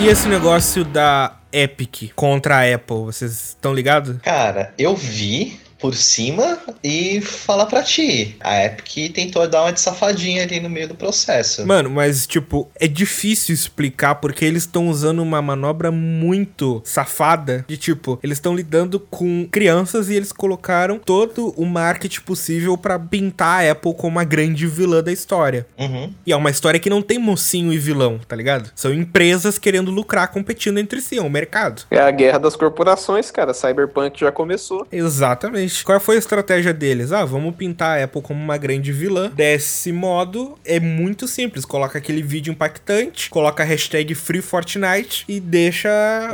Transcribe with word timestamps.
E 0.00 0.06
esse 0.06 0.28
negócio 0.28 0.84
da 0.84 1.36
Epic 1.52 2.12
contra 2.14 2.58
a 2.58 2.74
Apple, 2.74 2.98
vocês 2.98 3.32
estão 3.48 3.74
ligados? 3.74 4.16
Cara, 4.22 4.72
eu 4.78 4.94
vi, 4.94 5.58
por 5.78 5.94
cima 5.94 6.58
e 6.82 7.20
falar 7.20 7.66
pra 7.66 7.82
ti. 7.82 8.36
A 8.40 8.64
Epic 8.64 9.12
tentou 9.12 9.46
dar 9.48 9.62
uma 9.62 9.72
de 9.72 9.80
safadinha 9.80 10.42
ali 10.42 10.60
no 10.60 10.68
meio 10.68 10.88
do 10.88 10.94
processo. 10.94 11.66
Mano, 11.66 11.90
mas 11.90 12.26
tipo, 12.26 12.68
é 12.78 12.88
difícil 12.88 13.54
explicar 13.54 14.16
porque 14.16 14.44
eles 14.44 14.64
estão 14.64 14.88
usando 14.88 15.20
uma 15.20 15.40
manobra 15.40 15.90
muito 15.90 16.82
safada 16.84 17.64
de 17.68 17.76
tipo, 17.76 18.18
eles 18.22 18.38
estão 18.38 18.54
lidando 18.54 18.98
com 18.98 19.46
crianças 19.50 20.08
e 20.08 20.14
eles 20.14 20.32
colocaram 20.32 20.98
todo 20.98 21.54
o 21.56 21.64
marketing 21.64 22.20
possível 22.22 22.76
para 22.76 22.98
pintar 22.98 23.64
a 23.64 23.72
Apple 23.72 23.94
como 23.94 24.18
a 24.18 24.24
grande 24.24 24.66
vilã 24.66 25.02
da 25.02 25.12
história. 25.12 25.66
Uhum. 25.78 26.12
E 26.26 26.32
é 26.32 26.36
uma 26.36 26.50
história 26.50 26.80
que 26.80 26.90
não 26.90 27.02
tem 27.02 27.18
mocinho 27.18 27.72
e 27.72 27.78
vilão, 27.78 28.20
tá 28.26 28.34
ligado? 28.34 28.70
São 28.74 28.92
empresas 28.92 29.58
querendo 29.58 29.90
lucrar 29.90 30.28
competindo 30.28 30.78
entre 30.78 31.00
si, 31.00 31.18
é 31.18 31.22
um 31.22 31.28
mercado. 31.28 31.82
É 31.90 32.00
a 32.00 32.10
guerra 32.10 32.38
das 32.38 32.56
corporações, 32.56 33.30
cara. 33.30 33.54
Cyberpunk 33.54 34.18
já 34.18 34.32
começou. 34.32 34.86
Exatamente. 34.90 35.67
Qual 35.84 36.00
foi 36.00 36.16
a 36.16 36.18
estratégia 36.18 36.72
deles? 36.72 37.12
Ah, 37.12 37.24
vamos 37.24 37.54
pintar 37.56 37.98
a 37.98 38.04
Apple 38.04 38.22
como 38.22 38.40
uma 38.40 38.56
grande 38.56 38.92
vilã. 38.92 39.30
Desse 39.30 39.92
modo, 39.92 40.58
é 40.64 40.78
muito 40.78 41.26
simples. 41.26 41.64
Coloca 41.64 41.98
aquele 41.98 42.22
vídeo 42.22 42.52
impactante, 42.52 43.30
coloca 43.30 43.62
a 43.62 43.66
hashtag 43.66 44.14
FreeFortnite 44.14 45.24
e 45.28 45.40
deixa 45.40 45.90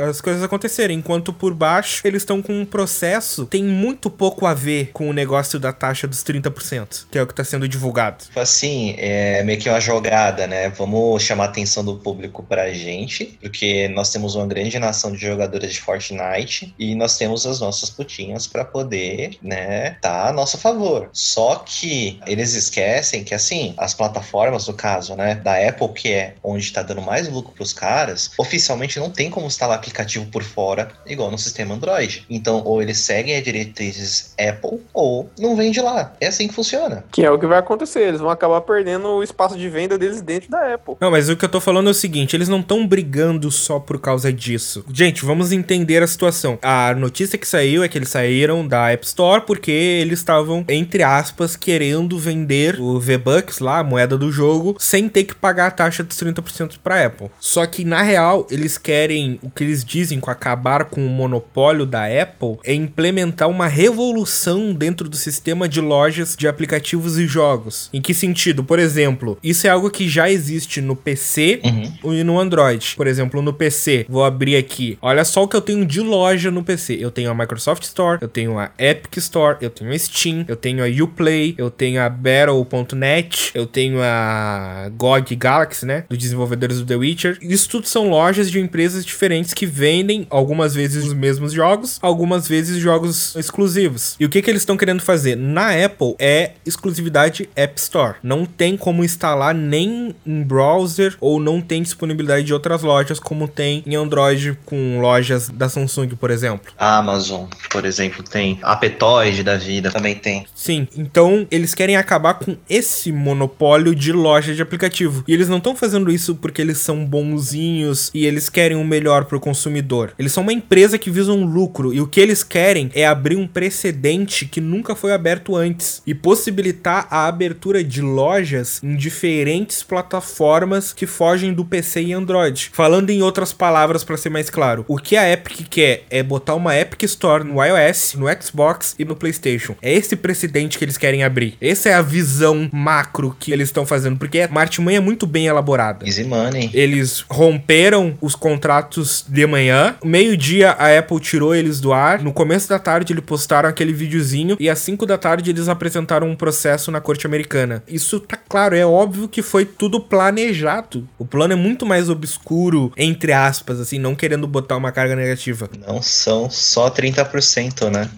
as 0.09 0.21
coisas 0.21 0.43
acontecerem. 0.43 0.97
Enquanto 0.97 1.33
por 1.33 1.53
baixo, 1.53 2.01
eles 2.05 2.21
estão 2.21 2.41
com 2.41 2.53
um 2.53 2.65
processo 2.65 3.45
tem 3.45 3.63
muito 3.63 4.09
pouco 4.09 4.45
a 4.45 4.53
ver 4.53 4.91
com 4.93 5.09
o 5.09 5.13
negócio 5.13 5.59
da 5.59 5.71
taxa 5.71 6.07
dos 6.07 6.23
30%, 6.23 7.05
que 7.11 7.17
é 7.17 7.21
o 7.21 7.27
que 7.27 7.33
está 7.33 7.43
sendo 7.43 7.67
divulgado. 7.67 8.25
Tipo 8.25 8.39
assim, 8.39 8.95
é 8.97 9.43
meio 9.43 9.59
que 9.59 9.69
uma 9.69 9.79
jogada, 9.79 10.47
né? 10.47 10.69
Vamos 10.69 11.23
chamar 11.23 11.45
a 11.45 11.47
atenção 11.47 11.83
do 11.83 11.95
público 11.95 12.43
pra 12.43 12.71
gente, 12.73 13.37
porque 13.41 13.87
nós 13.89 14.09
temos 14.09 14.35
uma 14.35 14.45
grande 14.45 14.77
nação 14.79 15.11
de 15.11 15.19
jogadores 15.19 15.73
de 15.73 15.81
Fortnite 15.81 16.73
e 16.77 16.95
nós 16.95 17.17
temos 17.17 17.45
as 17.45 17.59
nossas 17.59 17.89
putinhas 17.89 18.47
para 18.47 18.65
poder 18.65 19.24
né, 19.41 19.91
tá 20.01 20.29
a 20.29 20.33
nosso 20.33 20.57
favor. 20.57 21.09
Só 21.13 21.63
que 21.65 22.19
eles 22.25 22.53
esquecem 22.53 23.23
que, 23.23 23.33
assim, 23.33 23.73
as 23.77 23.93
plataformas, 23.93 24.67
no 24.67 24.73
caso, 24.73 25.15
né, 25.15 25.35
da 25.35 25.55
Apple, 25.67 25.89
que 25.89 26.11
é 26.11 26.35
onde 26.43 26.71
tá 26.71 26.81
dando 26.81 27.01
mais 27.01 27.27
lucro 27.29 27.53
pros 27.53 27.73
caras, 27.73 28.31
oficialmente 28.37 28.99
não 28.99 29.09
tem 29.09 29.29
como 29.29 29.47
instalar 29.47 29.77
aplicativo 29.77 30.25
por 30.27 30.43
fora, 30.43 30.89
igual 31.05 31.31
no 31.31 31.37
sistema 31.37 31.75
Android. 31.75 32.25
Então, 32.29 32.61
ou 32.63 32.81
eles 32.81 32.97
seguem 32.99 33.35
a 33.35 33.41
diretrizes 33.41 34.33
Apple, 34.39 34.81
ou 34.93 35.29
não 35.39 35.55
vende 35.55 35.79
lá. 35.81 36.13
É 36.19 36.27
assim 36.27 36.47
que 36.47 36.53
funciona. 36.53 37.03
Que 37.11 37.23
é 37.23 37.31
o 37.31 37.39
que 37.39 37.47
vai 37.47 37.59
acontecer. 37.59 38.01
Eles 38.01 38.21
vão 38.21 38.29
acabar 38.29 38.61
perdendo 38.61 39.07
o 39.07 39.23
espaço 39.23 39.57
de 39.57 39.69
venda 39.69 39.97
deles 39.97 40.21
dentro 40.21 40.49
da 40.49 40.73
Apple. 40.73 40.95
Não, 40.99 41.11
mas 41.11 41.29
o 41.29 41.35
que 41.35 41.45
eu 41.45 41.49
tô 41.49 41.59
falando 41.59 41.87
é 41.87 41.91
o 41.91 41.93
seguinte: 41.93 42.35
eles 42.35 42.49
não 42.49 42.59
estão 42.59 42.85
brigando 42.85 43.49
só 43.51 43.79
por 43.79 43.99
causa 43.99 44.31
disso. 44.31 44.85
Gente, 44.91 45.25
vamos 45.25 45.51
entender 45.51 46.01
a 46.01 46.07
situação. 46.07 46.57
A 46.61 46.93
notícia 46.93 47.37
que 47.37 47.47
saiu 47.47 47.83
é 47.83 47.87
que 47.87 47.97
eles 47.97 48.09
saíram 48.09 48.67
da 48.67 48.91
App 48.91 49.05
Store 49.05 49.14
Store 49.15 49.43
porque 49.47 49.71
eles 49.71 50.19
estavam, 50.19 50.65
entre 50.67 51.01
aspas, 51.01 51.55
querendo 51.55 52.19
vender 52.19 52.79
o 52.81 52.99
V-Bucks 52.99 53.59
lá, 53.59 53.79
a 53.79 53.83
moeda 53.83 54.17
do 54.17 54.29
jogo, 54.29 54.75
sem 54.77 55.07
ter 55.07 55.23
que 55.23 55.33
pagar 55.33 55.67
a 55.67 55.71
taxa 55.71 56.03
dos 56.03 56.17
30% 56.17 56.73
para 56.83 57.05
Apple. 57.05 57.29
Só 57.39 57.65
que 57.65 57.85
na 57.85 58.01
real, 58.01 58.45
eles 58.51 58.77
querem, 58.77 59.39
o 59.41 59.49
que 59.49 59.63
eles 59.63 59.85
dizem 59.85 60.19
com 60.19 60.29
acabar 60.29 60.83
com 60.85 61.05
o 61.05 61.09
monopólio 61.09 61.85
da 61.85 62.05
Apple 62.05 62.57
é 62.65 62.73
implementar 62.73 63.47
uma 63.49 63.67
revolução 63.67 64.73
dentro 64.73 65.07
do 65.07 65.15
sistema 65.15 65.67
de 65.69 65.79
lojas 65.79 66.35
de 66.37 66.47
aplicativos 66.47 67.17
e 67.17 67.25
jogos. 67.25 67.89
Em 67.93 68.01
que 68.01 68.13
sentido? 68.13 68.63
Por 68.65 68.79
exemplo, 68.79 69.37
isso 69.41 69.65
é 69.65 69.69
algo 69.69 69.89
que 69.89 70.09
já 70.09 70.29
existe 70.29 70.81
no 70.81 70.95
PC 70.95 71.61
Uhum. 72.03 72.13
e 72.13 72.23
no 72.23 72.37
Android. 72.39 72.95
Por 72.97 73.07
exemplo, 73.07 73.41
no 73.41 73.53
PC, 73.53 74.05
vou 74.09 74.23
abrir 74.25 74.57
aqui. 74.57 74.97
Olha 75.01 75.23
só 75.23 75.43
o 75.43 75.47
que 75.47 75.55
eu 75.55 75.61
tenho 75.61 75.85
de 75.85 76.01
loja 76.01 76.51
no 76.51 76.63
PC. 76.63 76.97
Eu 76.99 77.11
tenho 77.11 77.31
a 77.31 77.35
Microsoft 77.35 77.83
Store, 77.83 78.17
eu 78.21 78.27
tenho 78.27 78.59
a 78.59 78.71
Epic 79.05 79.17
Store, 79.17 79.57
eu 79.61 79.69
tenho 79.69 79.91
a 79.91 79.97
Steam, 79.97 80.45
eu 80.47 80.55
tenho 80.55 80.83
a 80.83 81.03
Uplay, 81.03 81.55
eu 81.57 81.69
tenho 81.69 82.01
a 82.01 82.09
Battle.net, 82.09 83.51
eu 83.53 83.65
tenho 83.65 83.99
a 84.01 84.89
GOG 84.95 85.35
Galaxy, 85.35 85.85
né? 85.85 86.05
Dos 86.09 86.17
desenvolvedores 86.17 86.79
do 86.79 86.85
The 86.85 86.95
Witcher. 86.95 87.37
Isso 87.41 87.69
tudo 87.69 87.87
são 87.87 88.09
lojas 88.09 88.49
de 88.49 88.59
empresas 88.59 89.05
diferentes 89.05 89.53
que 89.53 89.65
vendem 89.65 90.25
algumas 90.29 90.73
vezes 90.73 91.05
os 91.05 91.13
mesmos 91.13 91.53
jogos, 91.53 91.99
algumas 92.01 92.47
vezes 92.47 92.77
jogos 92.77 93.35
exclusivos. 93.35 94.15
E 94.19 94.25
o 94.25 94.29
que, 94.29 94.41
que 94.41 94.49
eles 94.49 94.61
estão 94.61 94.77
querendo 94.77 95.01
fazer? 95.01 95.35
Na 95.35 95.71
Apple 95.85 96.15
é 96.19 96.53
exclusividade 96.65 97.49
App 97.55 97.79
Store. 97.79 98.15
Não 98.23 98.45
tem 98.45 98.75
como 98.75 99.03
instalar 99.03 99.53
nem 99.53 100.15
em 100.25 100.43
browser 100.43 101.15
ou 101.19 101.39
não 101.39 101.61
tem 101.61 101.81
disponibilidade 101.81 102.45
de 102.45 102.53
outras 102.53 102.81
lojas 102.81 103.19
como 103.19 103.47
tem 103.47 103.83
em 103.85 103.95
Android 103.95 104.57
com 104.65 104.99
lojas 104.99 105.49
da 105.49 105.69
Samsung, 105.69 106.09
por 106.09 106.31
exemplo. 106.31 106.71
A 106.77 106.97
Amazon, 106.97 107.45
por 107.69 107.85
exemplo, 107.85 108.23
tem. 108.23 108.59
A 108.61 108.75
Petoid 108.95 109.43
da 109.43 109.57
vida 109.57 109.91
também 109.91 110.15
tem. 110.15 110.45
Sim, 110.55 110.87
então 110.97 111.45
eles 111.51 111.75
querem 111.75 111.97
acabar 111.97 112.35
com 112.35 112.55
esse 112.69 113.11
monopólio 113.11 113.93
de 113.93 114.11
loja 114.11 114.55
de 114.55 114.61
aplicativo. 114.61 115.23
E 115.27 115.33
eles 115.33 115.49
não 115.49 115.57
estão 115.57 115.75
fazendo 115.75 116.09
isso 116.11 116.35
porque 116.35 116.61
eles 116.61 116.77
são 116.77 117.05
bonzinhos 117.05 118.09
e 118.13 118.25
eles 118.25 118.49
querem 118.49 118.77
o 118.77 118.83
melhor 118.83 119.25
pro 119.25 119.39
consumidor. 119.39 120.13
Eles 120.17 120.31
são 120.31 120.43
uma 120.43 120.53
empresa 120.53 120.97
que 120.97 121.11
visa 121.11 121.31
um 121.31 121.45
lucro 121.45 121.93
e 121.93 121.99
o 121.99 122.07
que 122.07 122.21
eles 122.21 122.43
querem 122.43 122.89
é 122.95 123.05
abrir 123.05 123.35
um 123.35 123.47
precedente 123.47 124.45
que 124.45 124.61
nunca 124.61 124.95
foi 124.95 125.11
aberto 125.11 125.55
antes 125.55 126.01
e 126.07 126.15
possibilitar 126.15 127.07
a 127.11 127.27
abertura 127.27 127.83
de 127.83 128.01
lojas 128.01 128.81
em 128.81 128.95
diferentes 128.95 129.83
plataformas 129.83 130.93
que 130.93 131.05
fogem 131.05 131.53
do 131.53 131.65
PC 131.65 132.01
e 132.01 132.13
Android. 132.13 132.69
Falando 132.71 133.09
em 133.09 133.21
outras 133.21 133.51
palavras 133.51 134.03
para 134.03 134.17
ser 134.17 134.29
mais 134.29 134.49
claro, 134.49 134.85
o 134.87 134.97
que 134.97 135.17
a 135.17 135.29
Epic 135.31 135.67
quer 135.69 136.03
é 136.09 136.23
botar 136.23 136.55
uma 136.55 136.77
Epic 136.77 137.03
Store 137.03 137.43
no 137.43 137.63
iOS, 137.63 138.15
no 138.15 138.27
Xbox 138.41 138.84
e 138.99 139.05
no 139.05 139.15
PlayStation. 139.15 139.75
É 139.81 139.93
esse 139.93 140.15
precedente 140.15 140.77
que 140.77 140.85
eles 140.85 140.97
querem 140.97 141.23
abrir. 141.23 141.55
Essa 141.61 141.89
é 141.89 141.93
a 141.93 142.01
visão 142.01 142.69
macro 142.71 143.35
que 143.39 143.51
eles 143.51 143.69
estão 143.69 143.85
fazendo, 143.85 144.17
porque 144.17 144.41
a 144.41 144.59
artimanha 144.59 144.97
é 144.97 145.01
muito 145.01 145.25
bem 145.25 145.47
elaborada. 145.47 146.05
Easy 146.05 146.23
Money. 146.23 146.69
Eles 146.73 147.25
romperam 147.29 148.17
os 148.21 148.35
contratos 148.35 149.25
de 149.27 149.45
manhã. 149.47 149.95
Meio-dia 150.03 150.71
a 150.71 150.97
Apple 150.97 151.19
tirou 151.19 151.55
eles 151.55 151.79
do 151.79 151.93
ar. 151.93 152.21
No 152.21 152.33
começo 152.33 152.67
da 152.69 152.77
tarde 152.77 153.13
eles 153.13 153.23
postaram 153.23 153.69
aquele 153.69 153.93
videozinho 153.93 154.57
e 154.59 154.69
às 154.69 154.79
5 154.79 155.05
da 155.05 155.17
tarde 155.17 155.49
eles 155.49 155.67
apresentaram 155.67 156.29
um 156.29 156.35
processo 156.35 156.91
na 156.91 157.01
corte 157.01 157.25
americana. 157.25 157.83
Isso 157.87 158.19
tá 158.19 158.37
claro, 158.37 158.75
é 158.75 158.85
óbvio 158.85 159.27
que 159.27 159.41
foi 159.41 159.65
tudo 159.65 159.99
planejado. 159.99 161.07
O 161.17 161.25
plano 161.25 161.53
é 161.53 161.55
muito 161.55 161.85
mais 161.85 162.09
obscuro, 162.09 162.91
entre 162.97 163.31
aspas, 163.33 163.79
assim, 163.79 163.99
não 163.99 164.15
querendo 164.15 164.47
botar 164.47 164.77
uma 164.77 164.91
carga 164.91 165.15
negativa. 165.15 165.69
Não 165.87 166.01
são 166.01 166.49
só 166.49 166.89
30%, 166.89 167.89
né? 167.89 168.09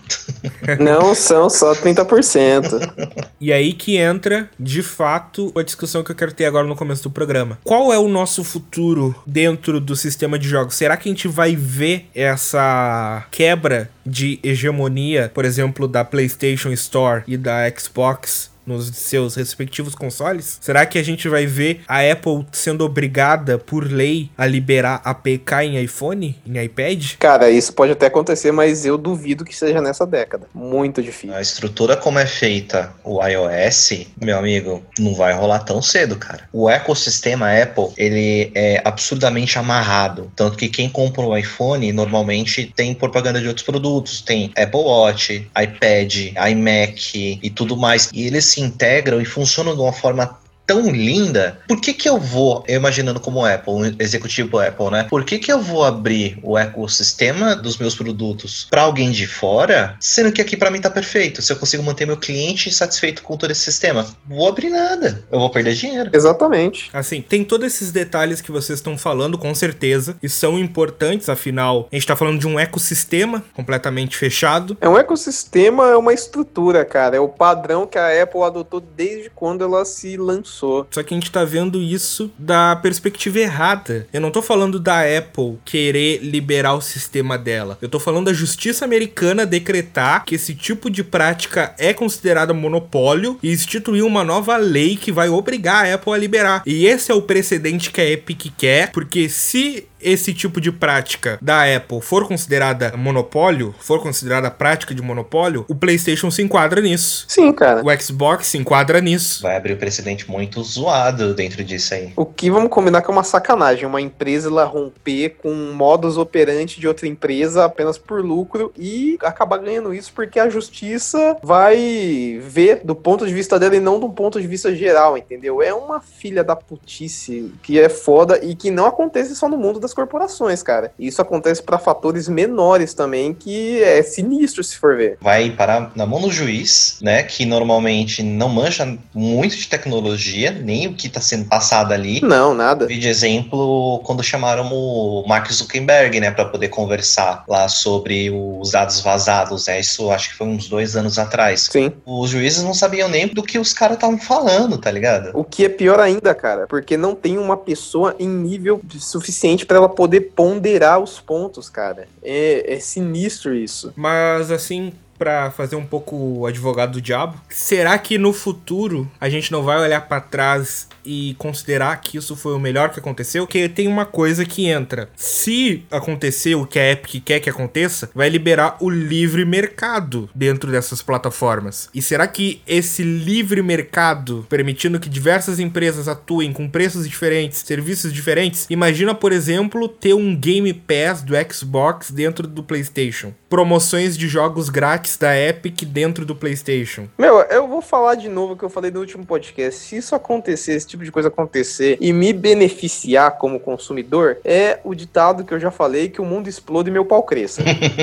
Não 0.80 1.14
são 1.16 1.50
só 1.50 1.74
30%. 1.74 3.28
E 3.40 3.54
aí 3.54 3.72
que 3.74 3.98
entra, 3.98 4.50
de 4.60 4.82
fato, 4.82 5.54
a 5.56 5.62
discussão 5.62 6.04
que 6.04 6.12
eu 6.12 6.16
quero 6.16 6.34
ter 6.34 6.46
agora 6.46 6.66
no 6.66 6.76
começo 6.76 7.04
do 7.04 7.12
programa. 7.12 7.60
Qual 7.64 7.94
é 7.94 8.00
o 8.00 8.08
nosso 8.08 8.44
futuro 8.44 9.16
dentro 9.28 9.80
do 9.80 9.96
sistema 9.96 10.40
de 10.40 10.50
jogos? 10.50 10.74
Será 10.76 10.98
que 10.98 11.08
a 11.08 11.12
gente 11.12 11.28
vai 11.28 11.56
ver 11.56 12.08
essa 12.16 13.26
quebra 13.30 13.92
de 14.04 14.40
hegemonia, 14.42 15.32
por 15.34 15.46
exemplo, 15.46 15.88
da 15.88 16.04
PlayStation 16.04 16.72
Store 16.72 17.24
e 17.28 17.38
da 17.38 17.70
Xbox? 17.70 18.50
Nos 18.68 18.88
seus 18.88 19.36
respectivos 19.36 19.96
consoles? 19.96 20.58
Será 20.60 20.86
que 20.86 21.00
a 21.00 21.04
gente 21.04 21.30
vai 21.30 21.46
ver 21.46 21.84
a 21.88 22.02
Apple 22.02 22.46
sendo 22.52 22.84
obrigada 22.84 23.58
por 23.58 23.90
lei 23.90 24.30
a 24.38 24.46
liberar 24.46 25.02
APK 25.06 25.64
em 25.64 25.82
iPhone, 25.82 26.36
em 26.46 26.62
iPad? 26.62 27.14
Cara, 27.18 27.50
isso 27.50 27.72
pode 27.72 27.94
até 27.94 28.08
acontecer, 28.08 28.52
mas 28.52 28.86
eu 28.86 28.98
duvido 28.98 29.46
que 29.46 29.56
seja 29.56 29.82
nessa 29.82 30.06
década. 30.06 30.48
Muito 30.54 31.02
difícil. 31.02 31.34
A 31.34 31.42
estrutura 31.42 31.96
como 31.96 32.20
é 32.20 32.26
feita 32.26 32.94
o 33.06 33.26
iOS, 33.26 34.08
meu 34.22 34.38
amigo, 34.38 34.84
não 35.00 35.16
vai 35.16 35.34
rolar 35.34 35.60
tão 35.60 35.82
cedo, 35.82 36.18
cara. 36.18 36.50
O 36.52 36.70
ecossistema 36.70 37.50
Apple, 37.50 37.94
ele 37.96 38.52
é 38.54 38.82
absurdamente 38.84 39.58
amarrado. 39.58 40.30
Tanto 40.36 40.58
que 40.58 40.68
quem 40.68 40.90
compra 40.90 41.22
o 41.22 41.38
iPhone, 41.38 41.94
normalmente 41.94 42.74
tem 42.76 42.94
propaganda 42.94 43.40
de 43.40 43.48
outros 43.48 43.66
produtos. 43.66 44.22
Tem 44.22 44.52
Apple 44.58 44.82
Watch, 44.82 45.48
iPad, 45.58 46.16
iMac 46.52 47.40
e 47.42 47.50
tudo 47.50 47.78
mais. 47.78 48.10
E 48.14 48.28
eles 48.28 48.46
se 48.46 48.57
integram 48.58 49.22
e 49.22 49.26
funcionam 49.26 49.76
de 49.76 49.82
uma 49.82 49.94
forma 49.94 50.38
tão 50.68 50.92
linda, 50.92 51.58
por 51.66 51.80
que 51.80 51.94
que 51.94 52.10
eu 52.10 52.20
vou, 52.20 52.64
eu 52.68 52.76
imaginando 52.76 53.22
como 53.22 53.46
Apple, 53.46 53.74
um 53.74 53.96
executivo 53.98 54.60
Apple, 54.60 54.92
né? 54.92 55.08
Por 55.10 55.24
que 55.24 55.40
que 55.40 55.52
eu 55.52 55.62
vou 55.62 55.86
abrir 55.86 56.38
o 56.44 56.58
ecossistema 56.58 57.56
dos 57.56 57.78
meus 57.78 57.96
produtos 57.96 58.68
para 58.70 58.82
alguém 58.82 59.10
de 59.10 59.26
fora, 59.26 59.96
sendo 60.00 60.32
que 60.32 60.42
aqui 60.42 60.58
para 60.58 60.70
mim 60.70 60.82
tá 60.82 60.90
perfeito? 60.90 61.42
Se 61.42 61.54
eu 61.54 61.56
consigo 61.56 61.82
manter 61.82 62.06
meu 62.06 62.18
cliente 62.18 62.70
satisfeito 62.70 63.24
com 63.24 63.38
todo 63.38 63.50
esse 63.50 63.62
sistema, 63.62 64.06
vou 64.28 64.48
abrir 64.50 64.70
nada. 64.70 65.26
Eu 65.32 65.40
vou 65.40 65.50
perder 65.50 65.74
dinheiro. 65.74 66.10
Exatamente. 66.14 66.90
Assim, 66.92 67.22
tem 67.22 67.46
todos 67.46 67.66
esses 67.66 67.92
detalhes 67.92 68.42
que 68.42 68.52
vocês 68.52 68.80
estão 68.80 68.98
falando, 68.98 69.38
com 69.38 69.56
certeza, 69.56 70.18
e 70.22 70.28
são 70.28 70.60
importantes, 70.60 71.30
afinal, 71.30 71.88
a 71.90 71.96
gente 71.96 72.06
tá 72.06 72.16
falando 72.16 72.40
de 72.40 72.48
um 72.48 72.60
ecossistema 72.60 73.42
completamente 73.54 74.18
fechado. 74.18 74.76
É 74.82 74.90
um 74.90 74.98
ecossistema, 74.98 75.88
é 75.88 75.96
uma 75.96 76.14
estrutura, 76.14 76.84
cara. 76.84 77.16
É 77.16 77.20
o 77.22 77.30
padrão 77.30 77.88
que 77.88 77.98
a 77.98 78.22
Apple 78.22 78.42
adotou 78.42 78.82
desde 78.82 79.30
quando 79.30 79.64
ela 79.64 79.86
se 79.86 80.18
lançou 80.18 80.57
Só 80.90 81.04
que 81.04 81.14
a 81.14 81.18
gente 81.18 81.32
tá 81.32 81.44
vendo 81.44 81.82
isso 81.82 82.32
da 82.38 82.76
perspectiva 82.76 83.40
errada. 83.40 84.08
Eu 84.12 84.22
não 84.22 84.32
tô 84.32 84.42
falando 84.42 84.80
da 84.80 85.02
Apple 85.02 85.58
querer 85.64 86.20
liberar 86.24 86.74
o 86.74 86.82
sistema 86.82 87.38
dela. 87.38 87.78
Eu 87.82 87.90
tô 87.90 88.00
falando 88.00 88.26
da 88.26 88.34
justiça 88.34 88.86
americana 88.86 89.46
decretar 89.46 90.26
que 90.26 90.36
esse 90.36 90.56
tipo 90.56 90.90
de 90.90 91.04
prática 91.04 91.76
é 91.78 91.94
considerada 91.94 92.54
monopólio 92.54 93.38
e 93.44 93.52
instituir 93.52 94.04
uma 94.04 94.24
nova 94.24 94.58
lei 94.58 94.98
que 94.98 95.12
vai 95.12 95.30
obrigar 95.30 95.86
a 95.86 95.94
Apple 95.94 96.14
a 96.14 96.18
liberar. 96.18 96.64
E 96.66 96.86
esse 96.86 97.12
é 97.12 97.16
o 97.16 97.22
precedente 97.22 97.92
que 97.92 98.02
a 98.02 98.10
Epic 98.10 98.52
quer, 98.58 98.92
porque 98.92 99.30
se 99.30 99.88
esse 100.08 100.34
tipo 100.34 100.62
de 100.62 100.72
prática 100.72 101.38
da 101.42 101.64
Apple 101.76 102.02
for 102.02 102.28
considerada 102.28 102.96
monopólio, 102.96 103.76
for 103.80 104.02
considerada 104.02 104.50
prática 104.50 104.96
de 104.96 105.02
monopólio, 105.02 105.66
o 105.68 105.76
PlayStation 105.76 106.32
se 106.32 106.42
enquadra 106.42 106.80
nisso. 106.82 107.26
Sim, 107.28 107.52
cara. 107.52 107.84
O 107.84 108.02
Xbox 108.02 108.48
se 108.48 108.58
enquadra 108.58 109.02
nisso. 109.02 109.44
Vai 109.44 109.58
abrir 109.58 109.74
um 109.74 109.78
precedente 109.78 110.30
muito 110.30 110.64
zoado 110.64 111.34
dentro 111.34 111.64
disso 111.64 111.94
aí. 111.94 112.14
O 112.16 112.26
que 112.26 112.50
vamos 112.50 112.70
combinar 112.70 113.02
que 113.02 113.10
é 113.10 113.14
uma 113.14 113.24
sacanagem, 113.24 113.86
uma 113.86 114.00
empresa 114.00 114.48
ela 114.48 114.64
romper 114.64 115.38
com 115.42 115.54
modus 115.74 116.18
operandi 116.18 116.80
de 116.80 116.88
outra 116.88 117.08
empresa 117.08 117.66
apenas 117.66 117.98
por 117.98 118.24
lucro 118.24 118.72
e 118.78 119.18
acabar 119.22 119.58
ganhando 119.58 119.94
isso 119.94 120.14
porque 120.14 120.40
a 120.40 120.50
justiça 120.50 121.38
vai 121.44 122.40
ver 122.42 122.82
do 122.84 122.96
ponto 122.96 123.28
de 123.28 123.34
vista 123.34 123.60
dela 123.60 123.76
e 123.76 123.80
não 123.80 124.00
do 124.00 124.10
ponto 124.10 124.40
de 124.40 124.48
vista 124.48 124.74
geral, 124.74 125.18
entendeu? 125.18 125.62
É 125.62 125.74
uma 125.74 126.00
filha 126.00 126.44
da 126.44 126.56
putice 126.56 127.52
que 127.62 127.80
é 127.80 127.90
foda 127.90 128.40
e 128.44 128.56
que 128.56 128.72
não 128.72 128.86
acontece 128.86 129.36
só 129.36 129.50
no 129.50 129.58
mundo 129.58 129.80
das 129.80 129.94
corporações, 129.98 130.62
cara. 130.62 130.92
Isso 131.00 131.20
acontece 131.20 131.64
para 131.64 131.80
fatores 131.80 132.30
menores 132.30 132.94
também, 132.94 133.34
que 133.34 133.82
é 133.82 134.04
sinistro 134.04 134.64
se 134.64 134.78
for 134.78 134.96
ver. 134.96 135.18
Vai 135.20 135.50
parar 135.50 135.92
na 135.96 136.06
mão 136.06 136.22
do 136.22 136.32
juiz, 136.32 137.00
né? 137.02 137.24
Que 137.24 137.48
normalmente 137.48 138.22
não 138.22 138.48
manja 138.48 138.96
muito 139.12 139.58
de 139.58 139.68
tecnologia, 139.68 140.52
nem 140.52 140.86
o 140.86 140.94
que 140.94 141.10
tá 141.10 141.20
sendo 141.20 141.46
passado 141.46 141.94
ali. 141.94 142.22
Não, 142.22 142.54
nada. 142.54 142.86
Vi 142.86 143.00
de 143.00 143.08
exemplo 143.08 144.00
quando 144.04 144.22
chamaram 144.22 144.70
o 144.72 145.26
Mark 145.28 145.52
Zuckerberg, 145.52 146.20
né, 146.20 146.30
para 146.30 146.46
poder 146.46 146.68
conversar 146.68 147.44
lá 147.48 147.68
sobre 147.68 148.30
os 148.30 148.72
dados 148.72 149.00
vazados, 149.02 149.66
né? 149.66 149.80
Isso 149.80 150.12
acho 150.12 150.30
que 150.30 150.36
foi 150.36 150.46
uns 150.46 150.70
dois 150.70 150.96
anos 150.96 151.18
atrás. 151.18 151.70
Sim. 151.72 151.92
Os 152.06 152.30
juízes 152.30 152.62
não 152.62 152.74
sabiam 152.76 153.10
nem 153.10 153.28
do 153.28 153.42
que 153.42 153.58
os 153.58 153.74
caras 153.74 153.96
estavam 153.96 154.20
falando, 154.20 154.78
tá 154.78 154.92
ligado? 154.92 155.32
O 155.34 155.44
que 155.44 155.66
é 155.66 155.70
pior 155.70 156.00
ainda, 156.00 156.36
cara, 156.36 156.68
porque 156.68 156.96
não 156.96 157.16
tem 157.16 157.40
uma 157.40 157.58
pessoa 157.58 158.16
em 158.20 158.28
nível 158.28 158.80
suficiente 159.00 159.66
para 159.66 159.77
ela 159.78 159.90
poder 159.90 160.32
ponderar 160.36 161.00
os 161.00 161.20
pontos, 161.20 161.70
cara. 161.70 162.08
É, 162.24 162.74
é 162.76 162.80
sinistro 162.80 163.56
isso. 163.56 163.94
Mas 163.96 164.52
assim, 164.52 164.94
pra 165.18 165.52
fazer 165.52 165.76
um 165.76 165.86
pouco 165.86 166.16
o 166.16 166.46
advogado 166.46 166.94
do 166.94 167.02
diabo, 167.02 167.40
será 167.50 167.98
que 167.98 168.18
no 168.18 168.34
futuro 168.34 169.10
a 169.20 169.30
gente 169.30 169.52
não 169.52 169.64
vai 169.64 169.80
olhar 169.80 170.02
pra 170.02 170.22
trás 170.22 170.88
e 171.06 171.36
considerar 171.38 172.00
que 172.02 172.18
isso 172.18 172.36
foi 172.36 172.54
o 172.54 172.60
melhor 172.60 172.90
que 172.90 173.00
aconteceu? 173.00 173.46
Porque 173.46 173.70
tem 173.70 173.88
uma 173.88 174.06
coisa 174.06 174.46
que 174.46 174.68
entra. 174.68 175.10
Se 175.16 175.86
acontecer 175.90 176.56
o 176.56 176.66
que 176.66 176.78
a 176.78 176.92
Epic 176.92 177.24
quer 177.24 177.40
que 177.40 177.50
aconteça, 177.50 178.10
vai 178.14 178.30
liberar 178.30 178.78
o 178.80 178.90
livre 178.90 179.46
mercado 179.46 180.30
dentro 180.36 180.72
dessas 180.72 181.02
plataformas. 181.02 181.90
E 181.94 182.02
será 182.02 182.28
que 182.28 182.62
esse 182.68 183.04
livre 183.04 183.62
mercado, 183.62 184.46
permitindo 184.50 185.00
que 185.00 185.10
diversas 185.10 185.60
empresas 185.60 186.08
atuem 186.08 186.52
com 186.52 186.70
preços 186.70 187.08
diferentes, 187.08 187.64
serviços 187.66 188.12
diferentes, 188.12 188.68
imagina, 188.70 189.16
por 189.16 189.32
exemplo, 189.32 189.88
ter 189.88 190.14
um 190.14 190.36
Game 190.36 190.74
Pass 190.74 191.22
do 191.22 191.34
Xbox 191.52 192.12
dentro 192.12 192.48
do 192.48 192.64
PlayStation. 192.64 193.34
Promoções 193.50 194.18
de 194.18 194.28
jogos 194.28 194.70
grátis 194.70 195.07
da 195.16 195.38
Epic 195.38 195.84
dentro 195.84 196.26
do 196.26 196.36
PlayStation. 196.36 197.08
Meu, 197.18 197.40
eu 197.42 197.68
vou 197.68 197.82
falar 197.82 198.16
de 198.16 198.28
novo 198.28 198.54
o 198.54 198.58
que 198.58 198.64
eu 198.64 198.70
falei 198.70 198.90
no 198.92 199.00
último 199.00 199.26
podcast. 199.26 199.80
Se 199.80 199.98
isso 199.98 200.16
acontecer, 200.16 200.74
esse 200.74 200.88
tipo 200.88 201.04
de 201.04 201.12
coisa 201.12 201.28
acontecer 201.28 201.98
e 202.02 202.12
me 202.12 202.34
beneficiar 202.34 203.38
como 203.38 203.60
consumidor, 203.60 204.38
é 204.44 204.80
o 204.84 204.96
ditado 204.96 205.46
que 205.46 205.54
eu 205.54 205.60
já 205.60 205.72
falei 205.72 206.10
que 206.10 206.20
o 206.20 206.26
mundo 206.26 206.50
explode 206.50 206.90
e 206.90 206.92
meu 206.92 207.06
pau 207.06 207.24
cresça. 207.24 207.62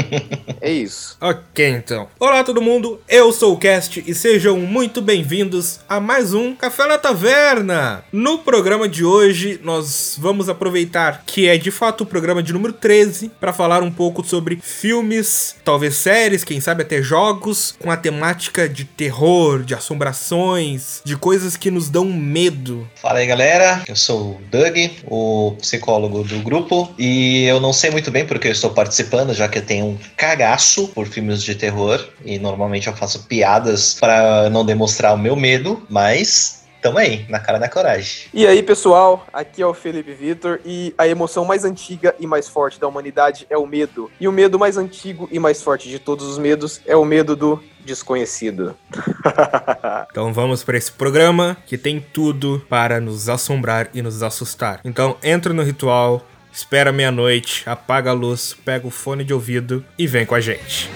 é 0.60 0.70
isso. 0.70 1.16
Ok, 1.20 1.68
então. 1.68 2.08
Olá, 2.18 2.44
todo 2.44 2.62
mundo. 2.62 3.00
Eu 3.08 3.32
sou 3.32 3.54
o 3.54 3.58
Cast 3.58 4.02
e 4.06 4.14
sejam 4.14 4.58
muito 4.58 5.02
bem-vindos 5.02 5.80
a 5.88 5.98
mais 5.98 6.32
um 6.32 6.54
Café 6.54 6.86
na 6.86 6.96
Taverna. 6.96 8.04
No 8.12 8.38
programa 8.38 8.88
de 8.88 9.04
hoje, 9.04 9.60
nós 9.62 10.16
vamos 10.18 10.48
aproveitar 10.48 11.24
que 11.26 11.48
é 11.48 11.58
de 11.58 11.70
fato 11.70 12.02
o 12.02 12.06
programa 12.06 12.42
de 12.42 12.52
número 12.52 12.72
13 12.72 13.30
para 13.40 13.52
falar 13.52 13.82
um 13.82 13.90
pouco 13.90 14.24
sobre 14.24 14.58
filmes, 14.62 15.56
talvez 15.64 15.96
séries, 15.96 16.44
quem 16.44 16.60
sabe 16.60 16.82
até 16.82 16.93
jogos 17.02 17.74
com 17.78 17.90
a 17.90 17.96
temática 17.96 18.68
de 18.68 18.84
terror, 18.84 19.62
de 19.62 19.74
assombrações, 19.74 21.00
de 21.04 21.16
coisas 21.16 21.56
que 21.56 21.70
nos 21.70 21.88
dão 21.88 22.04
medo. 22.06 22.88
Fala 23.00 23.18
aí, 23.18 23.26
galera. 23.26 23.82
Eu 23.88 23.96
sou 23.96 24.32
o 24.32 24.40
Doug, 24.50 24.76
o 25.06 25.56
psicólogo 25.60 26.22
do 26.24 26.40
grupo, 26.40 26.92
e 26.98 27.44
eu 27.44 27.60
não 27.60 27.72
sei 27.72 27.90
muito 27.90 28.10
bem 28.10 28.26
porque 28.26 28.48
eu 28.48 28.52
estou 28.52 28.70
participando, 28.70 29.34
já 29.34 29.48
que 29.48 29.58
eu 29.58 29.64
tenho 29.64 29.86
um 29.86 29.98
cagaço 30.16 30.88
por 30.88 31.06
filmes 31.06 31.42
de 31.42 31.54
terror 31.54 32.04
e 32.24 32.38
normalmente 32.38 32.86
eu 32.86 32.94
faço 32.94 33.24
piadas 33.24 33.94
para 33.94 34.48
não 34.50 34.64
demonstrar 34.64 35.14
o 35.14 35.18
meu 35.18 35.36
medo, 35.36 35.82
mas 35.88 36.63
Tamo 36.84 36.98
aí, 36.98 37.24
na 37.30 37.40
cara 37.40 37.58
da 37.58 37.66
coragem. 37.66 38.26
E 38.34 38.46
aí, 38.46 38.62
pessoal, 38.62 39.26
aqui 39.32 39.62
é 39.62 39.66
o 39.66 39.72
Felipe 39.72 40.12
Vitor 40.12 40.60
e 40.66 40.92
a 40.98 41.08
emoção 41.08 41.42
mais 41.42 41.64
antiga 41.64 42.14
e 42.20 42.26
mais 42.26 42.46
forte 42.46 42.78
da 42.78 42.86
humanidade 42.86 43.46
é 43.48 43.56
o 43.56 43.66
medo. 43.66 44.10
E 44.20 44.28
o 44.28 44.32
medo 44.32 44.58
mais 44.58 44.76
antigo 44.76 45.26
e 45.32 45.38
mais 45.38 45.62
forte 45.62 45.88
de 45.88 45.98
todos 45.98 46.26
os 46.26 46.36
medos 46.36 46.82
é 46.84 46.94
o 46.94 47.02
medo 47.02 47.34
do 47.34 47.58
desconhecido. 47.86 48.76
então 50.12 50.30
vamos 50.30 50.62
para 50.62 50.76
esse 50.76 50.92
programa 50.92 51.56
que 51.64 51.78
tem 51.78 52.04
tudo 52.12 52.62
para 52.68 53.00
nos 53.00 53.30
assombrar 53.30 53.88
e 53.94 54.02
nos 54.02 54.22
assustar. 54.22 54.80
Então 54.84 55.16
entra 55.22 55.54
no 55.54 55.62
ritual, 55.62 56.20
espera 56.52 56.92
meia-noite, 56.92 57.62
apaga 57.66 58.10
a 58.10 58.12
luz, 58.12 58.54
pega 58.62 58.86
o 58.86 58.90
fone 58.90 59.24
de 59.24 59.32
ouvido 59.32 59.82
e 59.96 60.06
vem 60.06 60.26
com 60.26 60.34
a 60.34 60.40
gente. 60.40 60.90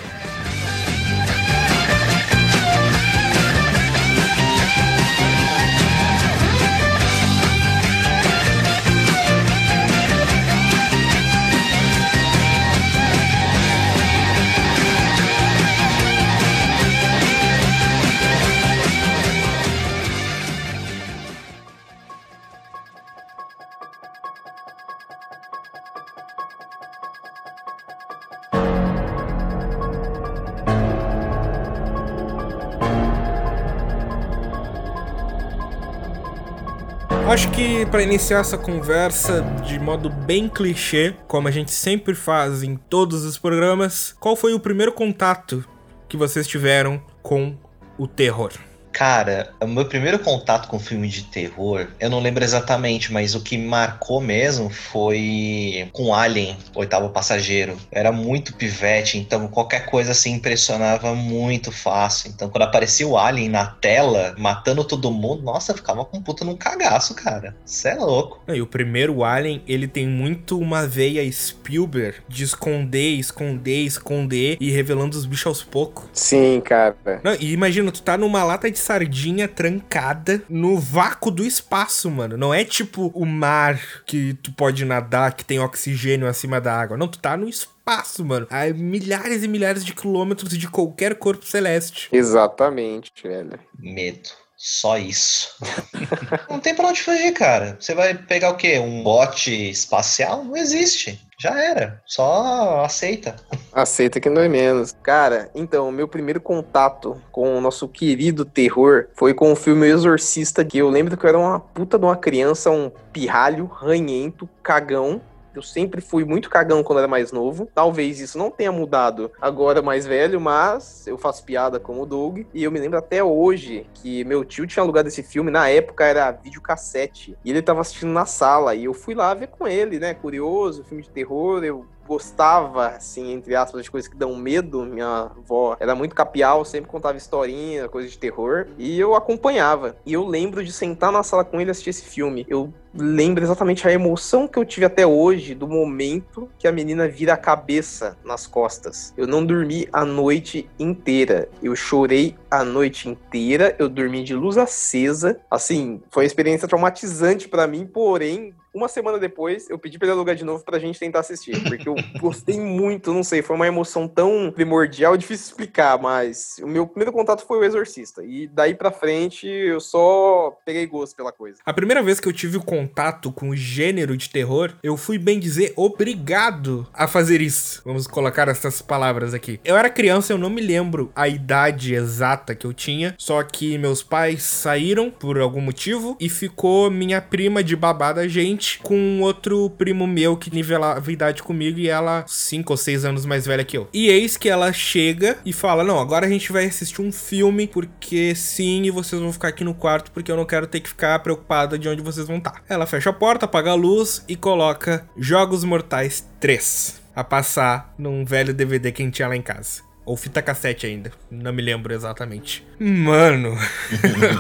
Para 37.98 38.05
iniciar 38.05 38.38
essa 38.38 38.56
conversa 38.56 39.43
de 39.67 39.76
modo 39.76 40.08
bem 40.08 40.48
clichê, 40.48 41.17
como 41.26 41.48
a 41.48 41.50
gente 41.50 41.72
sempre 41.72 42.14
faz 42.14 42.62
em 42.62 42.76
todos 42.76 43.24
os 43.24 43.36
programas, 43.36 44.14
qual 44.20 44.36
foi 44.36 44.55
o 44.55 44.60
primeiro 44.60 44.93
contato 44.93 45.64
que 46.08 46.17
vocês 46.17 46.46
tiveram 46.46 47.02
com 47.24 47.56
o 47.98 48.06
terror? 48.06 48.52
Cara, 48.93 49.51
o 49.61 49.67
meu 49.67 49.85
primeiro 49.85 50.19
contato 50.19 50.69
com 50.69 50.79
filme 50.79 51.09
de 51.09 51.23
terror, 51.25 51.87
eu 52.01 52.11
não 52.11 52.21
lembro 52.21 52.43
exatamente, 52.43 53.13
mas 53.13 53.35
o 53.35 53.41
que 53.41 53.57
me 53.57 53.67
marcou 53.67 54.21
mesmo 54.21 54.71
foi 54.71 55.89
com 55.93 56.15
Alien, 56.15 56.57
Oitavo 56.75 57.11
Passageiro. 57.11 57.73
Eu 57.93 57.99
era 57.99 58.13
muito 58.13 58.55
pivete, 58.55 59.19
então 59.19 59.49
qualquer 59.49 59.87
coisa 59.87 60.13
assim 60.13 60.35
impressionava 60.35 61.15
muito 61.15 61.71
fácil. 61.71 62.31
Então 62.31 62.49
quando 62.49 62.63
aparecia 62.63 63.07
o 63.07 63.19
Alien 63.19 63.49
na 63.49 63.67
tela, 63.67 64.35
matando 64.39 64.85
todo 64.85 65.11
mundo, 65.11 65.43
nossa, 65.43 65.73
eu 65.73 65.77
ficava 65.77 66.05
com 66.05 66.23
puta 66.23 66.45
num 66.45 66.57
cagaço, 66.57 67.15
cara. 67.15 67.55
Cê 67.65 67.89
é 67.89 67.95
louco. 67.95 68.41
E 68.49 68.61
o 68.61 68.67
primeiro 68.67 69.25
Alien, 69.25 69.63
ele 69.67 69.87
tem 69.87 70.07
muito 70.07 70.59
uma 70.59 70.87
veia 70.87 71.31
Spielberg 71.31 72.19
de 72.29 72.45
esconder, 72.45 73.19
esconder, 73.19 73.85
esconder 73.85 74.57
e 74.61 74.71
revelando 74.71 75.17
os 75.17 75.27
bichos 75.27 75.47
aos 75.47 75.63
poucos. 75.63 76.05
Sim, 76.13 76.61
cara. 76.61 76.97
Não, 77.23 77.35
e 77.35 77.53
imagina, 77.53 77.91
tu 77.91 78.03
tá 78.03 78.17
numa 78.17 78.45
lata 78.45 78.71
de 78.71 78.78
sardinha 78.79 79.47
trancada 79.47 80.43
no 80.49 80.79
vácuo 80.79 81.31
do 81.31 81.44
espaço, 81.44 82.11
mano. 82.11 82.37
Não 82.37 82.55
é 82.55 82.65
tipo 82.65 83.11
o 83.15 83.27
mar 83.27 83.79
que 84.06 84.35
tu 84.35 84.53
pode 84.53 84.85
nadar, 84.85 85.35
que 85.35 85.44
tem 85.44 85.58
oxigênio 85.58 86.27
acima 86.27 86.61
da 86.61 86.75
água. 86.75 86.97
Não, 86.97 87.08
tu 87.08 87.19
tá 87.19 87.37
no 87.37 87.49
espaço, 87.49 88.25
mano. 88.25 88.47
A 88.51 88.67
milhares 88.69 89.43
e 89.44 89.49
milhares 89.49 89.85
de 89.85 89.94
quilômetros 89.94 90.56
de 90.56 90.69
qualquer 90.69 91.15
corpo 91.17 91.44
celeste. 91.44 92.08
Exatamente, 92.13 93.13
velho. 93.23 93.58
Medo. 93.79 94.31
Só 94.56 94.99
isso. 94.99 95.55
não 96.51 96.58
tem 96.58 96.75
pra 96.75 96.89
onde 96.89 97.01
fugir, 97.01 97.32
cara. 97.32 97.77
Você 97.79 97.94
vai 97.94 98.13
pegar 98.15 98.51
o 98.51 98.56
quê? 98.56 98.79
Um 98.81 99.05
bote 99.05 99.53
espacial? 99.70 100.44
Não 100.44 100.56
existe. 100.56 101.28
Já 101.41 101.57
era. 101.57 102.03
Só 102.05 102.85
aceita. 102.85 103.37
Aceita 103.73 104.19
que 104.21 104.29
não 104.29 104.43
é 104.43 104.49
menos. 104.49 104.93
Cara, 105.03 105.49
então, 105.55 105.93
meu 105.93 106.09
primeiro 106.09 106.41
contato 106.41 107.17
com 107.31 107.57
o 107.57 107.61
nosso 107.61 107.87
querido 107.87 108.45
terror 108.45 109.07
foi 109.15 109.33
com 109.33 109.53
o 109.53 109.57
filme 109.57 109.87
Exorcista, 109.87 110.65
que 110.65 110.79
eu 110.79 110.89
lembro 110.89 111.17
que 111.17 111.25
eu 111.25 111.29
era 111.29 111.39
uma 111.39 111.61
puta 111.61 111.97
de 111.97 112.05
uma 112.05 112.17
criança, 112.17 112.73
um 112.73 112.91
pirralho, 113.13 113.67
ranhento, 113.67 114.49
cagão. 114.65 115.21
Eu 115.58 115.62
sempre 115.62 116.00
fui 116.00 116.24
muito 116.24 116.48
cagão 116.48 116.84
quando 116.84 117.00
era 117.00 117.08
mais 117.08 117.32
novo. 117.32 117.69
Talvez 117.74 118.20
isso 118.20 118.38
não 118.38 118.48
tenha 118.48 118.70
mudado 118.70 119.32
agora 119.41 119.82
mais 119.82 120.06
velho, 120.06 120.41
mas 120.41 121.05
eu 121.05 121.19
faço 121.19 121.44
piada 121.44 121.81
como 121.81 122.03
o 122.03 122.06
Doug. 122.06 122.46
E 122.55 122.62
eu 122.62 122.70
me 122.70 122.79
lembro 122.79 122.96
até 122.96 123.24
hoje 123.24 123.84
que 123.93 124.22
meu 124.24 124.44
tio 124.44 124.69
tinha 124.69 124.84
alugado 124.84 125.08
esse 125.08 125.20
filme. 125.20 125.50
Na 125.50 125.69
época 125.69 126.05
era 126.05 126.31
videocassete. 126.31 127.36
E 127.44 127.50
ele 127.50 127.60
tava 127.60 127.81
assistindo 127.81 128.12
na 128.12 128.24
sala. 128.24 128.77
E 128.77 128.84
eu 128.84 128.94
fui 128.94 129.17
lá 129.17 129.34
ver 129.34 129.48
com 129.48 129.67
ele, 129.67 129.98
né? 129.98 130.15
Curioso, 130.15 130.84
filme 130.84 131.03
de 131.03 131.10
terror. 131.10 131.65
Eu 131.65 131.84
gostava, 132.08 132.88
assim, 132.88 133.32
entre 133.32 133.55
aspas, 133.55 133.84
de 133.84 133.91
coisas 133.91 134.08
que 134.08 134.17
dão 134.17 134.34
medo. 134.34 134.84
Minha 134.84 135.31
avó 135.36 135.77
era 135.79 135.94
muito 135.94 136.15
capial, 136.15 136.65
sempre 136.65 136.91
contava 136.91 137.19
historinha, 137.19 137.88
coisa 137.88 138.08
de 138.08 138.19
terror. 138.19 138.67
E 138.79 138.98
eu 138.98 139.15
acompanhava. 139.15 139.96
E 140.06 140.15
eu 140.15 140.27
lembro 140.27 140.65
de 140.65 140.72
sentar 140.72 141.12
na 141.12 141.22
sala 141.22 141.44
com 141.44 141.60
ele 141.60 141.69
e 141.69 141.72
assistir 141.72 141.91
esse 141.91 142.05
filme. 142.05 142.46
Eu 142.48 142.72
lembro 142.94 143.44
exatamente 143.44 143.86
a 143.86 143.93
emoção 143.93 144.48
que 144.48 144.58
eu 144.58 144.65
tive 144.65 144.86
até 144.86 145.06
hoje 145.06 145.55
do 145.55 145.69
momento 145.69 146.48
que 146.58 146.67
a 146.67 146.72
menina 146.72 147.06
vira 147.06 147.34
a 147.34 147.36
cabeça 147.36 148.17
nas 148.24 148.46
costas. 148.46 149.12
Eu 149.17 149.27
não 149.27 149.44
dormi 149.44 149.86
a 149.93 150.05
noite 150.05 150.69
inteira. 150.79 151.48
Eu 151.62 151.77
chorei 151.77 152.34
a 152.50 152.65
noite 152.65 153.08
inteira. 153.08 153.77
Eu 153.79 153.88
dormi 153.88 154.24
de 154.24 154.34
luz 154.34 154.56
acesa. 154.56 155.38
Assim, 155.50 156.00
foi 156.10 156.22
uma 156.24 156.29
experiência 156.29 156.67
traumatizante 156.67 157.48
para 157.48 157.67
mim, 157.67 157.86
porém 157.86 158.55
uma 158.79 158.89
semana 158.89 159.19
depois, 159.19 159.69
eu 159.69 159.79
pedi 159.79 159.99
pra 159.99 160.06
ele 160.06 160.15
alugar 160.15 160.35
de 160.35 160.44
novo 160.44 160.65
pra 160.65 160.79
gente 160.79 160.99
tentar 160.99 161.20
assistir. 161.20 161.61
Porque 161.63 161.89
eu 161.89 161.94
gostei 162.19 162.58
muito, 162.58 163.13
não 163.13 163.25
sei, 163.25 163.43
foi 163.43 163.56
uma 163.56 163.67
emoção 163.67 164.08
tão 164.08 164.51
primordial, 164.51 165.17
difícil 165.17 165.49
explicar, 165.49 166.01
mas 166.01 166.56
o 166.63 166.67
meu 166.67 166.87
primeiro 166.87 167.13
contato 167.13 167.44
foi 167.44 167.58
o 167.58 167.65
Exorcista. 167.65 168.25
E 168.25 168.47
daí 168.47 168.75
pra 168.75 168.91
frente, 168.91 169.47
eu 169.47 169.81
só 169.81 170.56
peguei 170.65 170.87
gosto 170.87 171.17
pela 171.17 171.32
coisa. 171.32 171.58
A 171.67 171.73
primeira 171.73 172.03
vez 172.03 172.20
que 172.20 172.29
eu 172.29 172.32
tive 172.32 172.58
contato 172.61 173.32
com 173.32 173.51
o 173.51 173.56
gênero 173.56 174.17
de 174.17 174.31
terror, 174.31 174.73
eu 174.82 174.97
fui 174.97 175.19
bem 175.19 175.39
dizer 175.39 175.73
obrigado 175.77 176.87
a 176.93 177.08
fazer 177.08 177.41
isso. 177.41 177.82
Vamos 177.85 178.06
colocar 178.06 178.49
essas 178.49 178.81
palavras 178.81 179.35
aqui. 179.35 179.61
Eu 179.65 179.77
era 179.77 179.91
criança, 179.91 180.32
eu 180.32 180.39
não 180.39 180.51
me 180.51 180.63
lembro 180.63 181.11
a 181.15 181.29
idade 181.29 181.94
exata 181.94 182.55
que 182.55 182.67
eu 182.67 182.73
tinha, 182.73 183.15
só 183.19 183.43
que 183.43 183.77
meus 183.77 184.03
pais 184.03 184.43
saíram 184.43 185.11
por 185.11 185.39
algum 185.39 185.61
motivo 185.61 186.17
e 186.20 186.29
ficou 186.29 186.91
minha 186.91 187.20
prima 187.20 187.63
de 187.63 187.75
babada 187.75 188.29
gente 188.29 188.68
com 188.77 189.20
outro 189.20 189.70
primo 189.70 190.06
meu 190.06 190.37
que 190.37 190.55
nivelava 190.55 191.10
idade 191.10 191.43
comigo 191.43 191.79
e 191.79 191.89
ela 191.89 192.25
cinco 192.27 192.72
ou 192.72 192.77
seis 192.77 193.05
anos 193.05 193.25
mais 193.25 193.46
velha 193.46 193.65
que 193.65 193.79
eu. 193.79 193.89
E 193.93 194.08
eis 194.08 194.37
que 194.37 194.48
ela 194.48 194.72
chega 194.72 195.39
e 195.44 195.53
fala: 195.53 195.84
Não, 195.84 195.98
agora 195.98 196.27
a 196.27 196.29
gente 196.29 196.53
vai 196.53 196.67
assistir 196.67 197.01
um 197.01 197.13
filme 197.13 197.67
porque 197.67 198.34
sim, 198.34 198.82
e 198.84 198.91
vocês 198.91 199.20
vão 199.20 199.32
ficar 199.32 199.48
aqui 199.48 199.65
no 199.65 199.75
quarto 199.75 200.10
porque 200.10 200.31
eu 200.31 200.37
não 200.37 200.44
quero 200.44 200.67
ter 200.67 200.81
que 200.81 200.89
ficar 200.89 201.19
preocupada 201.20 201.79
de 201.79 201.89
onde 201.89 202.03
vocês 202.03 202.27
vão 202.27 202.39
estar. 202.39 202.63
Ela 202.69 202.87
fecha 202.87 203.10
a 203.10 203.13
porta, 203.13 203.46
apaga 203.46 203.70
a 203.70 203.75
luz 203.75 204.25
e 204.29 204.37
coloca 204.37 205.08
Jogos 205.17 205.65
Mortais 205.65 206.27
3 206.41 207.01
a 207.15 207.25
passar 207.25 207.94
num 207.98 208.25
velho 208.25 208.55
DVD 208.55 208.93
que 208.93 209.03
a 209.03 209.05
gente 209.05 209.15
tinha 209.15 209.29
lá 209.29 209.37
em 209.37 209.43
casa. 209.43 209.88
Ou 210.08 210.17
fita 210.17 210.41
cassete 210.41 210.86
ainda. 210.86 211.12
Não 211.31 211.53
me 211.53 211.60
lembro 211.60 211.93
exatamente. 211.93 212.67
Mano. 212.81 213.58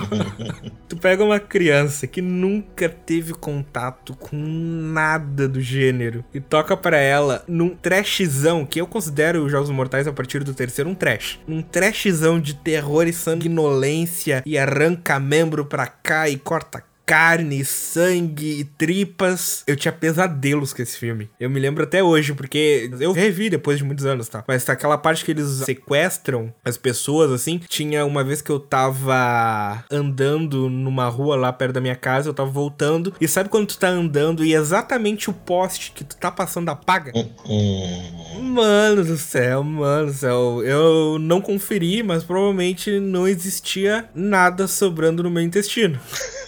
tu 0.88 0.96
pega 0.96 1.22
uma 1.22 1.38
criança 1.38 2.06
que 2.06 2.22
nunca 2.22 2.88
teve 2.88 3.34
contato 3.34 4.16
com 4.16 4.34
nada 4.34 5.46
do 5.46 5.60
gênero 5.60 6.24
e 6.32 6.40
toca 6.40 6.74
para 6.74 6.96
ela 6.96 7.44
num 7.46 7.68
trashzão, 7.76 8.64
que 8.64 8.80
eu 8.80 8.86
considero 8.86 9.44
os 9.44 9.52
Jogos 9.52 9.68
Mortais 9.68 10.08
a 10.08 10.12
partir 10.12 10.42
do 10.42 10.54
terceiro 10.54 10.88
um 10.88 10.94
trash. 10.94 11.38
Um 11.46 11.60
trashzão 11.60 12.40
de 12.40 12.54
terror 12.54 13.06
e 13.06 13.12
sanguinolência 13.12 14.42
e 14.46 14.56
arranca 14.56 15.20
membro 15.20 15.66
pra 15.66 15.86
cá 15.86 16.30
e 16.30 16.38
corta 16.38 16.87
carne, 17.08 17.64
sangue 17.64 18.60
e 18.60 18.64
tripas. 18.64 19.64
Eu 19.66 19.74
tinha 19.76 19.90
pesadelos 19.90 20.74
com 20.74 20.82
esse 20.82 20.98
filme. 20.98 21.30
Eu 21.40 21.48
me 21.48 21.58
lembro 21.58 21.82
até 21.82 22.02
hoje, 22.02 22.34
porque 22.34 22.90
eu 23.00 23.12
revi 23.12 23.48
depois 23.48 23.78
de 23.78 23.84
muitos 23.84 24.04
anos, 24.04 24.28
tá? 24.28 24.44
Mas 24.46 24.68
aquela 24.68 24.98
parte 24.98 25.24
que 25.24 25.30
eles 25.30 25.48
sequestram 25.64 26.52
as 26.62 26.76
pessoas, 26.76 27.32
assim. 27.32 27.62
Tinha 27.66 28.04
uma 28.04 28.22
vez 28.22 28.42
que 28.42 28.50
eu 28.50 28.60
tava 28.60 29.82
andando 29.90 30.68
numa 30.68 31.08
rua 31.08 31.34
lá 31.34 31.50
perto 31.50 31.72
da 31.72 31.80
minha 31.80 31.96
casa, 31.96 32.28
eu 32.28 32.34
tava 32.34 32.50
voltando. 32.50 33.14
E 33.18 33.26
sabe 33.26 33.48
quando 33.48 33.68
tu 33.68 33.78
tá 33.78 33.88
andando 33.88 34.44
e 34.44 34.52
exatamente 34.52 35.30
o 35.30 35.32
poste 35.32 35.92
que 35.92 36.04
tu 36.04 36.14
tá 36.14 36.30
passando 36.30 36.68
apaga? 36.68 37.10
mano 38.38 39.02
do 39.02 39.16
céu, 39.16 39.64
mano 39.64 40.08
do 40.08 40.12
céu. 40.12 40.62
Eu 40.62 41.18
não 41.18 41.40
conferi, 41.40 42.02
mas 42.02 42.22
provavelmente 42.22 43.00
não 43.00 43.26
existia 43.26 44.10
nada 44.14 44.68
sobrando 44.68 45.22
no 45.22 45.30
meu 45.30 45.42
intestino. 45.42 45.98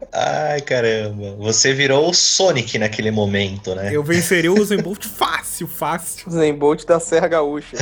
Ai, 0.13 0.59
caramba. 0.61 1.35
Você 1.39 1.73
virou 1.73 2.09
o 2.09 2.13
Sonic 2.13 2.77
naquele 2.77 3.11
momento, 3.11 3.73
né? 3.73 3.95
Eu 3.95 4.03
venceria 4.03 4.51
o 4.51 4.59
Usain 4.59 4.81
Bolt 4.81 5.05
fácil, 5.05 5.67
fácil. 5.67 6.27
Usain 6.27 6.53
Bolt 6.53 6.85
da 6.85 6.99
Serra 6.99 7.27
Gaúcha. 7.27 7.77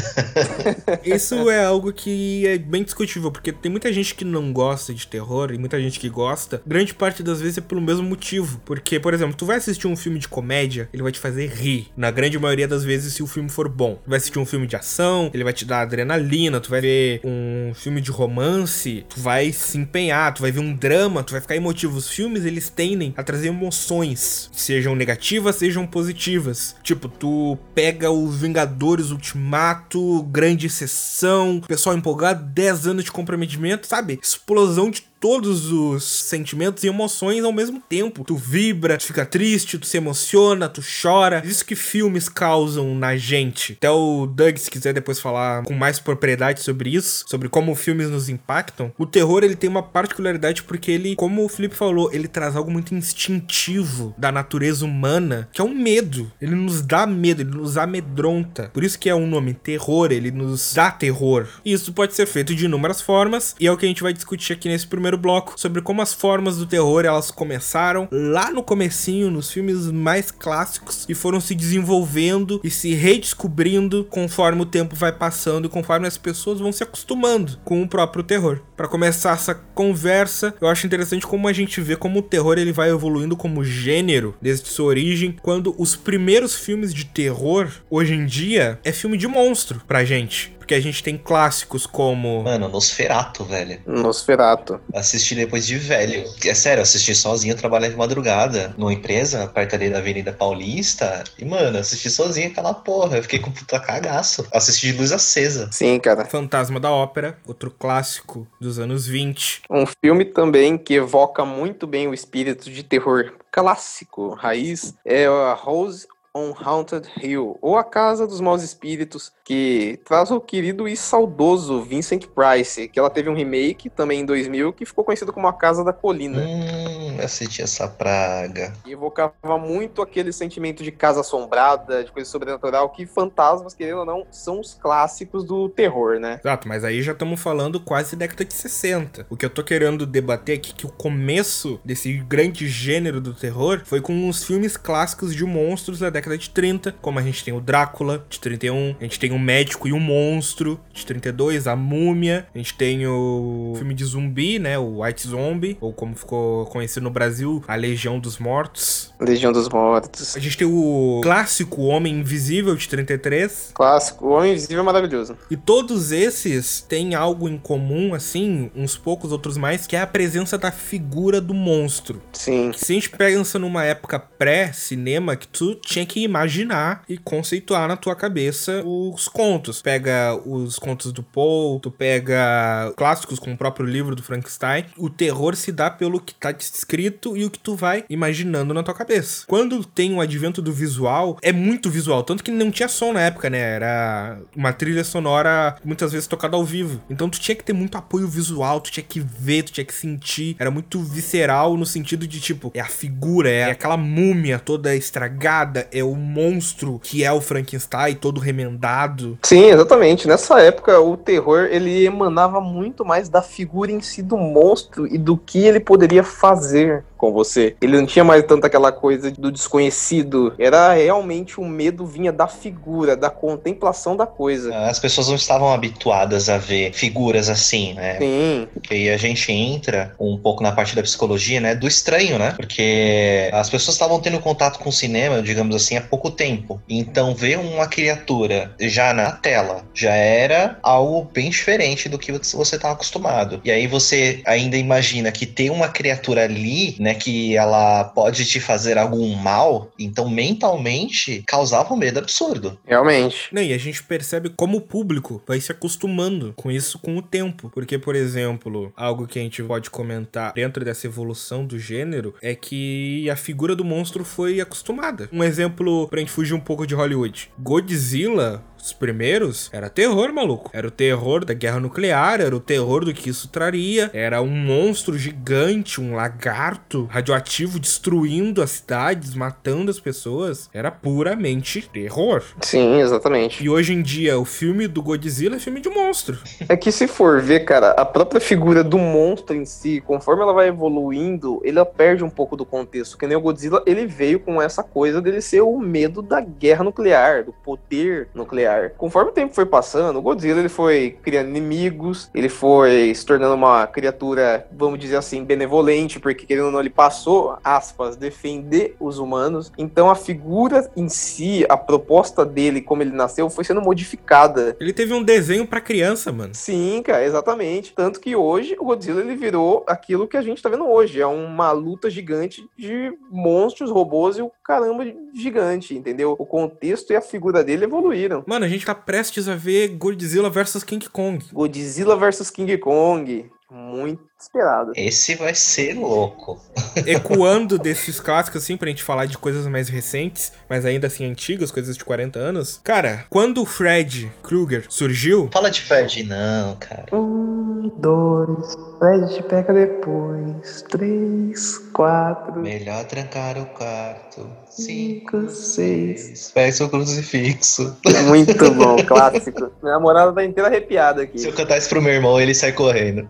Isso 1.03 1.49
é 1.49 1.65
algo 1.65 1.91
que 1.91 2.45
é 2.45 2.57
bem 2.57 2.83
discutível, 2.83 3.31
porque 3.31 3.51
tem 3.51 3.71
muita 3.71 3.91
gente 3.91 4.13
que 4.13 4.23
não 4.23 4.53
gosta 4.53 4.93
de 4.93 5.07
terror 5.07 5.51
e 5.51 5.57
muita 5.57 5.79
gente 5.81 5.99
que 5.99 6.07
gosta. 6.07 6.61
Grande 6.65 6.93
parte 6.93 7.23
das 7.23 7.41
vezes 7.41 7.57
é 7.57 7.61
pelo 7.61 7.81
mesmo 7.81 8.07
motivo. 8.07 8.61
Porque, 8.63 8.99
por 8.99 9.13
exemplo, 9.13 9.35
tu 9.35 9.45
vai 9.45 9.57
assistir 9.57 9.87
um 9.87 9.95
filme 9.95 10.19
de 10.19 10.27
comédia, 10.27 10.87
ele 10.93 11.01
vai 11.01 11.11
te 11.11 11.19
fazer 11.19 11.47
rir. 11.47 11.87
Na 11.97 12.11
grande 12.11 12.37
maioria 12.37 12.67
das 12.67 12.83
vezes, 12.83 13.13
se 13.13 13.23
o 13.23 13.27
filme 13.27 13.49
for 13.49 13.67
bom. 13.67 13.95
Tu 14.03 14.09
vai 14.09 14.17
assistir 14.17 14.37
um 14.37 14.45
filme 14.45 14.67
de 14.67 14.75
ação, 14.75 15.31
ele 15.33 15.43
vai 15.43 15.53
te 15.53 15.65
dar 15.65 15.81
adrenalina. 15.81 16.59
Tu 16.59 16.69
vai 16.69 16.81
ver 16.81 17.21
um 17.23 17.73
filme 17.73 18.01
de 18.01 18.11
romance, 18.11 19.05
tu 19.09 19.19
vai 19.19 19.51
se 19.51 19.77
empenhar. 19.77 20.33
Tu 20.33 20.41
vai 20.41 20.51
ver 20.51 20.59
um 20.59 20.75
drama, 20.75 21.23
tu 21.23 21.31
vai 21.31 21.41
ficar 21.41 21.55
emotivo. 21.55 21.97
Os 21.97 22.18
filmes, 22.19 22.43
eles 22.43 22.69
tendem 22.69 23.13
a 23.15 23.23
trazer 23.23 23.47
emoções, 23.47 24.49
sejam 24.51 24.93
negativas, 24.93 25.55
sejam 25.55 25.87
positivas. 25.87 26.75
Tipo, 26.83 27.07
tu 27.07 27.57
pega 27.73 28.11
o 28.11 28.27
Vingadores 28.27 29.09
Ultimato, 29.09 30.23
grande 30.23 30.69
sessão, 30.69 31.61
pessoal 31.65 31.95
empolgado, 31.95 32.43
10 32.43 32.87
anos 32.87 33.05
de 33.05 33.11
comprometimento, 33.13 33.87
sabe? 33.87 34.19
Explosão 34.21 34.91
de 34.91 35.08
todos 35.19 35.71
os 35.71 36.03
sentimentos 36.03 36.83
e 36.83 36.87
emoções 36.87 37.43
ao 37.43 37.51
mesmo 37.51 37.81
tempo. 37.87 38.23
Tu 38.23 38.35
vibra, 38.35 38.97
tu 38.97 39.05
fica 39.05 39.25
triste, 39.25 39.77
tu 39.77 39.85
se 39.85 39.97
emociona, 39.97 40.69
tu 40.69 40.81
chora. 41.01 41.41
Isso 41.45 41.65
que 41.65 41.75
filmes 41.75 42.29
causam 42.29 42.95
na 42.95 43.17
gente. 43.17 43.73
Até 43.73 43.89
o 43.89 44.25
Doug, 44.25 44.57
se 44.57 44.71
quiser 44.71 44.93
depois 44.93 45.19
falar 45.19 45.63
com 45.63 45.73
mais 45.73 45.99
propriedade 45.99 46.61
sobre 46.61 46.91
isso, 46.91 47.25
sobre 47.27 47.49
como 47.49 47.75
filmes 47.75 48.09
nos 48.09 48.29
impactam. 48.29 48.91
O 48.97 49.05
terror, 49.05 49.43
ele 49.43 49.55
tem 49.55 49.69
uma 49.69 49.83
particularidade 49.83 50.63
porque 50.63 50.91
ele, 50.91 51.15
como 51.15 51.43
o 51.43 51.49
Felipe 51.49 51.75
falou, 51.75 52.09
ele 52.13 52.27
traz 52.27 52.55
algo 52.55 52.71
muito 52.71 52.93
instintivo 52.95 54.13
da 54.17 54.31
natureza 54.31 54.85
humana, 54.85 55.49
que 55.51 55.61
é 55.61 55.63
o 55.63 55.67
um 55.67 55.75
medo. 55.75 56.31
Ele 56.41 56.55
nos 56.55 56.81
dá 56.81 57.05
medo, 57.05 57.41
ele 57.41 57.51
nos 57.51 57.77
amedronta. 57.77 58.69
Por 58.73 58.83
isso 58.83 58.97
que 58.97 59.09
é 59.09 59.15
um 59.15 59.27
nome 59.27 59.53
terror, 59.53 60.11
ele 60.11 60.31
nos 60.31 60.73
dá 60.73 60.91
terror. 60.91 61.47
E 61.65 61.73
isso 61.73 61.93
pode 61.93 62.13
ser 62.15 62.25
feito 62.25 62.55
de 62.55 62.65
inúmeras 62.65 63.01
formas, 63.01 63.55
e 63.59 63.67
é 63.67 63.71
o 63.71 63.77
que 63.77 63.85
a 63.85 63.89
gente 63.89 64.03
vai 64.03 64.13
discutir 64.13 64.53
aqui 64.53 64.67
nesse 64.67 64.87
primeiro 64.87 65.08
bloco 65.17 65.53
sobre 65.57 65.81
como 65.81 66.01
as 66.01 66.13
formas 66.13 66.57
do 66.57 66.65
terror 66.65 67.05
elas 67.05 67.31
começaram 67.31 68.07
lá 68.11 68.51
no 68.51 68.63
comecinho, 68.63 69.31
nos 69.31 69.51
filmes 69.51 69.91
mais 69.91 70.31
clássicos 70.31 71.05
e 71.07 71.13
foram 71.13 71.39
se 71.39 71.55
desenvolvendo 71.55 72.59
e 72.63 72.69
se 72.69 72.93
redescobrindo 72.93 74.05
conforme 74.09 74.61
o 74.61 74.65
tempo 74.65 74.95
vai 74.95 75.11
passando 75.11 75.65
e 75.65 75.69
conforme 75.69 76.07
as 76.07 76.17
pessoas 76.17 76.59
vão 76.59 76.71
se 76.71 76.83
acostumando 76.83 77.57
com 77.63 77.81
o 77.81 77.87
próprio 77.87 78.23
terror. 78.23 78.59
Para 78.75 78.87
começar 78.87 79.33
essa 79.33 79.53
conversa, 79.53 80.53
eu 80.61 80.67
acho 80.67 80.85
interessante 80.85 81.27
como 81.27 81.47
a 81.47 81.53
gente 81.53 81.81
vê 81.81 81.95
como 81.95 82.19
o 82.19 82.23
terror 82.23 82.57
ele 82.57 82.71
vai 82.71 82.89
evoluindo 82.89 83.35
como 83.35 83.63
gênero 83.63 84.35
desde 84.41 84.69
sua 84.69 84.87
origem, 84.87 85.35
quando 85.41 85.75
os 85.77 85.95
primeiros 85.95 86.55
filmes 86.55 86.93
de 86.93 87.05
terror 87.05 87.69
hoje 87.89 88.13
em 88.13 88.25
dia 88.25 88.79
é 88.83 88.91
filme 88.91 89.17
de 89.17 89.27
monstro 89.27 89.81
pra 89.87 90.05
gente 90.05 90.58
porque 90.69 90.75
a 90.75 90.79
gente 90.79 91.01
tem 91.01 91.17
clássicos 91.17 91.87
como. 91.87 92.43
Mano, 92.43 92.69
Nosferato, 92.69 93.43
velho. 93.43 93.81
Nosferato. 93.87 94.79
Assisti 94.93 95.33
depois 95.33 95.65
de 95.65 95.79
velho. 95.79 96.23
É 96.45 96.53
sério, 96.53 96.83
assisti 96.83 97.15
sozinho, 97.15 97.57
trabalhar 97.57 97.89
de 97.89 97.95
madrugada 97.95 98.75
numa 98.77 98.93
empresa, 98.93 99.47
perto 99.47 99.73
ali 99.73 99.89
da 99.89 99.97
Avenida 99.97 100.31
Paulista. 100.31 101.23
E, 101.39 101.43
mano, 101.43 101.79
assisti 101.79 102.11
sozinho 102.11 102.51
aquela 102.51 102.71
porra. 102.71 103.17
Eu 103.17 103.23
fiquei 103.23 103.39
com 103.39 103.49
puta 103.49 103.79
cagaço. 103.79 104.47
Assisti 104.53 104.91
de 104.91 104.99
luz 104.99 105.11
acesa. 105.11 105.69
Sim, 105.71 105.99
cara. 105.99 106.25
Fantasma 106.25 106.79
da 106.79 106.91
Ópera, 106.91 107.39
outro 107.47 107.71
clássico 107.71 108.47
dos 108.61 108.77
anos 108.77 109.07
20. 109.07 109.63
Um 109.71 109.85
filme 110.05 110.23
também 110.23 110.77
que 110.77 110.93
evoca 110.93 111.43
muito 111.43 111.87
bem 111.87 112.07
o 112.07 112.13
espírito 112.13 112.69
de 112.69 112.83
terror 112.83 113.33
clássico, 113.51 114.35
raiz, 114.35 114.93
é 115.03 115.25
a 115.25 115.53
Rose 115.53 116.05
on 116.39 116.53
Haunted 116.57 117.07
Hill, 117.21 117.57
ou 117.61 117.77
A 117.77 117.83
Casa 117.83 118.25
dos 118.25 118.39
Maus 118.39 118.63
Espíritos, 118.63 119.31
que 119.43 119.99
traz 120.05 120.31
o 120.31 120.39
querido 120.39 120.87
e 120.87 120.95
saudoso 120.95 121.81
Vincent 121.81 122.27
Price, 122.27 122.87
que 122.87 122.99
ela 122.99 123.09
teve 123.09 123.29
um 123.29 123.35
remake 123.35 123.89
também 123.89 124.21
em 124.21 124.25
2000 124.25 124.73
que 124.73 124.85
ficou 124.85 125.03
conhecido 125.03 125.33
como 125.33 125.47
A 125.47 125.53
Casa 125.53 125.83
da 125.83 125.91
Colina. 125.91 126.39
Hum, 126.39 127.17
eu 127.17 127.25
assisti 127.25 127.61
essa 127.61 127.87
praga. 127.87 128.73
E 128.85 128.93
evocava 128.93 129.57
muito 129.57 130.01
aquele 130.01 130.31
sentimento 130.31 130.83
de 130.83 130.91
casa 130.91 131.21
assombrada, 131.21 132.03
de 132.03 132.11
coisa 132.11 132.29
sobrenatural, 132.29 132.89
que 132.89 133.05
fantasmas, 133.05 133.73
querendo 133.73 133.99
ou 133.99 134.05
não, 134.05 134.25
são 134.31 134.59
os 134.59 134.73
clássicos 134.75 135.43
do 135.43 135.67
terror, 135.69 136.19
né? 136.19 136.39
Exato, 136.43 136.67
mas 136.67 136.83
aí 136.83 137.01
já 137.01 137.11
estamos 137.11 137.41
falando 137.41 137.79
quase 137.79 138.15
década 138.15 138.45
de 138.45 138.53
60. 138.53 139.27
O 139.29 139.35
que 139.35 139.45
eu 139.45 139.49
tô 139.49 139.63
querendo 139.63 140.05
debater 140.05 140.57
aqui 140.57 140.71
é 140.71 140.75
que 140.75 140.85
o 140.85 140.91
começo 140.91 141.79
desse 141.83 142.13
grande 142.13 142.67
gênero 142.67 143.19
do 143.19 143.33
terror 143.33 143.81
foi 143.85 144.01
com 144.01 144.29
os 144.29 144.43
filmes 144.43 144.77
clássicos 144.77 145.33
de 145.33 145.45
monstros 145.45 145.99
da 145.99 146.09
década 146.09 146.28
de 146.37 146.49
30, 146.49 146.93
como 147.01 147.19
a 147.19 147.21
gente 147.21 147.43
tem 147.43 147.53
o 147.53 147.61
Drácula, 147.61 148.25
de 148.29 148.39
31, 148.39 148.95
a 148.99 149.03
gente 149.03 149.19
tem 149.19 149.31
o 149.31 149.39
Médico 149.39 149.87
e 149.87 149.93
o 149.93 149.99
Monstro, 149.99 150.79
de 150.93 151.05
32, 151.05 151.67
a 151.67 151.75
Múmia, 151.75 152.47
a 152.53 152.57
gente 152.57 152.73
tem 152.73 153.05
o 153.07 153.73
filme 153.77 153.93
de 153.93 154.05
zumbi, 154.05 154.59
né, 154.59 154.77
o 154.77 155.01
White 155.01 155.27
Zombie, 155.27 155.77
ou 155.79 155.93
como 155.93 156.15
ficou 156.15 156.65
conhecido 156.67 157.03
no 157.03 157.09
Brasil, 157.09 157.63
a 157.67 157.75
Legião 157.75 158.19
dos 158.19 158.37
Mortos. 158.37 159.08
Legião 159.19 159.51
dos 159.51 159.67
Mortos. 159.67 160.35
A 160.37 160.39
gente 160.39 160.57
tem 160.57 160.67
o 160.67 161.19
clássico 161.21 161.83
Homem 161.83 162.19
Invisível, 162.19 162.75
de 162.75 162.87
33. 162.87 163.71
Clássico, 163.73 164.27
o 164.27 164.29
Homem 164.29 164.51
Invisível 164.51 164.79
é 164.79 164.83
maravilhoso. 164.83 165.37
E 165.51 165.57
todos 165.57 166.11
esses 166.11 166.81
têm 166.81 167.15
algo 167.15 167.49
em 167.49 167.57
comum, 167.57 168.13
assim, 168.13 168.71
uns 168.73 168.95
poucos, 168.95 169.31
outros 169.31 169.57
mais, 169.57 169.85
que 169.85 169.95
é 169.95 170.01
a 170.01 170.07
presença 170.07 170.57
da 170.57 170.71
figura 170.71 171.41
do 171.41 171.53
monstro. 171.53 172.21
Sim. 172.31 172.71
Se 172.75 172.93
a 172.93 172.95
gente 172.95 173.09
pensa 173.09 173.59
numa 173.59 173.83
época 173.83 174.17
pré-cinema, 174.17 175.35
que 175.35 175.47
tu 175.47 175.75
tinha 175.75 176.05
que 176.05 176.21
imaginar 176.21 177.03
e 177.09 177.17
conceituar 177.17 177.87
na 177.87 177.97
tua 177.97 178.15
cabeça 178.15 178.81
os 178.85 179.27
contos. 179.27 179.81
Pega 179.81 180.39
os 180.45 180.79
contos 180.79 181.11
do 181.11 181.23
Poe, 181.23 181.79
tu 181.81 181.91
pega 181.91 182.93
clássicos 182.95 183.37
como 183.37 183.55
o 183.55 183.57
próprio 183.57 183.85
livro 183.85 184.15
do 184.15 184.23
Frankenstein. 184.23 184.85
O 184.97 185.09
terror 185.09 185.55
se 185.55 185.71
dá 185.71 185.89
pelo 185.89 186.21
que 186.21 186.33
tá 186.33 186.51
descrito 186.51 187.35
e 187.35 187.43
o 187.43 187.49
que 187.49 187.59
tu 187.59 187.75
vai 187.75 188.05
imaginando 188.09 188.73
na 188.73 188.81
tua 188.81 188.93
cabeça. 188.93 189.08
Quando 189.47 189.83
tem 189.83 190.13
o 190.13 190.21
advento 190.21 190.61
do 190.61 190.71
visual, 190.71 191.37
é 191.41 191.51
muito 191.51 191.89
visual, 191.89 192.23
tanto 192.23 192.43
que 192.43 192.51
não 192.51 192.71
tinha 192.71 192.87
som 192.87 193.13
na 193.13 193.21
época, 193.21 193.49
né? 193.49 193.59
Era 193.59 194.37
uma 194.55 194.71
trilha 194.71 195.03
sonora 195.03 195.75
muitas 195.83 196.11
vezes 196.11 196.27
tocada 196.27 196.55
ao 196.55 196.63
vivo. 196.63 197.01
Então 197.09 197.29
tu 197.29 197.39
tinha 197.39 197.55
que 197.55 197.63
ter 197.63 197.73
muito 197.73 197.97
apoio 197.97 198.27
visual, 198.27 198.79
tu 198.79 198.91
tinha 198.91 199.03
que 199.03 199.19
ver, 199.19 199.63
tu 199.63 199.71
tinha 199.71 199.85
que 199.85 199.93
sentir. 199.93 200.55
Era 200.59 200.69
muito 200.69 200.99
visceral 200.99 201.75
no 201.75 201.85
sentido 201.85 202.27
de 202.27 202.39
tipo, 202.39 202.71
é 202.73 202.79
a 202.79 202.85
figura, 202.85 203.49
é 203.49 203.71
aquela 203.71 203.97
múmia 203.97 204.59
toda 204.59 204.95
estragada, 204.95 205.87
é 205.91 206.03
o 206.03 206.15
monstro 206.15 206.99
que 207.03 207.23
é 207.23 207.31
o 207.31 207.41
Frankenstein 207.41 208.15
todo 208.15 208.39
remendado. 208.39 209.37
Sim, 209.43 209.65
exatamente. 209.65 210.27
Nessa 210.27 210.59
época, 210.61 210.99
o 210.99 211.17
terror 211.17 211.67
ele 211.71 212.05
emanava 212.05 212.61
muito 212.61 213.03
mais 213.03 213.29
da 213.29 213.41
figura 213.41 213.91
em 213.91 214.01
si 214.01 214.21
do 214.21 214.37
monstro 214.37 215.07
e 215.07 215.17
do 215.17 215.37
que 215.37 215.59
ele 215.59 215.79
poderia 215.79 216.23
fazer 216.23 217.03
com 217.19 217.33
você. 217.33 217.75
Ele 217.81 217.97
não 217.97 218.05
tinha 218.05 218.23
mais 218.23 218.43
tanto 218.43 218.65
aquela 218.65 218.91
coisa 218.91 219.29
do 219.29 219.51
desconhecido. 219.51 220.55
Era 220.57 220.93
realmente 220.93 221.59
o 221.59 221.65
medo 221.65 222.05
vinha 222.05 222.31
da 222.31 222.47
figura, 222.47 223.15
da 223.15 223.29
contemplação 223.29 224.15
da 224.15 224.25
coisa. 224.25 224.75
As 224.87 224.97
pessoas 224.97 225.27
não 225.27 225.35
estavam 225.35 225.71
habituadas 225.71 226.49
a 226.49 226.57
ver 226.57 226.93
figuras 226.93 227.49
assim, 227.49 227.93
né? 227.93 228.17
Sim. 228.17 228.67
E 228.89 229.09
a 229.09 229.17
gente 229.17 229.51
entra 229.51 230.15
um 230.19 230.37
pouco 230.37 230.63
na 230.63 230.71
parte 230.71 230.95
da 230.95 231.03
psicologia, 231.03 231.59
né? 231.59 231.75
Do 231.75 231.87
estranho, 231.87 232.39
né? 232.39 232.53
Porque 232.55 233.49
as 233.51 233.69
pessoas 233.69 233.95
estavam 233.95 234.19
tendo 234.21 234.39
contato 234.39 234.79
com 234.79 234.89
o 234.89 234.93
cinema, 234.93 235.41
digamos 235.41 235.75
assim, 235.75 235.97
há 235.97 236.01
pouco 236.01 236.31
tempo. 236.31 236.81
Então, 236.87 237.35
ver 237.35 237.59
uma 237.59 237.87
criatura 237.87 238.71
já 238.79 239.13
na 239.13 239.31
tela 239.31 239.83
já 239.93 240.13
era 240.13 240.79
algo 240.81 241.29
bem 241.33 241.49
diferente 241.49 242.07
do 242.07 242.17
que 242.17 242.31
você 242.31 242.75
estava 242.75 242.93
acostumado. 242.93 243.59
E 243.65 243.71
aí 243.71 243.87
você 243.87 244.41
ainda 244.45 244.77
imagina 244.77 245.31
que 245.31 245.45
tem 245.45 245.69
uma 245.69 245.89
criatura 245.89 246.45
ali, 246.45 246.95
né? 246.97 247.08
Que 247.15 247.55
ela 247.55 248.03
pode 248.05 248.45
te 248.45 248.59
fazer 248.59 248.97
algum 248.97 249.35
mal. 249.35 249.91
Então, 249.97 250.29
mentalmente, 250.29 251.43
causava 251.47 251.93
um 251.93 251.97
medo 251.97 252.19
absurdo. 252.19 252.77
Realmente. 252.85 253.47
Não, 253.51 253.61
e 253.61 253.73
a 253.73 253.77
gente 253.77 254.03
percebe 254.03 254.49
como 254.49 254.77
o 254.77 254.81
público 254.81 255.41
vai 255.47 255.59
se 255.59 255.71
acostumando 255.71 256.53
com 256.55 256.71
isso 256.71 256.99
com 256.99 257.17
o 257.17 257.21
tempo. 257.21 257.69
Porque, 257.73 257.97
por 257.97 258.15
exemplo, 258.15 258.91
algo 258.95 259.27
que 259.27 259.39
a 259.39 259.41
gente 259.41 259.61
pode 259.63 259.89
comentar 259.89 260.53
dentro 260.53 260.83
dessa 260.83 261.07
evolução 261.07 261.65
do 261.65 261.79
gênero 261.79 262.33
é 262.41 262.55
que 262.55 263.29
a 263.29 263.35
figura 263.35 263.75
do 263.75 263.85
monstro 263.85 264.23
foi 264.23 264.59
acostumada. 264.61 265.29
Um 265.31 265.43
exemplo 265.43 266.07
pra 266.07 266.19
gente 266.19 266.31
fugir 266.31 266.53
um 266.53 266.59
pouco 266.59 266.85
de 266.85 266.95
Hollywood. 266.95 267.51
Godzilla 267.59 268.63
os 268.81 268.93
primeiros, 268.93 269.69
era 269.71 269.89
terror, 269.89 270.33
maluco. 270.33 270.69
Era 270.73 270.87
o 270.87 270.91
terror 270.91 271.43
da 271.43 271.53
guerra 271.53 271.79
nuclear, 271.79 272.41
era 272.41 272.55
o 272.55 272.59
terror 272.59 273.05
do 273.05 273.13
que 273.13 273.29
isso 273.29 273.47
traria. 273.49 274.09
Era 274.13 274.41
um 274.41 274.47
monstro 274.47 275.17
gigante, 275.17 276.01
um 276.01 276.15
lagarto 276.15 277.05
radioativo 277.05 277.79
destruindo 277.79 278.61
as 278.61 278.71
cidades, 278.71 279.33
matando 279.33 279.91
as 279.91 279.99
pessoas. 279.99 280.69
Era 280.73 280.91
puramente 280.91 281.89
terror. 281.91 282.43
Sim, 282.61 282.99
exatamente. 282.99 283.63
E 283.63 283.69
hoje 283.69 283.93
em 283.93 284.01
dia, 284.01 284.39
o 284.39 284.45
filme 284.45 284.87
do 284.87 285.01
Godzilla 285.01 285.55
é 285.55 285.59
filme 285.59 285.81
de 285.81 285.89
monstro. 285.89 286.37
É 286.67 286.75
que 286.75 286.91
se 286.91 287.07
for 287.07 287.41
ver, 287.41 287.61
cara, 287.61 287.91
a 287.91 288.05
própria 288.05 288.39
figura 288.39 288.83
do 288.83 288.97
monstro 288.97 289.55
em 289.55 289.65
si, 289.65 290.01
conforme 290.01 290.43
ela 290.43 290.53
vai 290.53 290.67
evoluindo, 290.67 291.59
ele 291.63 291.79
perde 291.85 292.23
um 292.23 292.29
pouco 292.29 292.55
do 292.55 292.65
contexto. 292.65 293.17
Que 293.17 293.27
nem 293.27 293.37
o 293.37 293.41
Godzilla, 293.41 293.83
ele 293.85 294.05
veio 294.05 294.39
com 294.39 294.61
essa 294.61 294.83
coisa 294.83 295.21
dele 295.21 295.41
ser 295.41 295.61
o 295.61 295.77
medo 295.79 296.21
da 296.21 296.39
guerra 296.41 296.83
nuclear, 296.83 297.43
do 297.43 297.53
poder 297.53 298.29
nuclear. 298.33 298.68
Conforme 298.97 299.31
o 299.31 299.33
tempo 299.33 299.53
foi 299.53 299.65
passando, 299.65 300.19
o 300.19 300.21
Godzilla 300.21 300.59
ele 300.59 300.69
foi 300.69 301.17
criando 301.21 301.49
inimigos, 301.49 302.29
ele 302.33 302.49
foi 302.49 303.13
se 303.13 303.25
tornando 303.25 303.55
uma 303.55 303.87
criatura, 303.87 304.67
vamos 304.71 304.99
dizer 304.99 305.17
assim, 305.17 305.43
benevolente, 305.43 306.19
porque 306.19 306.45
querendo 306.45 306.65
ou 306.65 306.71
não, 306.71 306.79
ele 306.79 306.89
passou, 306.89 307.57
aspas, 307.63 308.15
defender 308.15 308.95
os 308.99 309.19
humanos. 309.19 309.71
Então 309.77 310.09
a 310.09 310.15
figura 310.15 310.89
em 310.95 311.09
si, 311.09 311.65
a 311.69 311.77
proposta 311.77 312.45
dele, 312.45 312.81
como 312.81 313.01
ele 313.01 313.11
nasceu, 313.11 313.49
foi 313.49 313.63
sendo 313.63 313.81
modificada. 313.81 314.75
Ele 314.79 314.93
teve 314.93 315.13
um 315.13 315.23
desenho 315.23 315.65
pra 315.65 315.81
criança, 315.81 316.31
mano. 316.31 316.53
Sim, 316.53 317.01
cara, 317.03 317.23
exatamente. 317.23 317.93
Tanto 317.93 318.19
que 318.19 318.35
hoje 318.35 318.75
o 318.79 318.85
Godzilla 318.85 319.21
ele 319.21 319.35
virou 319.35 319.83
aquilo 319.87 320.27
que 320.27 320.37
a 320.37 320.41
gente 320.41 320.61
tá 320.61 320.69
vendo 320.69 320.87
hoje. 320.87 321.21
É 321.21 321.27
uma 321.27 321.71
luta 321.71 322.09
gigante 322.09 322.67
de 322.77 323.13
monstros, 323.31 323.91
robôs 323.91 324.37
e 324.37 324.41
o 324.41 324.51
caramba 324.69 325.03
gigante, 325.33 325.97
entendeu? 325.97 326.35
O 326.37 326.45
contexto 326.45 327.11
e 327.11 327.15
a 327.15 327.21
figura 327.21 327.63
dele 327.63 327.85
evoluíram. 327.85 328.43
Mano, 328.45 328.65
a 328.65 328.67
gente 328.67 328.85
tá 328.85 328.93
prestes 328.93 329.49
a 329.49 329.55
ver 329.55 329.87
Godzilla 329.97 330.47
versus 330.47 330.83
King 330.83 331.09
Kong. 331.09 331.43
Godzilla 331.51 332.15
versus 332.15 332.51
King 332.51 332.77
Kong. 332.77 333.49
Muito 333.71 334.28
esperado. 334.39 334.91
Esse 334.95 335.35
vai 335.35 335.53
ser 335.53 335.93
louco. 335.93 336.59
Ecoando 337.05 337.77
desses 337.77 338.19
clássicos, 338.19 338.63
assim, 338.63 338.77
pra 338.77 338.89
gente 338.89 339.03
falar 339.03 339.25
de 339.25 339.37
coisas 339.37 339.67
mais 339.67 339.89
recentes, 339.89 340.51
mas 340.69 340.85
ainda 340.85 341.07
assim 341.07 341.25
antigas, 341.25 341.71
coisas 341.71 341.97
de 341.97 342.05
40 342.05 342.39
anos. 342.39 342.79
Cara, 342.83 343.25
quando 343.29 343.61
o 343.61 343.65
Fred 343.65 344.31
Krueger 344.41 344.85
surgiu. 344.89 345.49
Fala 345.53 345.69
de 345.69 345.81
Fred, 345.81 346.23
não, 346.23 346.75
cara. 346.77 347.05
Um, 347.13 347.91
dois, 347.97 348.77
Fred 348.97 349.43
pega 349.43 349.73
depois. 349.73 350.83
Três, 350.89 351.77
quatro. 351.93 352.59
Melhor 352.61 353.03
trancar 353.05 353.57
o 353.57 353.65
quarto. 353.65 354.49
Cinco, 354.69 355.49
seis. 355.49 356.51
Peça 356.53 356.85
o 356.85 356.89
crucifixo. 356.89 357.97
Muito 358.27 358.53
bom, 358.71 358.95
clássico. 359.05 359.71
Minha 359.81 359.95
namorada 359.95 360.31
tá 360.31 360.43
inteira 360.43 360.69
arrepiada 360.69 361.23
aqui. 361.23 361.39
Se 361.39 361.47
eu 361.47 361.53
cantar 361.53 361.77
isso 361.77 361.89
pro 361.89 362.01
meu 362.01 362.13
irmão, 362.13 362.39
ele 362.39 362.53
sai 362.53 362.71
correndo. 362.71 363.27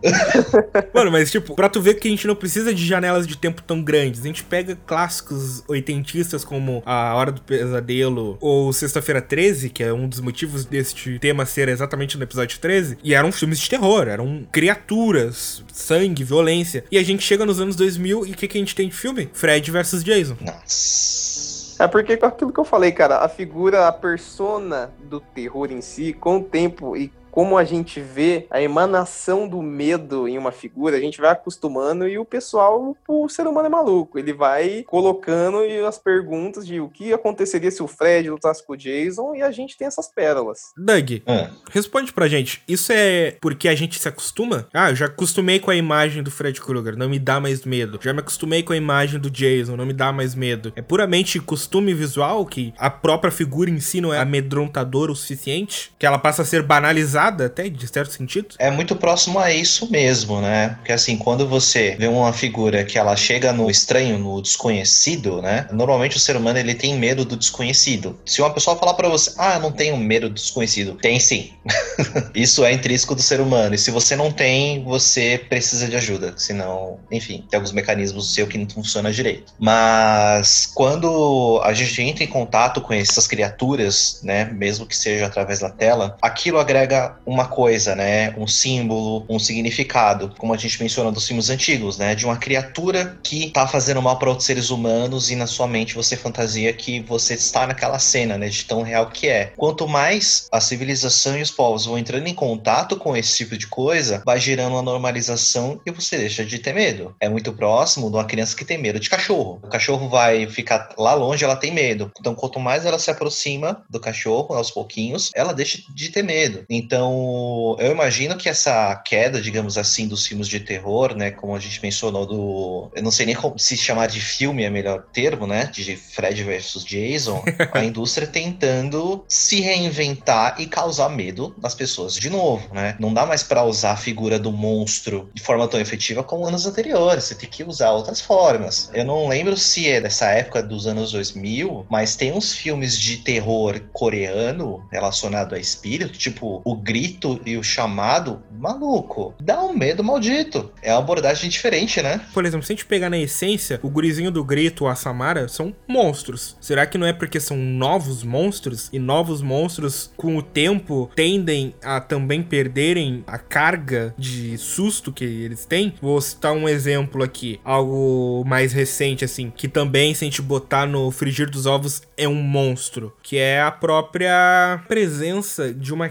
Mano, 1.00 1.12
mas 1.12 1.30
tipo, 1.30 1.54
pra 1.54 1.66
tu 1.66 1.80
ver 1.80 1.94
que 1.94 2.08
a 2.08 2.10
gente 2.10 2.26
não 2.26 2.34
precisa 2.34 2.74
de 2.74 2.84
janelas 2.84 3.26
de 3.26 3.34
tempo 3.34 3.62
tão 3.62 3.82
grandes, 3.82 4.20
a 4.20 4.26
gente 4.26 4.44
pega 4.44 4.76
clássicos 4.86 5.64
oitentistas 5.66 6.44
como 6.44 6.82
A 6.84 7.14
Hora 7.14 7.32
do 7.32 7.40
Pesadelo 7.40 8.36
ou 8.38 8.70
Sexta-feira 8.70 9.22
13, 9.22 9.70
que 9.70 9.82
é 9.82 9.94
um 9.94 10.06
dos 10.06 10.20
motivos 10.20 10.66
deste 10.66 11.18
tema 11.18 11.46
ser 11.46 11.70
exatamente 11.70 12.18
no 12.18 12.24
episódio 12.24 12.60
13, 12.60 12.98
e 13.02 13.14
eram 13.14 13.32
filmes 13.32 13.58
de 13.58 13.70
terror, 13.70 14.08
eram 14.08 14.46
criaturas, 14.52 15.64
sangue, 15.72 16.22
violência. 16.22 16.84
E 16.90 16.98
a 16.98 17.02
gente 17.02 17.22
chega 17.22 17.46
nos 17.46 17.58
anos 17.62 17.76
2000 17.76 18.26
e 18.26 18.32
o 18.32 18.34
que, 18.34 18.46
que 18.46 18.58
a 18.58 18.60
gente 18.60 18.74
tem 18.74 18.90
de 18.90 18.94
filme? 18.94 19.30
Fred 19.32 19.70
versus 19.70 20.04
Jason. 20.04 20.36
Nossa. 20.38 21.82
É 21.82 21.88
porque 21.88 22.14
com 22.18 22.26
aquilo 22.26 22.52
que 22.52 22.60
eu 22.60 22.64
falei, 22.64 22.92
cara, 22.92 23.24
a 23.24 23.28
figura, 23.30 23.88
a 23.88 23.92
persona 23.92 24.92
do 25.08 25.18
terror 25.18 25.72
em 25.72 25.80
si, 25.80 26.12
com 26.12 26.36
o 26.36 26.42
tempo 26.42 26.94
e 26.94 27.10
como 27.30 27.56
a 27.56 27.64
gente 27.64 28.00
vê 28.00 28.46
a 28.50 28.60
emanação 28.60 29.48
do 29.48 29.62
medo 29.62 30.28
em 30.28 30.36
uma 30.36 30.52
figura, 30.52 30.96
a 30.96 31.00
gente 31.00 31.20
vai 31.20 31.30
acostumando 31.30 32.08
e 32.08 32.18
o 32.18 32.24
pessoal, 32.24 32.96
o 33.06 33.28
ser 33.28 33.46
humano 33.46 33.66
é 33.66 33.70
maluco. 33.70 34.18
Ele 34.18 34.32
vai 34.32 34.84
colocando 34.86 35.58
as 35.86 35.98
perguntas 35.98 36.66
de 36.66 36.80
o 36.80 36.88
que 36.88 37.12
aconteceria 37.12 37.70
se 37.70 37.82
o 37.82 37.86
Fred 37.86 38.28
lutasse 38.30 38.66
com 38.66 38.72
o 38.72 38.76
Jason 38.76 39.34
e 39.34 39.42
a 39.42 39.50
gente 39.50 39.76
tem 39.76 39.86
essas 39.86 40.08
pérolas. 40.08 40.72
Doug, 40.76 41.10
Ah, 41.26 41.50
responde 41.70 42.12
pra 42.12 42.28
gente. 42.28 42.62
Isso 42.66 42.92
é 42.92 43.36
porque 43.40 43.68
a 43.68 43.74
gente 43.74 43.98
se 43.98 44.08
acostuma? 44.08 44.66
Ah, 44.72 44.90
eu 44.90 44.96
já 44.96 45.06
acostumei 45.06 45.60
com 45.60 45.70
a 45.70 45.76
imagem 45.76 46.22
do 46.22 46.30
Fred 46.30 46.60
Krueger, 46.60 46.96
não 46.96 47.08
me 47.08 47.18
dá 47.18 47.38
mais 47.38 47.64
medo. 47.64 47.98
Já 48.02 48.12
me 48.12 48.20
acostumei 48.20 48.62
com 48.62 48.72
a 48.72 48.76
imagem 48.76 49.20
do 49.20 49.30
Jason, 49.30 49.76
não 49.76 49.86
me 49.86 49.92
dá 49.92 50.12
mais 50.12 50.34
medo. 50.34 50.72
É 50.74 50.82
puramente 50.82 51.38
costume 51.38 51.94
visual 51.94 52.44
que 52.44 52.74
a 52.78 52.90
própria 52.90 53.30
figura 53.30 53.70
em 53.70 53.80
si 53.80 54.00
não 54.00 54.12
é 54.12 54.18
amedrontadora 54.18 55.12
o 55.12 55.16
suficiente? 55.16 55.92
Que 55.98 56.06
ela 56.06 56.18
passa 56.18 56.42
a 56.42 56.44
ser 56.44 56.62
banalizada 56.62 57.19
humanizada 57.20 57.46
até, 57.46 57.68
de 57.68 57.86
certo 57.86 58.12
sentido. 58.12 58.54
É 58.58 58.70
muito 58.70 58.96
próximo 58.96 59.38
a 59.38 59.52
isso 59.52 59.90
mesmo, 59.90 60.40
né? 60.40 60.70
Porque 60.78 60.92
assim, 60.92 61.16
quando 61.16 61.46
você 61.46 61.96
vê 61.98 62.06
uma 62.06 62.32
figura 62.32 62.84
que 62.84 62.98
ela 62.98 63.14
chega 63.16 63.52
no 63.52 63.70
estranho, 63.70 64.18
no 64.18 64.40
desconhecido, 64.40 65.42
né? 65.42 65.66
Normalmente 65.70 66.16
o 66.16 66.20
ser 66.20 66.36
humano 66.36 66.58
ele 66.58 66.74
tem 66.74 66.96
medo 66.96 67.24
do 67.24 67.36
desconhecido. 67.36 68.18
Se 68.24 68.40
uma 68.40 68.50
pessoa 68.50 68.76
falar 68.76 68.94
para 68.94 69.08
você, 69.08 69.32
ah, 69.36 69.54
eu 69.54 69.60
não 69.60 69.72
tenho 69.72 69.96
medo 69.96 70.28
do 70.28 70.34
desconhecido, 70.34 70.94
tem 70.94 71.20
sim. 71.20 71.52
isso 72.34 72.64
é 72.64 72.72
intrínseco 72.72 73.14
do 73.14 73.22
ser 73.22 73.40
humano. 73.40 73.74
E 73.74 73.78
se 73.78 73.90
você 73.90 74.16
não 74.16 74.30
tem, 74.30 74.82
você 74.82 75.38
precisa 75.48 75.86
de 75.88 75.96
ajuda. 75.96 76.34
Senão, 76.36 76.98
enfim, 77.10 77.44
tem 77.50 77.58
alguns 77.58 77.72
mecanismos 77.72 78.34
seu 78.34 78.46
que 78.46 78.56
não 78.56 78.68
funcionam 78.68 79.10
direito. 79.10 79.52
Mas 79.58 80.70
quando 80.74 81.60
a 81.64 81.72
gente 81.72 82.00
entra 82.00 82.24
em 82.24 82.28
contato 82.28 82.80
com 82.80 82.92
essas 82.92 83.26
criaturas, 83.26 84.20
né? 84.22 84.44
Mesmo 84.44 84.86
que 84.86 84.96
seja 84.96 85.26
através 85.26 85.60
da 85.60 85.70
tela, 85.70 86.16
aquilo 86.22 86.58
agrega 86.58 87.09
uma 87.24 87.46
coisa, 87.46 87.94
né? 87.94 88.34
Um 88.36 88.46
símbolo, 88.46 89.24
um 89.28 89.38
significado, 89.38 90.34
como 90.38 90.54
a 90.54 90.56
gente 90.56 90.80
menciona 90.80 91.12
dos 91.12 91.26
filmes 91.26 91.50
antigos, 91.50 91.98
né? 91.98 92.14
De 92.14 92.24
uma 92.24 92.36
criatura 92.36 93.18
que 93.22 93.50
tá 93.50 93.66
fazendo 93.66 94.02
mal 94.02 94.18
para 94.18 94.28
outros 94.28 94.46
seres 94.46 94.70
humanos 94.70 95.30
e 95.30 95.36
na 95.36 95.46
sua 95.46 95.66
mente 95.66 95.94
você 95.94 96.16
fantasia 96.16 96.72
que 96.72 97.00
você 97.00 97.34
está 97.34 97.66
naquela 97.66 97.98
cena, 97.98 98.36
né? 98.36 98.48
De 98.48 98.64
tão 98.64 98.82
real 98.82 99.06
que 99.10 99.28
é. 99.28 99.52
Quanto 99.56 99.88
mais 99.88 100.48
a 100.52 100.60
civilização 100.60 101.38
e 101.38 101.42
os 101.42 101.50
povos 101.50 101.86
vão 101.86 101.98
entrando 101.98 102.26
em 102.26 102.34
contato 102.34 102.96
com 102.96 103.16
esse 103.16 103.36
tipo 103.36 103.56
de 103.56 103.66
coisa, 103.66 104.22
vai 104.24 104.40
gerando 104.40 104.72
uma 104.72 104.82
normalização 104.82 105.80
e 105.86 105.90
você 105.90 106.18
deixa 106.18 106.44
de 106.44 106.58
ter 106.58 106.74
medo. 106.74 107.14
É 107.20 107.28
muito 107.28 107.52
próximo 107.52 108.10
de 108.10 108.16
uma 108.16 108.24
criança 108.24 108.56
que 108.56 108.64
tem 108.64 108.78
medo 108.78 109.00
de 109.00 109.10
cachorro. 109.10 109.60
O 109.62 109.68
cachorro 109.68 110.08
vai 110.08 110.46
ficar 110.46 110.90
lá 110.98 111.14
longe, 111.14 111.44
ela 111.44 111.56
tem 111.56 111.72
medo. 111.72 112.10
Então, 112.18 112.34
quanto 112.34 112.58
mais 112.58 112.84
ela 112.84 112.98
se 112.98 113.10
aproxima 113.10 113.82
do 113.88 114.00
cachorro, 114.00 114.54
aos 114.54 114.70
pouquinhos, 114.70 115.30
ela 115.34 115.52
deixa 115.52 115.80
de 115.94 116.08
ter 116.10 116.22
medo. 116.22 116.64
Então, 117.00 117.76
eu 117.78 117.92
imagino 117.92 118.36
que 118.36 118.46
essa 118.46 118.94
queda, 118.94 119.40
digamos 119.40 119.78
assim, 119.78 120.06
dos 120.06 120.26
filmes 120.26 120.46
de 120.46 120.60
terror, 120.60 121.16
né, 121.16 121.30
como 121.30 121.56
a 121.56 121.58
gente 121.58 121.80
mencionou 121.82 122.26
do, 122.26 122.90
eu 122.94 123.02
não 123.02 123.10
sei 123.10 123.24
nem 123.24 123.34
como 123.34 123.58
se 123.58 123.74
chamar 123.74 124.06
de 124.06 124.20
filme 124.20 124.64
é 124.64 124.68
melhor 124.68 125.04
termo, 125.10 125.46
né, 125.46 125.64
de 125.72 125.96
Fred 125.96 126.44
versus 126.44 126.84
Jason, 126.84 127.42
a 127.72 127.82
indústria 127.82 128.26
tentando 128.26 129.24
se 129.26 129.62
reinventar 129.62 130.56
e 130.60 130.66
causar 130.66 131.08
medo 131.08 131.54
nas 131.62 131.74
pessoas 131.74 132.16
de 132.16 132.28
novo, 132.28 132.68
né? 132.74 132.96
Não 133.00 133.14
dá 133.14 133.24
mais 133.24 133.42
para 133.42 133.64
usar 133.64 133.92
a 133.92 133.96
figura 133.96 134.38
do 134.38 134.52
monstro 134.52 135.30
de 135.32 135.42
forma 135.42 135.66
tão 135.66 135.80
efetiva 135.80 136.22
como 136.22 136.46
anos 136.46 136.66
anteriores, 136.66 137.24
você 137.24 137.34
tem 137.34 137.48
que 137.48 137.64
usar 137.64 137.92
outras 137.92 138.20
formas. 138.20 138.90
Eu 138.92 139.06
não 139.06 139.26
lembro 139.26 139.56
se 139.56 139.88
é 139.88 140.02
dessa 140.02 140.26
época 140.26 140.62
dos 140.62 140.86
anos 140.86 141.12
2000, 141.12 141.86
mas 141.88 142.14
tem 142.14 142.30
uns 142.30 142.52
filmes 142.52 142.98
de 142.98 143.16
terror 143.18 143.80
coreano 143.90 144.86
relacionado 144.92 145.54
a 145.54 145.58
espírito, 145.58 146.18
tipo 146.18 146.60
O 146.62 146.76
Grito 146.90 147.40
e 147.46 147.56
o 147.56 147.62
Chamado, 147.62 148.42
maluco, 148.50 149.32
dá 149.40 149.62
um 149.62 149.72
medo 149.72 150.02
maldito. 150.02 150.72
É 150.82 150.92
uma 150.92 150.98
abordagem 150.98 151.48
diferente, 151.48 152.02
né? 152.02 152.20
Por 152.34 152.44
exemplo, 152.44 152.66
se 152.66 152.72
a 152.72 152.74
gente 152.74 152.84
pegar 152.84 153.08
na 153.08 153.16
essência, 153.16 153.78
o 153.80 153.88
gurizinho 153.88 154.28
do 154.32 154.42
Grito, 154.42 154.88
a 154.88 154.96
Samara, 154.96 155.46
são 155.46 155.72
monstros. 155.86 156.56
Será 156.60 156.84
que 156.86 156.98
não 156.98 157.06
é 157.06 157.12
porque 157.12 157.38
são 157.38 157.56
novos 157.56 158.24
monstros? 158.24 158.90
E 158.92 158.98
novos 158.98 159.40
monstros, 159.40 160.12
com 160.16 160.36
o 160.36 160.42
tempo, 160.42 161.08
tendem 161.14 161.72
a 161.80 162.00
também 162.00 162.42
perderem 162.42 163.22
a 163.24 163.38
carga 163.38 164.12
de 164.18 164.58
susto 164.58 165.12
que 165.12 165.22
eles 165.24 165.64
têm? 165.64 165.94
Vou 166.02 166.20
citar 166.20 166.52
um 166.52 166.68
exemplo 166.68 167.22
aqui, 167.22 167.60
algo 167.64 168.42
mais 168.44 168.72
recente, 168.72 169.24
assim, 169.24 169.52
que 169.56 169.68
também, 169.68 170.12
se 170.12 170.24
a 170.24 170.26
gente 170.26 170.42
botar 170.42 170.86
no 170.86 171.12
frigir 171.12 171.48
dos 171.48 171.66
ovos, 171.66 172.02
é 172.16 172.26
um 172.26 172.42
monstro, 172.42 173.14
que 173.22 173.38
é 173.38 173.62
a 173.62 173.70
própria 173.70 174.82
presença 174.88 175.72
de 175.72 175.94
uma 175.94 176.08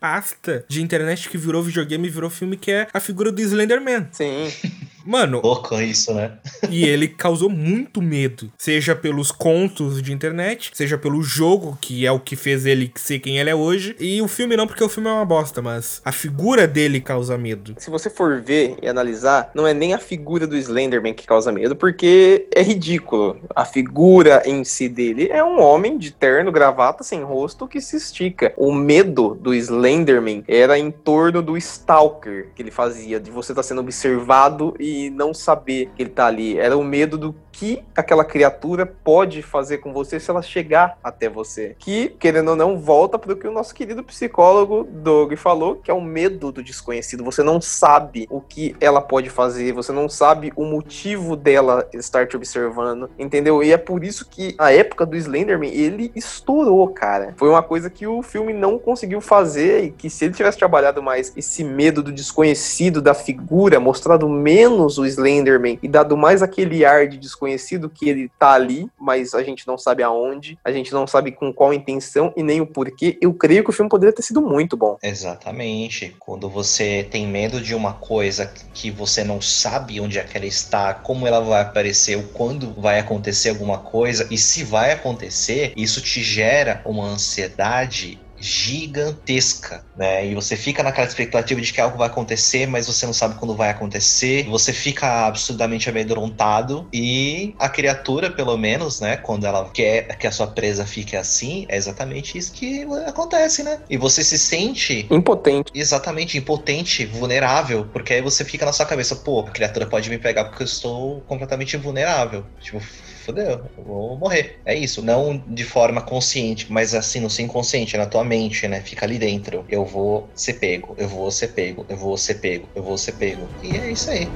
creepypasta 0.00 0.64
de 0.68 0.82
internet 0.82 1.28
que 1.28 1.38
virou 1.38 1.62
videogame 1.62 2.06
e 2.06 2.10
virou 2.10 2.30
filme, 2.30 2.56
que 2.56 2.70
é 2.70 2.88
a 2.92 3.00
figura 3.00 3.32
do 3.32 3.40
Slenderman. 3.40 4.08
Sim. 4.12 4.52
Mano, 5.06 5.40
Louco 5.42 5.80
isso, 5.80 6.12
né? 6.12 6.32
e 6.68 6.84
ele 6.84 7.08
causou 7.08 7.48
muito 7.48 8.02
medo, 8.02 8.50
seja 8.58 8.94
pelos 8.94 9.30
contos 9.30 10.02
de 10.02 10.12
internet, 10.12 10.70
seja 10.74 10.98
pelo 10.98 11.22
jogo, 11.22 11.78
que 11.80 12.06
é 12.06 12.12
o 12.12 12.20
que 12.20 12.36
fez 12.36 12.66
ele 12.66 12.90
ser 12.96 13.18
quem 13.20 13.38
ele 13.38 13.50
é 13.50 13.54
hoje, 13.54 13.94
e 14.00 14.20
o 14.20 14.28
filme 14.28 14.56
não, 14.56 14.66
porque 14.66 14.82
o 14.82 14.88
filme 14.88 15.08
é 15.08 15.12
uma 15.12 15.24
bosta, 15.24 15.62
mas 15.62 16.00
a 16.04 16.12
figura 16.12 16.66
dele 16.66 17.00
causa 17.00 17.38
medo. 17.38 17.74
Se 17.78 17.90
você 17.90 18.10
for 18.10 18.40
ver 18.40 18.76
e 18.82 18.88
analisar, 18.88 19.50
não 19.54 19.66
é 19.66 19.72
nem 19.72 19.94
a 19.94 19.98
figura 19.98 20.46
do 20.46 20.56
Slenderman 20.56 21.14
que 21.14 21.26
causa 21.26 21.52
medo, 21.52 21.76
porque 21.76 22.48
é 22.54 22.62
ridículo. 22.62 23.38
A 23.54 23.64
figura 23.64 24.42
em 24.44 24.64
si 24.64 24.88
dele 24.88 25.28
é 25.30 25.42
um 25.44 25.60
homem 25.60 25.98
de 25.98 26.10
terno, 26.10 26.50
gravata, 26.50 27.04
sem 27.04 27.22
rosto, 27.22 27.68
que 27.68 27.80
se 27.80 27.96
estica. 27.96 28.52
O 28.56 28.72
medo 28.72 29.34
do 29.34 29.54
Slenderman 29.54 30.42
era 30.48 30.78
em 30.78 30.90
torno 30.90 31.42
do 31.42 31.56
Stalker 31.56 32.48
que 32.54 32.62
ele 32.62 32.70
fazia, 32.70 33.20
de 33.20 33.30
você 33.30 33.52
estar 33.52 33.62
sendo 33.62 33.80
observado 33.80 34.74
e 34.78 34.95
não 35.10 35.32
saber 35.32 35.90
que 35.94 36.02
ele 36.02 36.10
tá 36.10 36.26
ali. 36.26 36.58
Era 36.58 36.76
o 36.76 36.84
medo 36.84 37.16
do 37.16 37.34
que 37.56 37.82
aquela 37.96 38.22
criatura 38.22 38.84
pode 38.84 39.40
fazer 39.40 39.78
com 39.78 39.90
você 39.90 40.20
se 40.20 40.30
ela 40.30 40.42
chegar 40.42 40.98
até 41.02 41.26
você. 41.26 41.74
Que, 41.78 42.10
querendo 42.18 42.50
ou 42.50 42.56
não, 42.56 42.78
volta 42.78 43.18
para 43.18 43.32
o 43.32 43.36
que 43.36 43.48
o 43.48 43.52
nosso 43.52 43.74
querido 43.74 44.04
psicólogo 44.04 44.84
Doug 44.84 45.34
falou, 45.36 45.76
que 45.76 45.90
é 45.90 45.94
o 45.94 46.00
medo 46.00 46.52
do 46.52 46.62
desconhecido. 46.62 47.24
Você 47.24 47.42
não 47.42 47.58
sabe 47.58 48.26
o 48.30 48.42
que 48.42 48.76
ela 48.78 49.00
pode 49.00 49.30
fazer, 49.30 49.72
você 49.72 49.90
não 49.90 50.06
sabe 50.06 50.52
o 50.54 50.66
motivo 50.66 51.34
dela 51.34 51.88
estar 51.94 52.26
te 52.26 52.36
observando, 52.36 53.08
entendeu? 53.18 53.62
E 53.62 53.72
é 53.72 53.78
por 53.78 54.04
isso 54.04 54.28
que 54.28 54.54
a 54.58 54.70
época 54.70 55.06
do 55.06 55.16
Slenderman, 55.16 55.72
ele 55.72 56.12
estourou, 56.14 56.86
cara. 56.88 57.32
Foi 57.38 57.48
uma 57.48 57.62
coisa 57.62 57.88
que 57.88 58.06
o 58.06 58.22
filme 58.22 58.52
não 58.52 58.78
conseguiu 58.78 59.22
fazer 59.22 59.84
e 59.84 59.90
que 59.90 60.10
se 60.10 60.26
ele 60.26 60.34
tivesse 60.34 60.58
trabalhado 60.58 61.02
mais 61.02 61.32
esse 61.34 61.64
medo 61.64 62.02
do 62.02 62.12
desconhecido, 62.12 63.00
da 63.00 63.14
figura, 63.14 63.80
mostrado 63.80 64.28
menos 64.28 64.85
o 64.86 65.06
Slenderman 65.06 65.78
e 65.82 65.88
dado 65.88 66.16
mais 66.16 66.42
aquele 66.42 66.84
ar 66.84 67.06
de 67.06 67.16
desconhecido 67.18 67.46
desconhecido 67.46 67.88
que 67.88 68.08
ele 68.08 68.30
tá 68.38 68.52
ali, 68.52 68.88
mas 68.98 69.34
a 69.34 69.42
gente 69.42 69.66
não 69.66 69.78
sabe 69.78 70.02
aonde, 70.02 70.58
a 70.64 70.72
gente 70.72 70.92
não 70.92 71.06
sabe 71.06 71.32
com 71.32 71.52
qual 71.52 71.72
intenção 71.72 72.32
e 72.36 72.42
nem 72.42 72.60
o 72.60 72.66
porquê. 72.66 73.16
Eu 73.20 73.32
creio 73.32 73.62
que 73.62 73.70
o 73.70 73.72
filme 73.72 73.88
poderia 73.88 74.14
ter 74.14 74.22
sido 74.22 74.40
muito 74.40 74.76
bom. 74.76 74.96
Exatamente. 75.02 76.14
Quando 76.18 76.48
você 76.48 77.06
tem 77.10 77.26
medo 77.26 77.60
de 77.60 77.74
uma 77.74 77.94
coisa 77.94 78.50
que 78.74 78.90
você 78.90 79.22
não 79.22 79.40
sabe 79.40 80.00
onde 80.00 80.18
é 80.18 80.24
que 80.24 80.36
ela 80.36 80.46
está, 80.46 80.94
como 80.94 81.26
ela 81.26 81.40
vai 81.40 81.62
aparecer, 81.62 82.16
ou 82.16 82.24
quando 82.24 82.72
vai 82.80 82.98
acontecer 82.98 83.50
alguma 83.50 83.78
coisa, 83.78 84.26
e 84.30 84.38
se 84.38 84.64
vai 84.64 84.92
acontecer, 84.92 85.72
isso 85.76 86.00
te 86.00 86.22
gera 86.22 86.82
uma 86.84 87.06
ansiedade 87.06 88.18
gigantesca, 88.46 89.84
né? 89.96 90.26
E 90.26 90.34
você 90.34 90.56
fica 90.56 90.82
naquela 90.82 91.06
expectativa 91.06 91.60
de 91.60 91.72
que 91.72 91.80
algo 91.80 91.98
vai 91.98 92.06
acontecer, 92.06 92.66
mas 92.66 92.86
você 92.86 93.04
não 93.04 93.12
sabe 93.12 93.34
quando 93.34 93.56
vai 93.56 93.70
acontecer. 93.70 94.44
Você 94.44 94.72
fica 94.72 95.26
absurdamente 95.26 95.90
amedrontado 95.90 96.88
e 96.92 97.54
a 97.58 97.68
criatura, 97.68 98.30
pelo 98.30 98.56
menos, 98.56 99.00
né, 99.00 99.16
quando 99.16 99.46
ela 99.46 99.68
quer 99.70 100.16
que 100.16 100.26
a 100.26 100.30
sua 100.30 100.46
presa 100.46 100.86
fique 100.86 101.16
assim, 101.16 101.66
é 101.68 101.76
exatamente 101.76 102.38
isso 102.38 102.52
que 102.52 102.86
acontece, 103.06 103.62
né? 103.64 103.80
E 103.90 103.96
você 103.96 104.22
se 104.22 104.38
sente 104.38 105.06
impotente. 105.10 105.72
Exatamente, 105.74 106.38
impotente, 106.38 107.04
vulnerável, 107.04 107.86
porque 107.92 108.14
aí 108.14 108.22
você 108.22 108.44
fica 108.44 108.64
na 108.64 108.72
sua 108.72 108.86
cabeça, 108.86 109.16
pô, 109.16 109.40
a 109.40 109.50
criatura 109.50 109.86
pode 109.86 110.08
me 110.08 110.18
pegar 110.18 110.44
porque 110.44 110.62
eu 110.62 110.66
estou 110.66 111.20
completamente 111.22 111.76
vulnerável. 111.76 112.46
Tipo, 112.60 112.80
fodeu, 113.26 113.60
eu 113.76 113.84
vou 113.84 114.16
morrer. 114.16 114.60
É 114.64 114.74
isso. 114.74 115.02
Não 115.02 115.36
de 115.36 115.64
forma 115.64 116.00
consciente, 116.00 116.72
mas 116.72 116.94
assim, 116.94 117.20
no 117.20 117.28
seu 117.28 117.44
inconsciente, 117.44 117.96
na 117.96 118.06
tua 118.06 118.24
mente, 118.24 118.66
né? 118.68 118.80
Fica 118.80 119.04
ali 119.04 119.18
dentro. 119.18 119.64
Eu 119.68 119.84
vou 119.84 120.30
ser 120.34 120.54
pego, 120.54 120.94
eu 120.96 121.08
vou 121.08 121.30
ser 121.30 121.48
pego, 121.48 121.84
eu 121.88 121.96
vou 121.96 122.16
ser 122.16 122.34
pego, 122.36 122.68
eu 122.74 122.82
vou 122.82 122.96
ser 122.96 123.12
pego. 123.12 123.48
E 123.62 123.76
é 123.76 123.90
isso 123.90 124.10
aí. 124.10 124.28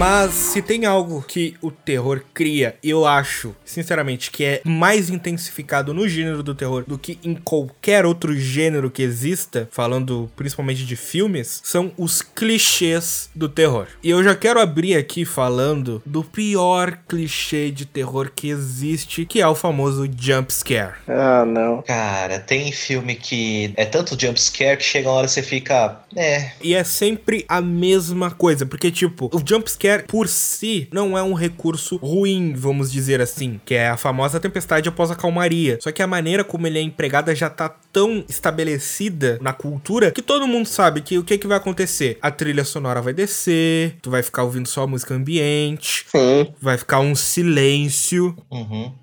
Mas 0.00 0.32
se 0.32 0.62
tem 0.62 0.86
algo 0.86 1.20
que 1.20 1.54
o 1.60 1.70
terror 1.70 2.22
cria, 2.32 2.74
eu 2.82 3.04
acho, 3.04 3.54
sinceramente, 3.66 4.30
que 4.30 4.42
é 4.42 4.62
mais 4.64 5.10
intensificado 5.10 5.92
no 5.92 6.08
gênero 6.08 6.42
do 6.42 6.54
terror 6.54 6.84
do 6.86 6.96
que 6.96 7.18
em 7.22 7.34
qualquer 7.34 8.06
outro 8.06 8.34
gênero 8.34 8.90
que 8.90 9.02
exista, 9.02 9.68
falando 9.70 10.30
principalmente 10.34 10.86
de 10.86 10.96
filmes, 10.96 11.60
são 11.62 11.92
os 11.98 12.22
clichês 12.22 13.28
do 13.34 13.46
terror. 13.46 13.88
E 14.02 14.08
eu 14.08 14.24
já 14.24 14.34
quero 14.34 14.58
abrir 14.58 14.96
aqui 14.96 15.26
falando 15.26 16.02
do 16.06 16.24
pior 16.24 16.98
clichê 17.06 17.70
de 17.70 17.84
terror 17.84 18.32
que 18.34 18.48
existe, 18.48 19.26
que 19.26 19.42
é 19.42 19.46
o 19.46 19.54
famoso 19.54 20.08
jump 20.18 20.50
scare. 20.50 20.94
Ah, 21.06 21.44
não. 21.44 21.82
Cara, 21.82 22.38
tem 22.38 22.72
filme 22.72 23.16
que 23.16 23.74
é 23.76 23.84
tanto 23.84 24.18
jump 24.18 24.40
scare 24.40 24.78
que 24.78 24.84
chega 24.84 25.10
uma 25.10 25.18
hora 25.18 25.28
você 25.28 25.42
fica. 25.42 26.00
É. 26.16 26.52
E 26.62 26.74
é 26.74 26.84
sempre 26.84 27.44
a 27.46 27.60
mesma 27.60 28.30
coisa, 28.30 28.64
porque 28.64 28.90
tipo, 28.90 29.28
o 29.30 29.42
jump 29.46 29.70
jumpscare 29.90 30.04
por 30.06 30.28
si 30.28 30.88
não 30.92 31.16
é 31.16 31.22
um 31.22 31.34
recurso 31.34 31.96
ruim, 31.96 32.54
vamos 32.54 32.90
dizer 32.92 33.20
assim, 33.20 33.60
que 33.64 33.74
é 33.74 33.88
a 33.88 33.96
famosa 33.96 34.38
tempestade 34.38 34.88
após 34.88 35.10
a 35.10 35.16
calmaria. 35.16 35.78
Só 35.80 35.90
que 35.90 36.02
a 36.02 36.06
maneira 36.06 36.44
como 36.44 36.66
ele 36.66 36.78
é 36.78 36.82
empregada 36.82 37.34
já 37.34 37.50
tá 37.50 37.68
tão 37.92 38.24
estabelecida 38.28 39.38
na 39.40 39.52
cultura 39.52 40.10
que 40.12 40.22
todo 40.22 40.46
mundo 40.46 40.66
sabe 40.66 41.00
que 41.00 41.18
o 41.18 41.24
que, 41.24 41.38
que 41.38 41.46
vai 41.46 41.56
acontecer? 41.56 42.18
A 42.22 42.30
trilha 42.30 42.64
sonora 42.64 43.02
vai 43.02 43.12
descer, 43.12 43.96
tu 44.02 44.10
vai 44.10 44.22
ficar 44.22 44.44
ouvindo 44.44 44.68
só 44.68 44.86
música 44.86 45.14
ambiente, 45.14 46.06
Sim. 46.10 46.52
vai 46.60 46.78
ficar 46.78 47.00
um 47.00 47.14
silêncio. 47.14 48.36
Uhum. 48.50 48.94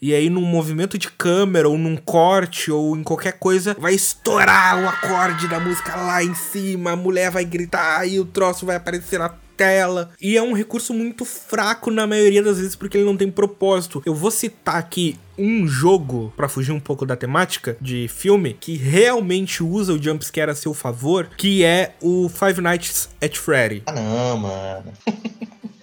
E 0.00 0.14
aí, 0.14 0.28
num 0.28 0.42
movimento 0.42 0.98
de 0.98 1.10
câmera, 1.10 1.66
ou 1.66 1.78
num 1.78 1.96
corte, 1.96 2.70
ou 2.70 2.94
em 2.94 3.02
qualquer 3.02 3.38
coisa, 3.38 3.74
vai 3.80 3.94
estourar 3.94 4.78
o 4.78 4.86
acorde 4.86 5.48
da 5.48 5.58
música 5.58 5.96
lá 5.96 6.22
em 6.22 6.34
cima, 6.34 6.90
a 6.92 6.96
mulher 6.96 7.30
vai 7.30 7.46
gritar 7.46 8.06
e 8.06 8.20
o 8.20 8.26
troço 8.26 8.66
vai 8.66 8.76
aparecer 8.76 9.18
na 9.18 9.30
tela. 9.56 10.10
E 10.20 10.36
é 10.36 10.42
um 10.42 10.52
recurso 10.52 10.92
muito 10.92 11.24
fraco 11.24 11.90
na 11.90 12.06
maioria 12.06 12.42
das 12.42 12.58
vezes 12.58 12.76
porque 12.76 12.96
ele 12.98 13.06
não 13.06 13.16
tem 13.16 13.30
propósito. 13.30 14.02
Eu 14.04 14.14
vou 14.14 14.30
citar 14.30 14.76
aqui 14.76 15.16
um 15.38 15.66
jogo, 15.66 16.32
pra 16.36 16.48
fugir 16.48 16.72
um 16.72 16.80
pouco 16.80 17.04
da 17.04 17.14
temática 17.14 17.76
de 17.80 18.08
filme, 18.08 18.56
que 18.58 18.76
realmente 18.76 19.62
usa 19.62 19.92
o 19.92 20.02
jumpscare 20.02 20.50
a 20.50 20.54
seu 20.54 20.72
favor, 20.72 21.28
que 21.36 21.62
é 21.62 21.94
o 22.00 22.28
Five 22.28 22.60
Nights 22.60 23.10
at 23.22 23.36
Freddy. 23.36 23.82
Ah, 23.86 23.92
não, 23.92 24.36
mano. 24.38 24.92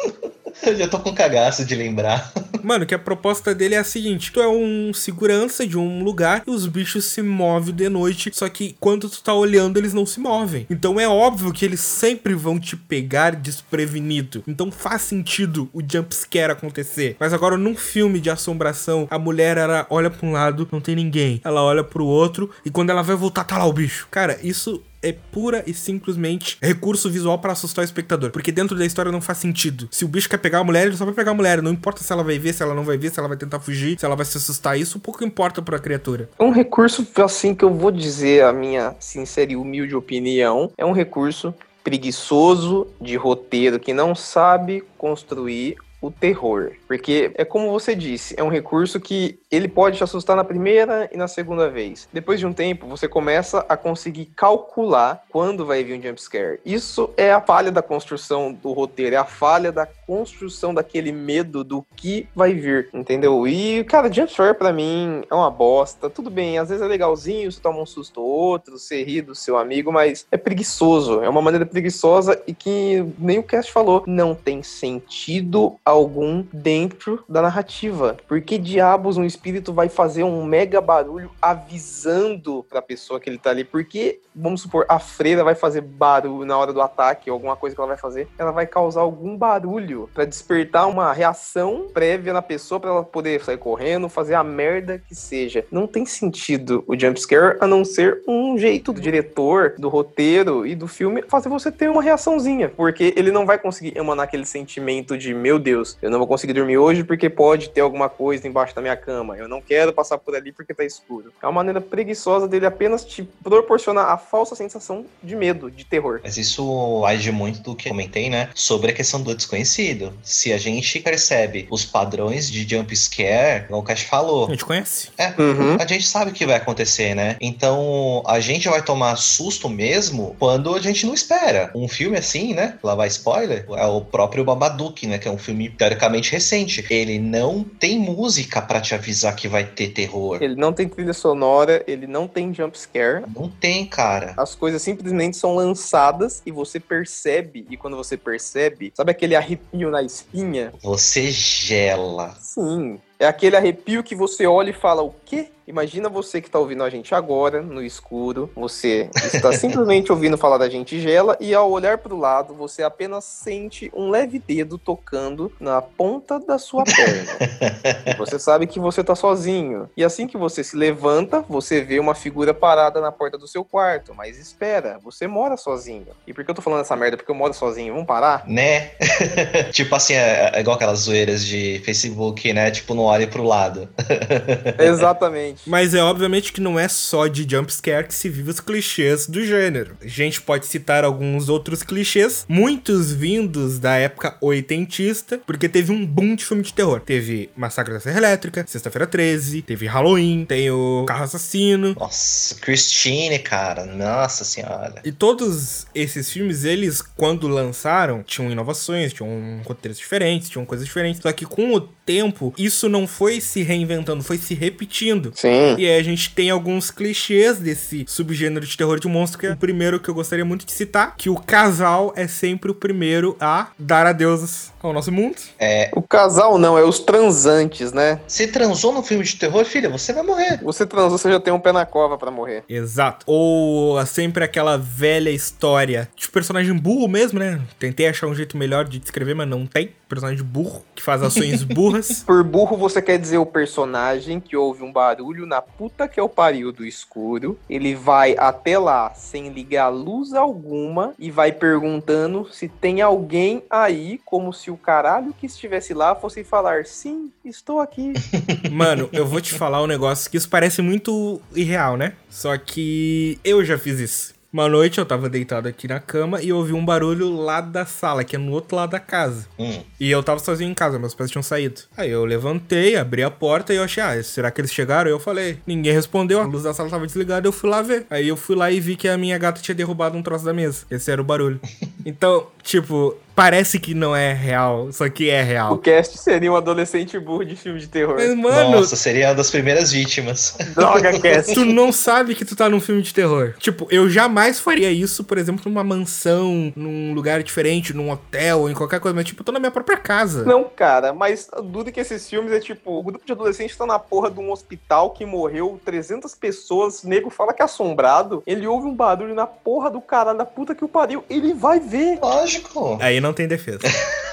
Eu 0.66 0.76
já 0.76 0.88
tô 0.88 1.00
com 1.00 1.14
cagaço 1.14 1.66
de 1.66 1.76
lembrar. 1.76 2.32
Mano, 2.64 2.86
que 2.86 2.96
a 2.96 3.00
proposta 3.00 3.54
dele 3.54 3.76
é 3.76 3.80
a 3.80 3.84
seguinte: 3.84 4.32
tu 4.32 4.42
é 4.42 4.48
um 4.48 4.94
segurança 4.94 5.68
de 5.68 5.78
um 5.78 6.04
lugar 6.04 6.44
e 6.48 6.50
os 6.50 6.66
bichos 6.66 7.06
se 7.06 7.22
movem 7.22 7.76
de 7.76 7.90
noite, 7.90 8.32
só 8.34 8.48
que 8.48 8.76
quando 8.80 9.10
tu 9.10 9.22
tá 9.22 9.34
olhando, 9.34 9.78
eles 9.78 9.94
não 9.94 10.06
se 10.06 10.20
movem. 10.20 10.66
Então 10.70 11.00
é 11.00 11.08
óbvio 11.08 11.52
que 11.52 11.66
eles 11.66 11.82
sempre 11.82 12.34
vão 12.34 12.60
te 12.60 12.78
pegar 12.78 13.36
desprevenido. 13.36 14.44
Então 14.48 14.72
faz 14.72 15.02
sentido 15.02 15.70
o 15.74 15.82
jumpscare 15.82 16.54
acontecer. 16.54 17.18
Mas 17.20 17.34
agora, 17.34 17.58
num 17.58 17.76
filme 17.76 18.20
de 18.20 18.30
assombração, 18.30 19.08
a 19.12 19.20
mulher 19.20 19.58
ela 19.58 19.86
olha 19.90 20.10
pra 20.10 20.26
um 20.26 20.32
lado, 20.32 20.68
não 20.72 20.80
tem 20.80 20.96
ninguém. 20.96 21.42
Ela 21.44 21.62
olha 21.62 21.84
pro 21.84 22.06
outro 22.06 22.50
e 22.66 22.70
quando 22.70 22.90
ela 22.90 23.02
vai 23.02 23.16
voltar, 23.16 23.44
tá 23.44 23.58
lá 23.58 23.66
o 23.66 23.74
bicho. 23.74 24.08
Cara, 24.10 24.40
isso 24.42 24.82
é 25.04 25.14
pura 25.32 25.64
e 25.68 25.74
simplesmente 25.74 26.58
recurso 26.62 27.10
visual 27.10 27.38
para 27.38 27.52
assustar 27.52 27.84
o 27.84 27.86
espectador. 27.86 28.32
Porque 28.32 28.52
dentro 28.52 28.78
da 28.78 28.86
história 28.86 29.12
não 29.12 29.22
faz 29.22 29.38
sentido. 29.38 29.88
Se 29.92 30.06
o 30.06 30.08
bicho 30.08 30.30
quer 30.30 30.38
pegar 30.38 30.60
a 30.60 30.64
mulher, 30.64 30.88
ele 30.88 30.98
só 30.98 31.06
vai 31.06 31.14
pegar 31.14 31.32
a 31.32 31.36
mulher. 31.36 31.62
Não 31.62 31.72
importa 31.72 32.02
se 32.02 32.12
ela 32.12 32.24
vai 32.24 32.40
ver, 32.40 32.54
se 32.54 32.64
ela 32.64 32.74
não 32.74 32.84
vai 32.84 32.98
ver, 32.98 33.12
se 33.12 33.20
ela 33.20 33.28
vai 33.28 33.38
tentar 33.38 33.60
fugir, 33.60 34.00
se 34.00 34.06
ela 34.06 34.16
vai 34.16 34.26
se 34.26 34.38
assustar. 34.38 34.80
Isso 34.80 35.00
pouco 35.00 35.24
importa 35.24 35.62
pra 35.62 35.78
criatura. 35.78 36.30
Um 36.40 36.52
recurso, 36.52 37.06
assim, 37.18 37.54
que 37.54 37.66
eu 37.66 37.74
vou 37.74 37.92
dizer 37.92 38.44
a 38.44 38.54
minha 38.54 38.96
sincera 39.00 39.52
e 39.52 39.56
humilde 39.56 39.96
opinião, 39.96 40.72
é 40.78 40.86
um 40.86 40.94
recurso 40.94 41.54
preguiçoso 41.84 42.88
de 43.02 43.16
roteiro 43.18 43.80
que 43.80 43.94
não 43.94 44.16
sabe 44.16 44.84
construir 44.98 45.76
o 46.02 46.12
terror. 46.12 46.72
Porque 46.94 47.32
é 47.34 47.44
como 47.44 47.72
você 47.72 47.96
disse, 47.96 48.36
é 48.38 48.44
um 48.44 48.50
recurso 48.50 49.00
que 49.00 49.40
ele 49.50 49.68
pode 49.68 49.98
te 49.98 50.04
assustar 50.04 50.36
na 50.36 50.44
primeira 50.44 51.10
e 51.12 51.18
na 51.18 51.28
segunda 51.28 51.68
vez. 51.68 52.08
Depois 52.14 52.40
de 52.40 52.46
um 52.46 52.54
tempo, 52.54 52.86
você 52.86 53.08
começa 53.08 53.66
a 53.68 53.76
conseguir 53.76 54.26
calcular 54.36 55.24
quando 55.32 55.66
vai 55.66 55.84
vir 55.84 55.98
um 55.98 56.02
jumpscare. 56.04 56.60
Isso 56.64 57.10
é 57.18 57.34
a 57.34 57.42
falha 57.42 57.72
da 57.72 57.82
construção 57.82 58.54
do 58.54 58.72
roteiro, 58.74 59.16
é 59.16 59.18
a 59.18 59.26
falha 59.26 59.72
da 59.72 59.88
construção 59.88 60.72
daquele 60.72 61.12
medo 61.12 61.64
do 61.64 61.84
que 61.96 62.28
vai 62.36 62.54
vir, 62.54 62.90
entendeu? 62.94 63.48
E, 63.48 63.84
cara, 63.86 64.14
jumpscare 64.14 64.54
pra 64.54 64.72
mim 64.72 65.24
é 65.32 65.34
uma 65.34 65.50
bosta. 65.50 66.12
Tudo 66.12 66.30
bem, 66.30 66.60
às 66.60 66.70
vezes 66.70 66.84
é 66.84 66.88
legalzinho, 66.88 67.52
você 67.52 67.60
toma 67.60 67.82
um 67.82 67.88
susto 67.88 68.22
ou 68.22 68.28
outro, 68.28 68.78
você 68.78 69.04
ri 69.04 69.20
do 69.20 69.34
seu 69.34 69.58
amigo, 69.58 69.92
mas 69.92 70.28
é 70.32 70.38
preguiçoso. 70.38 71.24
É 71.24 71.30
uma 71.30 71.42
maneira 71.42 71.66
preguiçosa 71.66 72.40
e 72.46 72.54
que 72.54 73.04
nem 73.18 73.40
o 73.40 73.44
Cast 73.44 73.72
falou, 73.72 74.04
não 74.06 74.36
tem 74.36 74.62
sentido 74.62 75.76
algum 75.84 76.46
dentro 76.54 76.83
da 77.28 77.42
narrativa. 77.42 78.18
Por 78.28 78.42
que 78.42 78.58
diabos 78.58 79.18
um 79.18 79.24
espírito 79.24 79.74
vai 79.74 79.90
fazer 79.90 80.24
um 80.24 80.46
mega 80.46 80.82
barulho 80.82 81.32
avisando 81.42 82.66
pra 82.70 82.82
pessoa 82.82 83.20
que 83.20 83.30
ele 83.30 83.38
tá 83.38 83.50
ali? 83.50 83.64
Porque, 83.64 84.20
vamos 84.36 84.62
supor, 84.62 84.86
a 84.88 85.00
freira 85.00 85.44
vai 85.44 85.56
fazer 85.56 85.82
barulho 85.82 86.46
na 86.46 86.58
hora 86.58 86.74
do 86.74 86.82
ataque, 86.82 87.30
ou 87.30 87.36
alguma 87.36 87.56
coisa 87.56 87.76
que 87.76 87.82
ela 87.82 87.88
vai 87.88 87.98
fazer, 87.98 88.28
ela 88.38 88.52
vai 88.52 88.66
causar 88.66 89.02
algum 89.02 89.38
barulho 89.38 90.10
pra 90.14 90.26
despertar 90.26 90.88
uma 90.88 91.12
reação 91.14 91.88
prévia 91.94 92.34
na 92.34 92.42
pessoa 92.42 92.80
pra 92.80 92.90
ela 92.90 93.04
poder 93.04 93.44
sair 93.44 93.58
correndo, 93.58 94.10
fazer 94.10 94.34
a 94.34 94.44
merda 94.44 95.00
que 95.00 95.16
seja. 95.16 95.66
Não 95.72 95.88
tem 95.88 96.06
sentido 96.06 96.84
o 96.88 97.00
jumpscare 97.00 97.58
a 97.60 97.68
não 97.68 97.84
ser 97.86 98.22
um 98.28 98.58
jeito 98.58 98.94
do 98.94 99.02
diretor, 99.02 99.76
do 99.78 99.90
roteiro 99.90 100.66
e 100.66 100.76
do 100.76 100.88
filme 100.88 101.24
fazer 101.28 101.50
você 101.50 101.72
ter 101.72 101.90
uma 101.90 102.02
reaçãozinha, 102.02 102.70
porque 102.70 103.14
ele 103.16 103.32
não 103.32 103.46
vai 103.46 103.58
conseguir 103.58 103.98
emanar 103.98 104.26
aquele 104.26 104.46
sentimento 104.46 105.18
de 105.18 105.34
meu 105.34 105.60
Deus, 105.60 105.98
eu 106.02 106.10
não 106.10 106.18
vou 106.18 106.28
conseguir 106.28 106.54
dormir 106.64 106.78
hoje 106.78 107.04
porque 107.04 107.30
pode 107.30 107.70
ter 107.70 107.82
alguma 107.82 108.08
coisa 108.10 108.48
embaixo 108.48 108.74
da 108.74 108.82
minha 108.82 108.96
cama. 108.96 109.38
Eu 109.38 109.48
não 109.48 109.62
quero 109.62 109.92
passar 109.92 110.18
por 110.18 110.34
ali 110.36 110.52
porque 110.52 110.74
tá 110.74 110.84
escuro. 110.84 111.32
É 111.42 111.46
uma 111.46 111.52
maneira 111.52 111.82
preguiçosa 111.82 112.48
dele 112.48 112.66
apenas 112.66 113.04
te 113.04 113.24
proporcionar 113.44 114.10
a 114.10 114.18
falsa 114.18 114.56
sensação 114.56 115.06
de 115.22 115.36
medo, 115.36 115.70
de 115.70 115.86
terror. 115.86 116.22
Mas 116.24 116.38
isso 116.38 117.04
age 117.06 117.32
muito 117.32 117.62
do 117.62 117.76
que 117.76 117.88
eu 117.90 117.92
comentei, 117.92 118.30
né? 118.30 118.50
Sobre 118.56 118.92
a 118.92 118.94
questão 118.94 119.22
do 119.22 119.36
desconhecido. 119.36 120.14
Se 120.24 120.54
a 120.54 120.58
gente 120.58 121.00
percebe 121.00 121.68
os 121.70 121.84
padrões 121.86 122.50
de 122.50 122.68
jump 122.68 122.96
scare, 122.96 123.68
como 123.68 123.80
o 123.80 123.84
Cash 123.84 124.04
A 124.06 124.08
falou, 124.08 124.50
gente 124.50 124.66
conhece. 124.66 125.10
é, 125.18 125.34
Uhum. 125.38 125.78
a 125.80 125.86
gente 125.86 126.08
sabe 126.08 126.32
o 126.32 126.34
que 126.34 126.46
vai 126.46 126.56
acontecer, 126.56 127.14
né? 127.16 127.36
Então 127.42 128.24
a 128.26 128.40
gente 128.40 128.70
vai 128.70 128.82
tomar 128.82 129.16
susto 129.18 129.68
mesmo 129.68 130.36
quando 130.40 130.74
a 130.74 130.80
gente 130.80 131.06
não 131.06 131.14
espera. 131.14 131.72
Um 131.76 131.88
filme 131.88 132.18
assim, 132.18 132.54
né? 132.54 132.78
Lá 132.82 132.96
vai 132.96 133.08
spoiler, 133.10 133.66
é 133.76 133.86
o 133.86 134.02
próprio 134.02 134.44
Babadook, 134.46 135.06
né? 135.08 135.18
Que 135.18 135.28
é 135.28 135.32
um 135.32 135.38
filme 135.38 135.70
teoricamente 135.70 136.32
recente. 136.32 136.53
Ele 136.90 137.20
não 137.20 137.64
tem 137.64 138.00
música 138.00 138.62
pra 138.62 138.82
te 138.82 138.94
avisar 138.94 139.36
que 139.36 139.48
vai 139.48 139.66
ter 139.66 139.90
terror. 139.90 140.42
Ele 140.42 140.56
não 140.56 140.74
tem 140.74 140.88
trilha 140.88 141.14
sonora, 141.14 141.84
ele 141.88 142.08
não 142.08 142.28
tem 142.28 142.54
jump 142.54 142.78
scare. 142.78 143.24
Não 143.36 143.50
tem, 143.50 143.86
cara. 143.86 144.34
As 144.38 144.56
coisas 144.56 144.82
simplesmente 144.82 145.38
são 145.38 145.56
lançadas 145.56 146.42
e 146.46 146.52
você 146.52 146.80
percebe, 146.80 147.66
e 147.70 147.78
quando 147.78 147.98
você 147.98 148.18
percebe, 148.18 148.92
sabe 148.96 149.12
aquele 149.12 149.36
arrepio 149.36 149.90
na 149.90 150.02
espinha? 150.02 150.74
Você 150.82 151.32
gela. 151.32 152.36
Sim. 152.40 153.00
É 153.20 153.26
aquele 153.26 153.56
arrepio 153.56 154.04
que 154.04 154.16
você 154.16 154.46
olha 154.46 154.72
e 154.72 154.74
fala, 154.74 155.02
o 155.02 155.14
quê? 155.26 155.48
Imagina 155.68 156.10
você 156.10 156.42
que 156.42 156.50
tá 156.50 156.60
ouvindo 156.60 156.84
a 156.84 156.90
gente 156.90 157.16
agora, 157.16 157.62
no 157.62 157.82
escuro, 157.82 158.52
você 158.56 159.10
está 159.16 159.52
simplesmente 159.54 160.12
ouvindo 160.12 160.38
falar 160.38 160.58
da 160.58 160.70
gente 160.70 161.00
gela, 161.00 161.38
e 161.40 161.54
ao 161.54 161.72
olhar 161.72 161.98
pro 161.98 162.18
lado, 162.18 162.54
você 162.54 162.84
apenas 162.84 163.24
sente 163.24 163.92
um 163.96 164.10
leve 164.10 164.40
dedo 164.40 164.78
tocando 164.78 165.52
na 165.60 165.82
ponta 165.82 166.40
da 166.40 166.58
sua 166.58 166.84
perna. 166.84 167.34
Você 168.18 168.38
sabe 168.40 168.68
que 168.68 168.80
você 168.80 169.04
tá 169.04 169.16
sozinho. 169.16 169.90
E 169.98 170.04
assim 170.04 170.28
que 170.28 170.38
você 170.38 170.64
se 170.64 170.76
levanta, 170.76 171.44
você 171.48 171.82
vê 171.82 172.00
uma 172.00 172.16
figura 172.16 172.54
parada 172.54 173.02
na 173.02 173.12
porta 173.12 173.38
do 173.38 173.48
seu 173.48 173.66
quarto. 173.66 174.14
Mas 174.14 174.38
espera, 174.38 175.00
você 175.04 175.28
mora 175.28 175.58
sozinho. 175.58 176.08
E 176.26 176.34
por 176.34 176.44
que 176.44 176.52
eu 176.52 176.56
tô 176.56 176.62
falando 176.62 176.82
essa 176.82 176.96
merda? 176.96 177.18
Porque 177.18 177.32
eu 177.32 177.36
moro 177.36 177.54
sozinho. 177.54 177.94
Vamos 177.94 178.08
parar? 178.08 178.48
Né? 178.48 178.92
tipo 179.72 179.94
assim, 179.96 180.14
é, 180.14 180.52
é 180.54 180.60
igual 180.60 180.76
aquelas 180.76 181.00
zoeiras 181.00 181.46
de 181.46 181.82
Facebook, 181.84 182.52
né? 182.54 182.72
Tipo, 182.72 182.94
não 182.94 183.04
olhe 183.04 183.28
pro 183.28 183.44
lado. 183.44 183.90
Exatamente. 184.80 185.53
Mas 185.66 185.94
é 185.94 186.04
obviamente 186.04 186.52
que 186.52 186.62
não 186.62 186.80
é 186.80 186.88
só 186.88 187.28
de 187.28 187.48
jumpscare 187.50 188.08
que 188.08 188.16
se 188.16 188.30
vive 188.30 188.50
os 188.50 188.60
clichês 188.60 189.28
do 189.28 189.46
gênero. 189.46 189.98
A 190.02 190.08
gente 190.08 190.42
pode 190.42 190.66
citar 190.66 191.04
alguns 191.04 191.50
outros 191.50 191.84
clichês, 191.84 192.46
muitos 192.48 193.12
vindos 193.12 193.80
da 193.80 193.96
época 193.96 194.38
oitentista, 194.42 195.40
porque 195.46 195.70
teve 195.70 195.92
um 195.92 196.06
boom 196.06 196.36
de 196.36 196.46
filme 196.46 196.64
de 196.64 196.74
terror. 196.74 197.00
Teve 197.00 197.50
Massacre 197.56 197.94
da 197.94 198.00
Serra 198.00 198.18
Elétrica, 198.18 198.66
Sexta-feira 198.68 199.08
13, 199.08 199.62
teve 199.62 199.86
Halloween, 199.86 200.46
tem 200.46 200.70
o 200.72 201.06
Carro 201.08 201.24
Assassino. 201.24 201.96
Nossa, 202.00 202.56
Christine, 202.56 203.40
cara. 203.40 203.86
Nossa 203.86 204.44
senhora. 204.44 205.02
E 205.04 205.12
todos 205.12 205.86
esses 205.94 206.30
filmes, 206.30 206.64
eles, 206.64 207.02
quando 207.02 207.48
lançaram, 207.48 208.24
tinham 208.24 208.52
inovações, 208.52 209.14
tinham 209.14 209.62
roteiros 209.66 209.98
diferentes, 209.98 210.50
tinham 210.50 210.66
coisas 210.66 210.86
diferentes. 210.86 211.22
Só 211.22 211.32
que 211.32 211.46
com 211.46 211.74
o 211.74 211.82
tempo, 211.82 212.54
isso 212.58 212.90
não 212.90 213.08
foi 213.08 213.40
se 213.40 213.62
reinventando, 213.64 214.24
foi 214.24 214.38
se 214.38 214.54
repetindo. 214.54 215.32
Sim. 215.44 215.76
E 215.78 215.86
aí 215.86 216.00
a 216.00 216.04
gente 216.04 216.34
tem 216.34 216.50
alguns 216.50 216.90
clichês 216.90 217.58
desse 217.58 218.06
subgênero 218.08 218.66
de 218.66 218.78
terror 218.78 218.98
de 218.98 219.10
monstro, 219.10 219.40
que 219.40 219.48
é 219.48 219.52
o 219.52 219.58
primeiro 219.58 220.00
que 220.00 220.10
eu 220.10 220.14
gostaria 220.16 220.46
muito 220.46 220.66
de 220.66 220.72
citar, 220.72 221.16
que 221.18 221.30
o 221.30 221.36
casal 221.36 222.14
é 222.16 222.28
sempre 222.28 222.72
o 222.72 222.76
primeiro 222.76 223.36
a 223.42 223.68
dar 223.78 224.06
adeus 224.06 224.72
ao 224.82 224.94
nosso 224.94 225.12
mundo. 225.12 225.36
É, 225.60 225.90
O 225.96 226.02
casal 226.02 226.58
não, 226.58 226.78
é 226.78 226.84
os 226.84 227.00
transantes, 227.00 227.92
né? 227.92 228.20
você 228.28 228.48
transou 228.48 228.94
no 228.94 229.04
filme 229.04 229.24
de 229.24 229.36
terror, 229.36 229.66
filha, 229.66 229.90
você 229.90 230.14
vai 230.14 230.24
morrer. 230.24 230.60
Você 230.64 230.86
transou, 230.86 231.18
você 231.18 231.30
já 231.32 231.40
tem 231.40 231.54
um 231.54 231.60
pé 231.60 231.72
na 231.72 231.86
cova 231.86 232.18
pra 232.18 232.32
morrer. 232.32 232.64
Exato. 232.70 233.26
Ou 233.28 234.00
é 234.00 234.06
sempre 234.06 234.44
aquela 234.44 234.78
velha 234.78 235.30
história 235.30 236.10
de 236.16 236.30
personagem 236.30 236.74
burro 236.74 237.08
mesmo, 237.08 237.40
né? 237.40 237.62
Tentei 237.80 238.08
achar 238.08 238.28
um 238.28 238.36
jeito 238.36 238.58
melhor 238.58 238.86
de 238.86 239.00
descrever, 239.00 239.34
mas 239.34 239.48
não 239.48 239.66
tem. 239.66 239.92
Personagem 240.08 240.44
burro, 240.44 240.84
que 240.94 241.02
faz 241.02 241.24
ações 241.24 241.64
burras. 241.66 242.24
Por 242.26 242.44
burro, 242.44 242.78
você 242.78 243.02
quer 243.02 243.18
dizer 243.18 243.38
o 243.38 243.46
personagem 243.46 244.40
que 244.40 244.56
ouve 244.56 244.84
um 244.84 244.92
barulho 244.92 245.33
barulho 245.34 245.46
na 245.48 245.62
puta 245.62 246.08
que 246.08 246.20
é 246.20 246.24
o 246.24 246.30
pariu 246.30 246.72
do 246.72 246.86
escuro. 246.86 247.60
Ele 247.68 247.96
vai 247.96 248.36
até 248.38 248.78
lá 248.78 249.14
sem 249.16 249.50
ligar 249.50 249.90
luz 249.90 250.34
alguma 250.34 251.14
e 251.18 251.32
vai 251.32 251.52
perguntando 251.52 252.48
se 252.52 252.70
tem 252.70 253.02
alguém 253.02 253.64
aí, 253.70 254.22
como 254.24 254.54
se 254.54 254.70
o 254.70 254.78
caralho 254.78 255.34
que 255.34 255.48
estivesse 255.48 255.94
lá 255.94 256.16
fosse 256.16 256.44
falar: 256.44 256.86
Sim, 256.86 257.32
estou 257.44 257.80
aqui. 257.80 258.14
Mano, 258.72 259.10
eu 259.12 259.26
vou 259.26 259.42
te 259.42 259.54
falar 259.54 259.82
um 259.82 259.88
negócio 259.88 260.30
que 260.30 260.38
isso 260.38 260.50
parece 260.50 260.82
muito 260.82 261.42
irreal, 261.56 261.98
né? 261.98 262.14
Só 262.30 262.56
que 262.58 263.40
eu 263.44 263.66
já 263.66 263.78
fiz 263.78 264.00
isso. 264.00 264.43
Uma 264.54 264.70
noite 264.70 265.00
eu 265.00 265.06
tava 265.06 265.28
deitado 265.28 265.68
aqui 265.68 265.88
na 265.88 266.00
cama 266.00 266.40
e 266.40 266.54
ouvi 266.54 266.74
um 266.74 266.86
barulho 266.86 267.36
lá 267.36 267.60
da 267.60 267.88
sala, 267.88 268.24
que 268.24 268.36
é 268.36 268.40
no 268.40 268.52
outro 268.52 268.76
lado 268.76 268.92
da 268.92 269.00
casa. 269.00 269.48
Hum. 269.58 269.82
E 270.00 270.12
eu 270.12 270.22
tava 270.22 270.40
sozinho 270.40 270.70
em 270.70 270.76
casa, 270.76 271.00
meus 271.00 271.16
pais 271.16 271.32
tinham 271.32 271.42
saído. 271.42 271.82
Aí 271.98 272.12
eu 272.12 272.24
levantei, 272.24 272.96
abri 272.96 273.24
a 273.24 273.32
porta 273.32 273.74
e 273.74 273.78
eu 273.78 273.84
achei, 273.84 274.04
ah, 274.04 274.22
será 274.22 274.52
que 274.52 274.62
eles 274.62 274.72
chegaram? 274.72 275.10
Eu 275.10 275.20
falei, 275.20 275.58
ninguém 275.66 275.92
respondeu, 275.92 276.40
a 276.40 276.46
luz 276.46 276.62
da 276.62 276.72
sala 276.72 276.88
tava 276.88 277.08
desligada, 277.08 277.48
eu 277.48 277.52
fui 277.52 277.68
lá 277.68 277.82
ver. 277.82 278.06
Aí 278.12 278.28
eu 278.28 278.38
fui 278.38 278.56
lá 278.56 278.70
e 278.70 278.80
vi 278.80 278.96
que 278.96 279.08
a 279.08 279.18
minha 279.18 279.40
gata 279.40 279.60
tinha 279.60 279.74
derrubado 279.74 280.16
um 280.16 280.22
troço 280.22 280.46
da 280.46 280.54
mesa. 280.54 280.86
Esse 280.92 281.10
era 281.10 281.20
o 281.20 281.26
barulho. 281.26 281.60
então, 282.06 282.46
tipo, 282.62 283.18
parece 283.36 283.80
que 283.80 283.94
não 283.94 284.16
é 284.16 284.34
real, 284.34 284.92
só 284.92 285.10
que 285.10 285.30
é 285.30 285.42
O 285.42 285.46
real. 285.46 285.78
cast 285.80 286.18
seria 286.18 286.52
um 286.52 286.56
adolescente 286.56 287.18
burro 287.20 287.44
de 287.46 287.56
filme 287.56 287.80
de 287.80 287.88
terror. 287.88 288.16
Mas, 288.16 288.36
mano, 288.36 288.72
Nossa, 288.72 288.96
seria 288.96 289.30
uma 289.30 289.36
das 289.36 289.50
primeiras 289.50 289.92
vítimas. 289.92 290.56
Droga, 290.76 291.20
cast. 291.20 291.54
tu 291.54 291.66
não 291.66 291.92
sabe 291.92 292.36
que 292.36 292.46
tu 292.46 292.56
tá 292.56 292.70
num 292.70 292.80
filme 292.80 293.02
de 293.02 293.14
terror. 293.14 293.54
Tipo, 293.60 293.88
eu 293.90 294.10
jamais 294.10 294.60
faria 294.60 294.92
isso, 294.92 295.24
por 295.24 295.38
exemplo, 295.38 295.64
numa 295.66 295.84
mansão, 295.84 296.72
num 296.76 297.14
lugar 297.14 297.42
diferente, 297.44 297.94
num 297.94 298.12
hotel, 298.12 298.70
em 298.70 298.74
qualquer 298.74 299.00
coisa, 299.00 299.16
mas 299.16 299.26
tipo, 299.26 299.42
eu 299.42 299.46
tô 299.46 299.52
na 299.52 299.60
minha 299.60 299.72
própria 299.72 299.98
casa. 299.98 300.44
Não, 300.44 300.64
cara, 300.64 301.14
mas 301.14 301.48
duro 301.64 301.92
que 301.92 302.00
esses 302.00 302.30
filmes 302.30 302.52
é 302.52 302.60
tipo, 302.60 302.92
o 302.98 303.04
grupo 303.04 303.26
de 303.26 303.32
adolescentes 303.32 303.76
tá 303.76 303.86
na 303.86 304.00
porra 304.00 304.30
de 304.30 304.40
um 304.40 304.52
hospital 304.52 305.12
que 305.12 305.26
morreu 305.26 305.80
300 305.84 306.34
pessoas, 306.36 307.04
o 307.04 307.10
nego 307.10 307.30
fala 307.30 307.54
que 307.54 307.62
é 307.62 307.66
assombrado, 307.66 308.44
ele 308.46 308.68
ouve 308.68 308.88
um 308.88 308.94
barulho 308.96 309.34
na 309.34 309.46
porra 309.48 309.90
do 309.90 310.02
caralho 310.02 310.38
da 310.38 310.46
puta 310.46 310.76
que 310.76 310.84
o 310.86 310.88
pariu, 310.88 311.24
ele 311.30 311.54
vai 311.54 311.80
ver. 311.80 312.20
Lógico. 312.22 312.98
Aí 313.02 313.20
não 313.24 313.34
tem 313.34 313.48
defesa. 313.48 313.80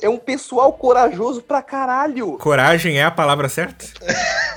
É 0.00 0.08
um 0.08 0.16
pessoal 0.16 0.72
corajoso 0.74 1.42
pra 1.42 1.60
caralho. 1.60 2.38
Coragem 2.38 3.00
é 3.00 3.04
a 3.04 3.10
palavra 3.10 3.48
certa? 3.48 3.84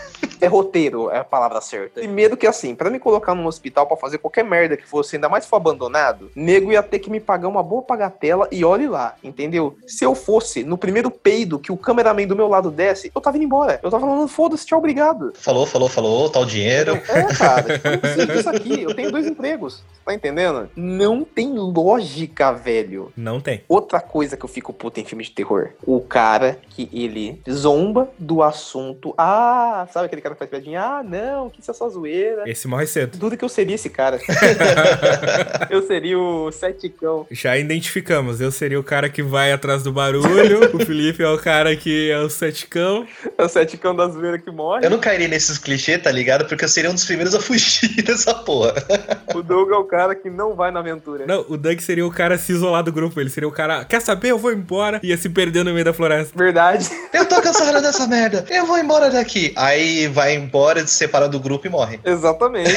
É 0.42 0.48
roteiro, 0.48 1.10
é 1.10 1.20
a 1.20 1.24
palavra 1.24 1.62
certa. 1.62 2.02
Primeiro 2.02 2.36
que 2.36 2.48
assim, 2.48 2.76
pra 2.76 2.90
me 2.90 3.00
colocar 3.00 3.36
num 3.36 3.46
hospital 3.46 3.86
pra 3.86 3.98
fazer 3.98 4.18
qualquer 4.18 4.44
merda 4.44 4.76
que 4.76 4.88
fosse, 4.88 5.16
ainda 5.16 5.30
mais 5.30 5.46
for 5.46 5.58
abandonado, 5.58 6.32
nego 6.36 6.72
ia 6.72 6.84
ter 6.84 7.00
que 7.00 7.10
me 7.10 7.20
pagar 7.20 7.48
uma 7.48 7.64
boa 7.64 7.82
pagatela 7.82 8.48
e 8.52 8.66
olhe 8.66 8.88
lá, 8.88 9.16
entendeu? 9.24 9.78
Se 9.88 10.04
eu 10.04 10.16
fosse 10.16 10.64
no 10.64 10.78
primeiro 10.78 11.12
peido 11.12 11.60
que 11.60 11.72
o 11.72 11.78
cameraman 11.78 12.28
do 12.28 12.36
meu 12.36 12.48
lado 12.48 12.72
desce, 12.72 13.12
eu 13.14 13.22
tava 13.22 13.38
indo 13.38 13.46
embora. 13.46 13.80
Eu 13.84 13.90
tava 13.90 14.06
falando, 14.06 14.28
foda-se, 14.28 14.66
tchau, 14.66 14.80
obrigado. 14.80 15.34
Falou, 15.36 15.66
falou, 15.66 15.88
falou, 15.88 16.30
tal 16.30 16.46
dinheiro. 16.46 16.96
É, 17.08 17.24
cara, 17.36 17.74
tipo, 17.74 17.88
eu 17.88 17.92
não 17.92 18.00
preciso 18.00 18.28
disso 18.28 18.50
aqui. 18.50 18.82
Eu 18.84 18.96
tenho 18.96 19.12
dois 19.12 19.28
empregos. 19.28 19.84
Tá 20.06 20.14
entendendo? 20.14 20.70
Não 20.76 21.24
tem 21.24 21.54
lógica, 21.54 22.52
velho. 22.52 23.12
Não 23.16 23.40
tem. 23.40 23.64
Outra 23.68 24.00
coisa 24.00 24.36
que 24.36 24.44
eu 24.44 24.50
fico 24.50 24.74
puto 24.74 25.00
em 25.00 25.06
filme 25.06 25.24
de 25.24 25.32
terror. 25.32 25.72
O 25.86 26.02
cara 26.02 26.60
que 26.70 26.90
ele 26.92 27.42
zomba 27.50 28.10
do 28.18 28.42
assunto. 28.42 29.14
Ah, 29.18 29.88
sabe 29.92 30.08
aquele 30.08 30.22
cara 30.22 30.31
que 30.36 30.40
faz 30.40 30.50
piadinha? 30.50 30.82
Ah, 30.82 31.04
não, 31.04 31.50
que 31.50 31.62
isso 31.62 31.72
é 31.72 31.74
só 31.74 31.90
zoeira. 31.90 32.44
Esse 32.50 32.68
morre 32.68 32.88
cedo. 32.88 33.18
Duda 33.18 33.38
que 33.38 33.44
eu 33.44 33.50
seria 33.50 33.76
esse 33.76 33.90
cara. 33.90 34.20
eu 35.70 35.82
seria 35.84 36.18
o 36.18 36.52
seticão. 36.52 37.26
Já 37.30 37.58
identificamos. 37.58 38.42
Eu 38.42 38.52
seria 38.52 38.80
o 38.80 38.84
cara 38.84 39.10
que 39.10 39.22
vai 39.22 39.52
atrás 39.52 39.84
do 39.84 39.92
barulho. 39.92 40.76
o 40.76 40.80
Felipe 40.86 41.24
é 41.24 41.30
o 41.30 41.38
cara 41.38 41.76
que 41.76 42.12
é 42.12 42.20
o 42.20 42.30
seticão. 42.30 43.06
É 43.38 43.44
o 43.44 43.50
seticão 43.50 43.96
da 43.96 44.08
zoeira 44.08 44.38
que 44.38 44.52
morre. 44.52 44.86
Eu 44.86 44.90
não 44.90 45.00
cairia 45.00 45.28
nesses 45.28 45.58
clichês, 45.58 46.02
tá 46.02 46.12
ligado? 46.12 46.46
Porque 46.46 46.64
eu 46.64 46.70
seria 46.70 46.90
um 46.90 46.94
dos 46.94 47.06
primeiros 47.06 47.34
a 47.34 47.40
fugir 47.40 47.90
dessa 48.04 48.34
porra. 48.34 48.74
O 49.34 49.42
Doug 49.42 49.72
é 49.72 49.76
o 49.76 49.84
cara 49.84 50.16
que 50.16 50.30
não 50.30 50.56
vai 50.56 50.72
na 50.72 50.80
aventura. 50.80 51.26
Não, 51.26 51.46
o 51.48 51.58
Doug 51.58 51.80
seria 51.80 52.06
o 52.06 52.12
cara 52.12 52.38
se 52.38 52.52
isolar 52.52 52.84
do 52.84 52.92
grupo. 52.92 53.20
Ele 53.20 53.30
seria 53.30 53.48
o 53.48 53.52
cara, 53.52 53.86
quer 53.86 54.02
saber? 54.02 54.30
Eu 54.30 54.38
vou 54.38 54.52
embora. 54.52 55.00
Ia 55.04 55.18
se 55.18 55.30
perder 55.30 55.64
no 55.64 55.74
meio 55.74 55.86
da 55.86 55.94
floresta. 55.94 56.38
Verdade. 56.38 56.90
Eu 57.14 57.26
tô 57.26 57.42
cansado 57.42 57.82
dessa 57.82 58.08
merda. 58.08 58.46
Eu 58.50 58.66
vou 58.66 58.78
embora 58.78 59.10
daqui. 59.10 59.54
Aí 59.56 60.08
vai 60.08 60.21
embora, 60.30 60.86
se 60.86 60.94
separa 60.94 61.30
do 61.30 61.40
grupo 61.40 61.68
e 61.68 61.70
morre. 61.70 62.00
Exatamente. 62.04 62.74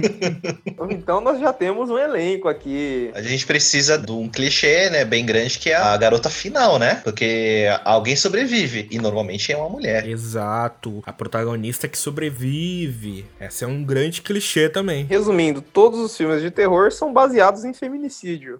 então 0.90 1.20
nós 1.20 1.40
já 1.40 1.52
temos 1.52 1.88
um 1.88 1.98
elenco 1.98 2.48
aqui. 2.48 3.10
A 3.14 3.22
gente 3.22 3.46
precisa 3.46 3.96
de 3.96 4.12
um 4.12 4.28
clichê, 4.28 4.90
né, 4.90 5.04
bem 5.04 5.24
grande, 5.24 5.58
que 5.58 5.70
é 5.70 5.76
a 5.76 5.96
garota 5.96 6.28
final, 6.28 6.78
né? 6.78 7.00
Porque 7.02 7.66
alguém 7.84 8.16
sobrevive. 8.16 8.88
E 8.90 8.98
normalmente 8.98 9.52
é 9.52 9.56
uma 9.56 9.68
mulher. 9.68 10.06
Exato. 10.06 11.02
A 11.06 11.12
protagonista 11.12 11.88
que 11.88 11.96
sobrevive. 11.96 13.26
Essa 13.38 13.64
é 13.64 13.68
um 13.68 13.82
grande 13.82 14.22
clichê 14.22 14.68
também. 14.68 15.04
Resumindo, 15.04 15.62
todos 15.62 15.98
os 15.98 16.16
filmes 16.16 16.42
de 16.42 16.50
terror 16.50 16.92
são 16.92 17.12
baseados 17.12 17.64
em 17.64 17.72
feminicídio. 17.72 18.58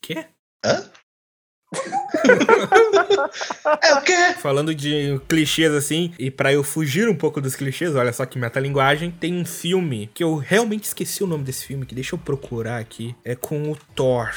Quê? 0.00 0.24
Hã? 0.64 0.84
É 3.82 3.94
o 3.94 4.02
quê? 4.02 4.34
Falando 4.38 4.74
de 4.74 5.20
clichês 5.28 5.72
assim, 5.72 6.12
e 6.18 6.30
pra 6.30 6.52
eu 6.52 6.62
fugir 6.62 7.08
um 7.08 7.14
pouco 7.14 7.40
dos 7.40 7.54
clichês, 7.54 7.94
olha 7.94 8.12
só 8.12 8.26
que 8.26 8.38
metalinguagem, 8.38 9.10
tem 9.10 9.34
um 9.34 9.44
filme 9.44 10.10
que 10.14 10.22
eu 10.22 10.36
realmente 10.36 10.84
esqueci 10.84 11.22
o 11.24 11.26
nome 11.26 11.44
desse 11.44 11.64
filme, 11.66 11.86
que 11.86 11.94
deixa 11.94 12.14
eu 12.14 12.18
procurar 12.18 12.78
aqui. 12.78 13.14
É 13.24 13.34
com 13.34 13.70
o 13.70 13.76
Thor. 13.94 14.30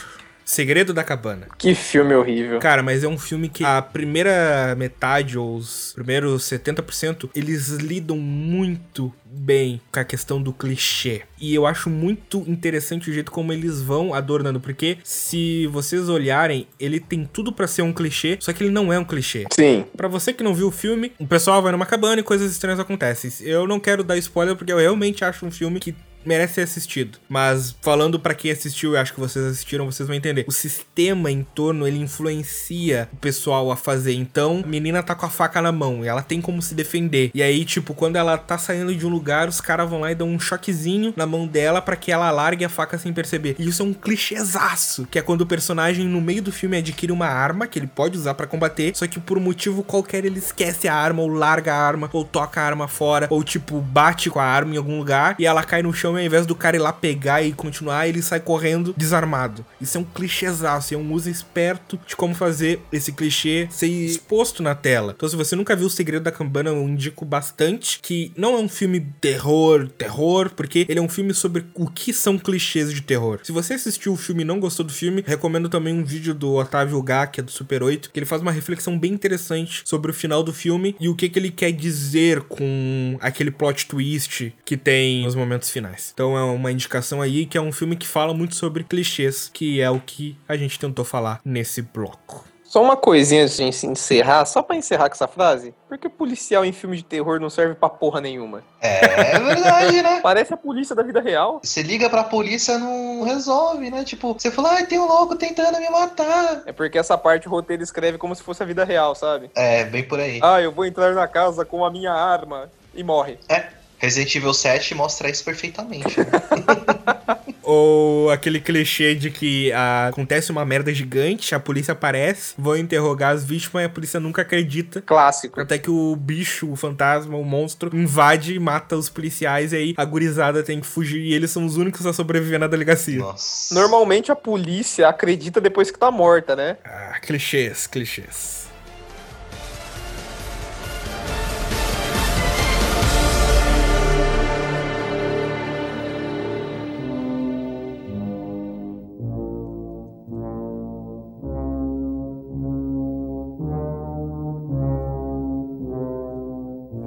Segredo 0.45 0.93
da 0.93 1.03
Cabana. 1.03 1.47
Que 1.57 1.73
filme 1.73 2.13
horrível. 2.13 2.59
Cara, 2.59 2.83
mas 2.83 3.03
é 3.03 3.07
um 3.07 3.17
filme 3.17 3.49
que 3.49 3.65
a 3.65 3.81
primeira 3.81 4.75
metade, 4.77 5.39
ou 5.39 5.55
os 5.55 5.91
primeiros 5.93 6.43
70%, 6.43 7.31
eles 7.33 7.69
lidam 7.69 8.17
muito 8.17 9.11
bem 9.25 9.81
com 9.91 9.99
a 9.99 10.03
questão 10.03 10.39
do 10.39 10.53
clichê. 10.53 11.23
E 11.39 11.53
eu 11.53 11.65
acho 11.65 11.89
muito 11.89 12.43
interessante 12.47 13.09
o 13.09 13.13
jeito 13.13 13.31
como 13.31 13.51
eles 13.51 13.81
vão 13.81 14.13
adornando, 14.13 14.59
porque 14.59 14.97
se 15.03 15.67
vocês 15.67 16.09
olharem, 16.09 16.67
ele 16.79 16.99
tem 16.99 17.25
tudo 17.25 17.51
pra 17.51 17.67
ser 17.67 17.81
um 17.81 17.93
clichê, 17.93 18.37
só 18.39 18.53
que 18.53 18.63
ele 18.63 18.71
não 18.71 18.91
é 18.91 18.99
um 18.99 19.03
clichê. 19.03 19.45
Sim. 19.51 19.85
Pra 19.95 20.07
você 20.07 20.33
que 20.33 20.43
não 20.43 20.53
viu 20.53 20.67
o 20.67 20.71
filme, 20.71 21.11
o 21.19 21.27
pessoal 21.27 21.61
vai 21.61 21.71
numa 21.71 21.85
cabana 21.85 22.21
e 22.21 22.23
coisas 22.23 22.51
estranhas 22.51 22.79
acontecem. 22.79 23.31
Eu 23.41 23.67
não 23.67 23.79
quero 23.79 24.03
dar 24.03 24.17
spoiler 24.17 24.55
porque 24.55 24.71
eu 24.71 24.77
realmente 24.77 25.23
acho 25.23 25.45
um 25.45 25.51
filme 25.51 25.79
que 25.79 25.95
merece 26.25 26.55
ser 26.55 26.61
assistido. 26.61 27.19
Mas 27.29 27.75
falando 27.81 28.19
pra 28.19 28.33
quem 28.33 28.51
assistiu, 28.51 28.93
eu 28.93 28.99
acho 28.99 29.13
que 29.13 29.19
vocês 29.19 29.45
assistiram, 29.45 29.85
vocês 29.85 30.07
vão 30.07 30.15
entender. 30.15 30.45
O 30.47 30.51
sistema 30.51 31.31
em 31.31 31.43
torno, 31.43 31.87
ele 31.87 31.99
influencia 31.99 33.07
o 33.13 33.17
pessoal 33.17 33.71
a 33.71 33.77
fazer. 33.77 34.13
Então, 34.13 34.61
a 34.63 34.67
menina 34.67 35.03
tá 35.03 35.13
com 35.13 35.25
a 35.25 35.29
faca 35.29 35.61
na 35.61 35.71
mão 35.71 36.03
e 36.03 36.07
ela 36.07 36.21
tem 36.21 36.41
como 36.41 36.61
se 36.61 36.73
defender. 36.73 37.31
E 37.33 37.43
aí, 37.43 37.63
tipo, 37.63 37.93
quando 37.93 38.15
ela 38.15 38.37
tá 38.37 38.57
saindo 38.57 38.93
de 38.95 39.05
um 39.05 39.09
lugar, 39.09 39.47
os 39.47 39.61
caras 39.61 39.89
vão 39.89 40.01
lá 40.01 40.11
e 40.11 40.15
dão 40.15 40.27
um 40.27 40.39
choquezinho 40.39 41.13
na 41.15 41.24
mão 41.27 41.47
dela 41.47 41.81
para 41.81 41.95
que 41.95 42.11
ela 42.11 42.31
largue 42.31 42.65
a 42.65 42.69
faca 42.69 42.97
sem 42.97 43.13
perceber. 43.13 43.55
E 43.59 43.67
isso 43.67 43.81
é 43.81 43.85
um 43.85 43.93
clichêzaço, 43.93 45.07
que 45.09 45.19
é 45.19 45.21
quando 45.21 45.41
o 45.41 45.45
personagem 45.45 46.05
no 46.05 46.21
meio 46.21 46.41
do 46.41 46.51
filme 46.51 46.77
adquire 46.77 47.11
uma 47.11 47.27
arma 47.27 47.67
que 47.67 47.79
ele 47.79 47.87
pode 47.87 48.17
usar 48.17 48.33
para 48.33 48.47
combater, 48.47 48.95
só 48.95 49.07
que 49.07 49.19
por 49.19 49.39
motivo 49.39 49.83
qualquer 49.83 50.25
ele 50.25 50.39
esquece 50.39 50.87
a 50.87 50.95
arma 50.95 51.21
ou 51.21 51.29
larga 51.29 51.73
a 51.73 51.77
arma 51.77 52.09
ou 52.13 52.23
toca 52.23 52.61
a 52.61 52.65
arma 52.65 52.87
fora 52.87 53.27
ou 53.29 53.43
tipo 53.43 53.79
bate 53.79 54.29
com 54.29 54.39
a 54.39 54.45
arma 54.45 54.73
em 54.73 54.77
algum 54.77 54.97
lugar 54.97 55.35
e 55.39 55.45
ela 55.45 55.63
cai 55.63 55.81
no 55.81 55.93
chão 55.93 56.17
e 56.17 56.21
ao 56.21 56.25
invés 56.25 56.45
do 56.45 56.55
cara 56.55 56.75
ir 56.75 56.79
lá 56.79 56.93
pegar 56.93 57.41
e 57.41 57.53
continuar, 57.53 58.07
ele 58.07 58.21
sai 58.21 58.39
correndo 58.39 58.93
desarmado. 58.97 59.65
Isso 59.79 59.97
é 59.97 60.01
um 60.01 60.03
clichêzaço, 60.03 60.93
é 60.93 60.97
um 60.97 61.13
uso 61.13 61.29
esperto 61.29 61.99
de 62.05 62.15
como 62.15 62.33
fazer 62.33 62.81
esse 62.91 63.11
clichê 63.11 63.67
ser 63.69 63.87
exposto 63.87 64.63
na 64.63 64.75
tela. 64.75 65.13
Então, 65.15 65.27
se 65.27 65.35
você 65.35 65.55
nunca 65.55 65.75
viu 65.75 65.87
O 65.87 65.89
Segredo 65.89 66.23
da 66.23 66.31
Cabana, 66.31 66.69
eu 66.69 66.87
indico 66.87 67.25
bastante 67.25 67.99
que 67.99 68.31
não 68.35 68.55
é 68.55 68.57
um 68.57 68.69
filme 68.69 68.99
terror, 69.21 69.87
terror, 69.87 70.51
porque 70.55 70.85
ele 70.87 70.99
é 70.99 71.01
um 71.01 71.09
filme 71.15 71.33
sobre 71.33 71.65
o 71.73 71.87
que 71.87 72.11
são 72.11 72.37
clichês 72.37 72.93
de 72.93 73.01
terror. 73.01 73.39
Se 73.43 73.51
você 73.51 73.73
assistiu 73.73 74.13
o 74.13 74.17
filme 74.17 74.41
e 74.41 74.45
não 74.45 74.59
gostou 74.59 74.85
do 74.85 74.91
filme, 74.91 75.23
recomendo 75.25 75.69
também 75.69 75.93
um 75.93 76.03
vídeo 76.03 76.33
do 76.33 76.55
Otávio 76.55 77.01
Gá, 77.01 77.25
que 77.25 77.39
é 77.39 77.43
do 77.43 77.51
Super 77.51 77.81
8, 77.81 78.11
que 78.11 78.19
ele 78.19 78.25
faz 78.25 78.41
uma 78.41 78.51
reflexão 78.51 78.99
bem 78.99 79.13
interessante 79.13 79.81
sobre 79.85 80.11
o 80.11 80.13
final 80.13 80.43
do 80.43 80.51
filme 80.51 80.95
e 80.99 81.07
o 81.07 81.15
que, 81.15 81.29
que 81.29 81.39
ele 81.39 81.51
quer 81.51 81.71
dizer 81.71 82.41
com 82.41 83.17
aquele 83.21 83.51
plot 83.51 83.87
twist 83.87 84.53
que 84.65 84.75
tem 84.75 85.23
nos 85.23 85.35
momentos 85.35 85.69
finais. 85.69 86.11
Então 86.13 86.37
é 86.37 86.43
uma 86.43 86.71
indicação 86.71 87.21
aí 87.21 87.45
que 87.45 87.57
é 87.57 87.61
um 87.61 87.71
filme 87.71 87.95
que 87.95 88.07
fala 88.07 88.33
muito 88.33 88.55
sobre 88.55 88.83
clichês, 88.83 89.49
que 89.53 89.79
é 89.79 89.89
o 89.89 89.99
que 89.99 90.37
a 90.47 90.57
gente 90.57 90.77
tentou 90.77 91.05
falar 91.05 91.39
nesse 91.45 91.81
bloco. 91.81 92.54
Só 92.75 92.83
uma 92.83 92.97
coisinha 92.97 93.45
de 93.45 93.53
gente 93.53 93.87
encerrar, 93.87 94.43
só 94.43 94.61
pra 94.61 94.75
encerrar 94.75 95.07
com 95.07 95.15
essa 95.15 95.29
frase. 95.29 95.73
Por 95.87 95.97
que 95.97 96.09
policial 96.09 96.65
em 96.65 96.73
filme 96.73 96.97
de 96.97 97.05
terror 97.05 97.39
não 97.39 97.49
serve 97.49 97.73
pra 97.73 97.87
porra 97.87 98.19
nenhuma? 98.19 98.61
É 98.81 99.39
verdade, 99.39 100.01
né? 100.01 100.19
Parece 100.21 100.53
a 100.53 100.57
polícia 100.57 100.93
da 100.93 101.01
vida 101.01 101.21
real. 101.21 101.61
Você 101.63 101.81
liga 101.81 102.09
pra 102.09 102.25
polícia, 102.25 102.77
não 102.77 103.23
resolve, 103.23 103.89
né? 103.89 104.03
Tipo, 104.03 104.33
você 104.33 104.51
fala, 104.51 104.73
ai, 104.73 104.85
tem 104.85 104.99
um 104.99 105.07
louco 105.07 105.37
tentando 105.37 105.79
me 105.79 105.89
matar. 105.89 106.63
É 106.65 106.73
porque 106.73 106.97
essa 106.97 107.17
parte 107.17 107.47
o 107.47 107.49
roteiro 107.49 107.81
escreve 107.81 108.17
como 108.17 108.35
se 108.35 108.43
fosse 108.43 108.61
a 108.61 108.65
vida 108.65 108.83
real, 108.83 109.15
sabe? 109.15 109.49
É, 109.55 109.85
bem 109.85 110.03
por 110.03 110.19
aí. 110.19 110.41
Ah, 110.43 110.61
eu 110.61 110.73
vou 110.73 110.85
entrar 110.85 111.15
na 111.15 111.29
casa 111.29 111.63
com 111.63 111.85
a 111.85 111.89
minha 111.89 112.11
arma 112.11 112.69
e 112.93 113.03
morre. 113.05 113.37
É, 113.47 113.67
Resident 113.97 114.35
Evil 114.35 114.53
7 114.53 114.95
mostra 114.95 115.29
isso 115.29 115.43
perfeitamente. 115.43 116.19
Né? 116.19 116.25
Ou 117.65 118.29
aquele 118.29 118.59
clichê 118.59 119.15
de 119.15 119.31
que 119.31 119.71
ah, 119.71 120.09
acontece 120.09 120.51
uma 120.51 120.63
merda 120.63 120.93
gigante, 120.93 121.55
a 121.55 121.59
polícia 121.59 121.93
aparece, 121.93 122.53
vão 122.55 122.77
interrogar 122.77 123.33
as 123.33 123.43
vítimas 123.43 123.81
e 123.81 123.85
a 123.87 123.89
polícia 123.89 124.19
nunca 124.19 124.43
acredita. 124.43 125.01
Clássico. 125.01 125.59
Até 125.59 125.79
que 125.79 125.89
o 125.89 126.15
bicho, 126.15 126.71
o 126.71 126.75
fantasma, 126.75 127.35
o 127.35 127.43
monstro, 127.43 127.95
invade 127.95 128.53
e 128.53 128.59
mata 128.59 128.95
os 128.95 129.09
policiais 129.09 129.73
e 129.73 129.77
aí 129.77 129.93
a 129.97 130.05
gurizada 130.05 130.61
tem 130.61 130.79
que 130.79 130.85
fugir 130.85 131.21
e 131.21 131.33
eles 131.33 131.49
são 131.49 131.65
os 131.65 131.75
únicos 131.75 132.05
a 132.05 132.13
sobreviver 132.13 132.59
na 132.59 132.67
delegacia. 132.67 133.17
Nossa. 133.17 133.73
Normalmente 133.73 134.31
a 134.31 134.35
polícia 134.35 135.07
acredita 135.07 135.59
depois 135.59 135.89
que 135.89 135.97
tá 135.97 136.11
morta, 136.11 136.55
né? 136.55 136.77
Ah, 136.85 137.19
clichês, 137.19 137.87
clichês. 137.87 138.64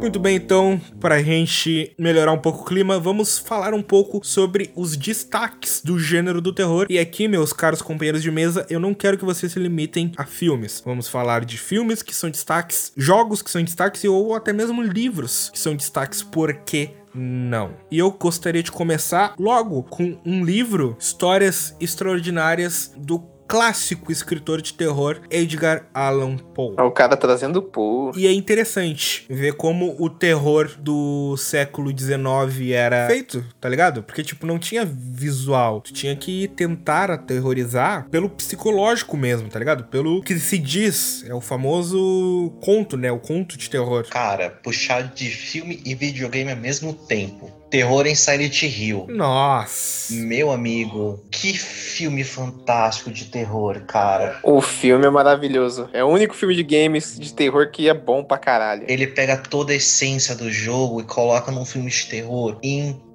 Muito 0.08 0.20
bem, 0.20 0.36
então, 0.36 0.80
pra 0.98 1.22
gente 1.22 1.92
melhorar 1.98 2.32
um 2.32 2.38
pouco 2.38 2.62
o 2.62 2.64
clima, 2.64 2.98
vamos 2.98 3.38
falar 3.38 3.74
um 3.74 3.82
pouco 3.82 4.24
sobre 4.24 4.70
os 4.74 4.96
destaques 4.96 5.82
do 5.84 5.98
gênero 5.98 6.40
do 6.40 6.50
terror. 6.50 6.86
E 6.88 6.98
aqui, 6.98 7.28
meus 7.28 7.52
caros 7.52 7.82
companheiros 7.82 8.22
de 8.22 8.30
mesa, 8.30 8.64
eu 8.70 8.80
não 8.80 8.94
quero 8.94 9.18
que 9.18 9.24
vocês 9.26 9.52
se 9.52 9.58
limitem 9.58 10.10
a 10.16 10.24
filmes. 10.24 10.82
Vamos 10.82 11.08
falar 11.08 11.44
de 11.44 11.58
filmes 11.58 12.02
que 12.02 12.16
são 12.16 12.30
destaques, 12.30 12.90
jogos 12.96 13.42
que 13.42 13.50
são 13.50 13.62
destaques 13.62 14.02
ou 14.04 14.34
até 14.34 14.50
mesmo 14.50 14.80
livros 14.80 15.50
que 15.52 15.58
são 15.58 15.76
destaques, 15.76 16.22
porque 16.22 16.92
não. 17.14 17.74
E 17.90 17.98
eu 17.98 18.10
gostaria 18.10 18.62
de 18.62 18.72
começar 18.72 19.34
logo 19.38 19.82
com 19.82 20.18
um 20.24 20.42
livro, 20.42 20.96
Histórias 20.98 21.76
Extraordinárias 21.78 22.94
do 22.96 23.18
clássico 23.48 24.12
escritor 24.12 24.60
de 24.60 24.74
terror 24.74 25.22
Edgar 25.30 25.86
Allan 25.94 26.36
Poe. 26.36 26.74
É 26.78 26.82
o 26.82 26.90
cara 26.90 27.16
trazendo 27.16 27.62
Poe. 27.62 28.12
E 28.14 28.26
é 28.26 28.32
interessante 28.32 29.24
ver 29.28 29.54
como 29.54 29.96
o 29.98 30.10
terror 30.10 30.70
do 30.78 31.34
século 31.38 31.90
XIX 31.90 32.70
era 32.72 33.06
feito, 33.06 33.42
tá 33.58 33.68
ligado? 33.68 34.02
Porque, 34.02 34.22
tipo, 34.22 34.46
não 34.46 34.58
tinha 34.58 34.84
visual. 34.84 35.80
Tu 35.80 35.92
tinha 35.92 36.14
que 36.14 36.48
tentar 36.48 37.10
aterrorizar 37.10 38.06
pelo 38.10 38.28
psicológico 38.28 39.16
mesmo, 39.16 39.48
tá 39.48 39.58
ligado? 39.58 39.84
Pelo 39.84 40.22
que 40.22 40.38
se 40.38 40.58
diz. 40.58 41.24
É 41.26 41.34
o 41.34 41.40
famoso 41.40 42.52
conto, 42.60 42.96
né? 42.96 43.10
O 43.10 43.18
conto 43.18 43.56
de 43.56 43.70
terror. 43.70 44.06
Cara, 44.10 44.50
puxar 44.50 45.02
de 45.14 45.30
filme 45.30 45.80
e 45.84 45.94
videogame 45.94 46.50
ao 46.50 46.56
mesmo 46.56 46.92
tempo. 46.92 47.57
Terror 47.70 48.06
em 48.06 48.14
Silent 48.14 48.62
Hill. 48.62 49.06
Nossa. 49.08 50.14
Meu 50.14 50.50
amigo, 50.50 51.22
que 51.30 51.52
filme 51.52 52.24
fantástico 52.24 53.10
de 53.10 53.26
terror, 53.26 53.80
cara. 53.86 54.38
O 54.42 54.60
filme 54.60 55.06
é 55.06 55.10
maravilhoso. 55.10 55.88
É 55.92 56.02
o 56.02 56.08
único 56.08 56.34
filme 56.34 56.54
de 56.54 56.62
games 56.62 57.18
de 57.18 57.32
terror 57.34 57.70
que 57.70 57.88
é 57.88 57.94
bom 57.94 58.24
pra 58.24 58.38
caralho. 58.38 58.84
Ele 58.88 59.06
pega 59.06 59.36
toda 59.36 59.72
a 59.72 59.76
essência 59.76 60.34
do 60.34 60.50
jogo 60.50 61.00
e 61.00 61.04
coloca 61.04 61.50
num 61.50 61.64
filme 61.64 61.90
de 61.90 62.06
terror 62.06 62.58
incrível, 62.62 63.07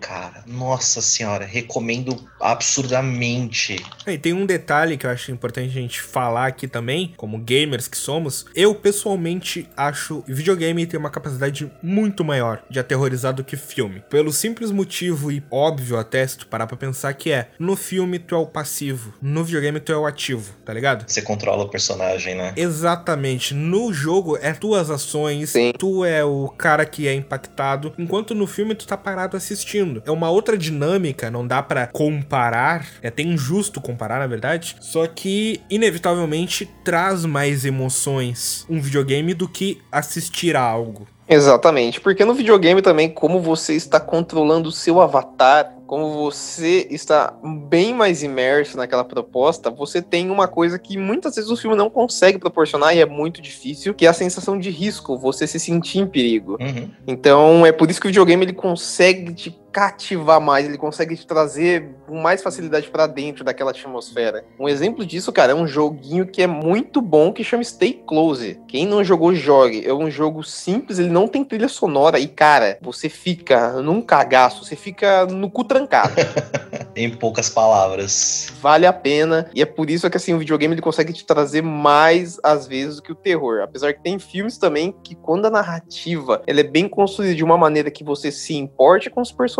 cara. 0.00 0.44
Nossa 0.46 1.00
senhora, 1.00 1.46
recomendo 1.46 2.28
absurdamente. 2.38 3.82
E 4.06 4.18
tem 4.18 4.34
um 4.34 4.44
detalhe 4.44 4.98
que 4.98 5.06
eu 5.06 5.10
acho 5.10 5.32
importante 5.32 5.68
a 5.68 5.80
gente 5.80 6.00
falar 6.00 6.46
aqui 6.46 6.68
também, 6.68 7.14
como 7.16 7.38
gamers 7.38 7.88
que 7.88 7.96
somos. 7.96 8.44
Eu 8.54 8.74
pessoalmente 8.74 9.68
acho 9.76 10.22
videogame 10.26 10.86
tem 10.86 11.00
uma 11.00 11.10
capacidade 11.10 11.70
muito 11.82 12.22
maior 12.24 12.62
de 12.68 12.78
aterrorizar 12.78 13.32
do 13.32 13.42
que 13.42 13.56
filme. 13.56 14.02
Pelo 14.10 14.32
simples 14.32 14.70
motivo 14.70 15.32
e 15.32 15.42
óbvio 15.50 15.98
até 15.98 16.26
se 16.26 16.38
tu 16.38 16.46
parar 16.46 16.66
pra 16.66 16.76
pensar 16.76 17.14
que 17.14 17.32
é, 17.32 17.48
no 17.58 17.76
filme 17.76 18.18
tu 18.18 18.34
é 18.34 18.38
o 18.38 18.46
passivo, 18.46 19.14
no 19.22 19.42
videogame 19.42 19.80
tu 19.80 19.92
é 19.92 19.96
o 19.96 20.06
ativo, 20.06 20.52
tá 20.64 20.72
ligado? 20.74 21.10
Você 21.10 21.22
controla 21.22 21.64
o 21.64 21.68
personagem, 21.68 22.34
né? 22.34 22.52
Exatamente. 22.56 23.54
No 23.54 23.92
jogo 23.92 24.36
é 24.36 24.52
tuas 24.52 24.90
ações, 24.90 25.50
Sim. 25.50 25.72
tu 25.78 26.04
é 26.04 26.22
o 26.24 26.48
cara 26.48 26.84
que 26.84 27.08
é 27.08 27.14
impactado, 27.14 27.94
enquanto 27.98 28.34
no 28.34 28.46
filme 28.46 28.74
tu 28.74 28.86
tá 28.86 28.96
parado 28.96 29.29
assistindo. 29.36 30.02
É 30.06 30.10
uma 30.10 30.30
outra 30.30 30.56
dinâmica, 30.56 31.30
não 31.30 31.46
dá 31.46 31.62
pra 31.62 31.86
comparar, 31.86 32.86
é 33.02 33.08
até 33.08 33.22
injusto 33.22 33.80
comparar, 33.80 34.18
na 34.18 34.26
verdade, 34.26 34.76
só 34.80 35.06
que 35.06 35.60
inevitavelmente 35.70 36.68
traz 36.84 37.24
mais 37.24 37.64
emoções 37.64 38.66
um 38.68 38.80
videogame 38.80 39.34
do 39.34 39.48
que 39.48 39.80
assistir 39.90 40.56
a 40.56 40.62
algo. 40.62 41.06
Exatamente, 41.28 42.00
porque 42.00 42.24
no 42.24 42.34
videogame 42.34 42.82
também, 42.82 43.08
como 43.08 43.40
você 43.40 43.74
está 43.74 44.00
controlando 44.00 44.68
o 44.68 44.72
seu 44.72 45.00
avatar, 45.00 45.72
como 45.90 46.08
você 46.12 46.86
está 46.88 47.36
bem 47.68 47.92
mais 47.92 48.22
imerso 48.22 48.76
naquela 48.76 49.02
proposta, 49.02 49.72
você 49.72 50.00
tem 50.00 50.30
uma 50.30 50.46
coisa 50.46 50.78
que 50.78 50.96
muitas 50.96 51.34
vezes 51.34 51.50
o 51.50 51.56
filme 51.56 51.76
não 51.76 51.90
consegue 51.90 52.38
proporcionar 52.38 52.94
e 52.94 53.00
é 53.00 53.04
muito 53.04 53.42
difícil, 53.42 53.92
que 53.92 54.06
é 54.06 54.08
a 54.08 54.12
sensação 54.12 54.56
de 54.56 54.70
risco, 54.70 55.18
você 55.18 55.48
se 55.48 55.58
sentir 55.58 55.98
em 55.98 56.06
perigo. 56.06 56.56
Uhum. 56.60 56.90
Então 57.08 57.66
é 57.66 57.72
por 57.72 57.90
isso 57.90 58.00
que 58.00 58.06
o 58.06 58.10
videogame 58.10 58.44
ele 58.44 58.52
consegue 58.52 59.34
te 59.34 59.50
cativar 59.72 60.40
mais, 60.40 60.66
ele 60.66 60.78
consegue 60.78 61.16
te 61.16 61.26
trazer 61.26 61.94
com 62.06 62.20
mais 62.20 62.42
facilidade 62.42 62.88
pra 62.90 63.06
dentro 63.06 63.44
daquela 63.44 63.70
atmosfera. 63.70 64.44
Um 64.58 64.68
exemplo 64.68 65.06
disso, 65.06 65.32
cara, 65.32 65.52
é 65.52 65.54
um 65.54 65.66
joguinho 65.66 66.26
que 66.26 66.42
é 66.42 66.46
muito 66.46 67.00
bom 67.00 67.32
que 67.32 67.44
chama 67.44 67.62
Stay 67.62 68.02
Close. 68.06 68.60
Quem 68.66 68.86
não 68.86 69.04
jogou, 69.04 69.34
jogue. 69.34 69.86
É 69.86 69.94
um 69.94 70.10
jogo 70.10 70.42
simples, 70.42 70.98
ele 70.98 71.10
não 71.10 71.28
tem 71.28 71.44
trilha 71.44 71.68
sonora 71.68 72.18
e, 72.18 72.26
cara, 72.26 72.78
você 72.82 73.08
fica 73.08 73.80
num 73.80 74.02
cagaço, 74.02 74.64
você 74.64 74.76
fica 74.76 75.26
no 75.26 75.50
cu 75.50 75.64
trancado. 75.64 76.14
em 76.96 77.08
poucas 77.10 77.48
palavras. 77.48 78.52
vale 78.60 78.86
a 78.86 78.92
pena. 78.92 79.48
E 79.54 79.62
é 79.62 79.66
por 79.66 79.88
isso 79.88 80.08
que 80.10 80.16
assim, 80.16 80.34
o 80.34 80.38
videogame 80.38 80.74
ele 80.74 80.82
consegue 80.82 81.12
te 81.12 81.24
trazer 81.24 81.62
mais 81.62 82.38
às 82.42 82.66
vezes 82.66 82.96
do 82.96 83.02
que 83.02 83.12
o 83.12 83.14
terror. 83.14 83.60
Apesar 83.62 83.92
que 83.92 84.02
tem 84.02 84.18
filmes 84.18 84.58
também 84.58 84.94
que 85.04 85.14
quando 85.14 85.46
a 85.46 85.50
narrativa 85.50 86.42
ela 86.46 86.60
é 86.60 86.64
bem 86.64 86.88
construída 86.88 87.34
de 87.34 87.44
uma 87.44 87.56
maneira 87.56 87.90
que 87.90 88.02
você 88.02 88.32
se 88.32 88.54
importe 88.54 89.08
com 89.08 89.20
os 89.20 89.30
personagens 89.30 89.59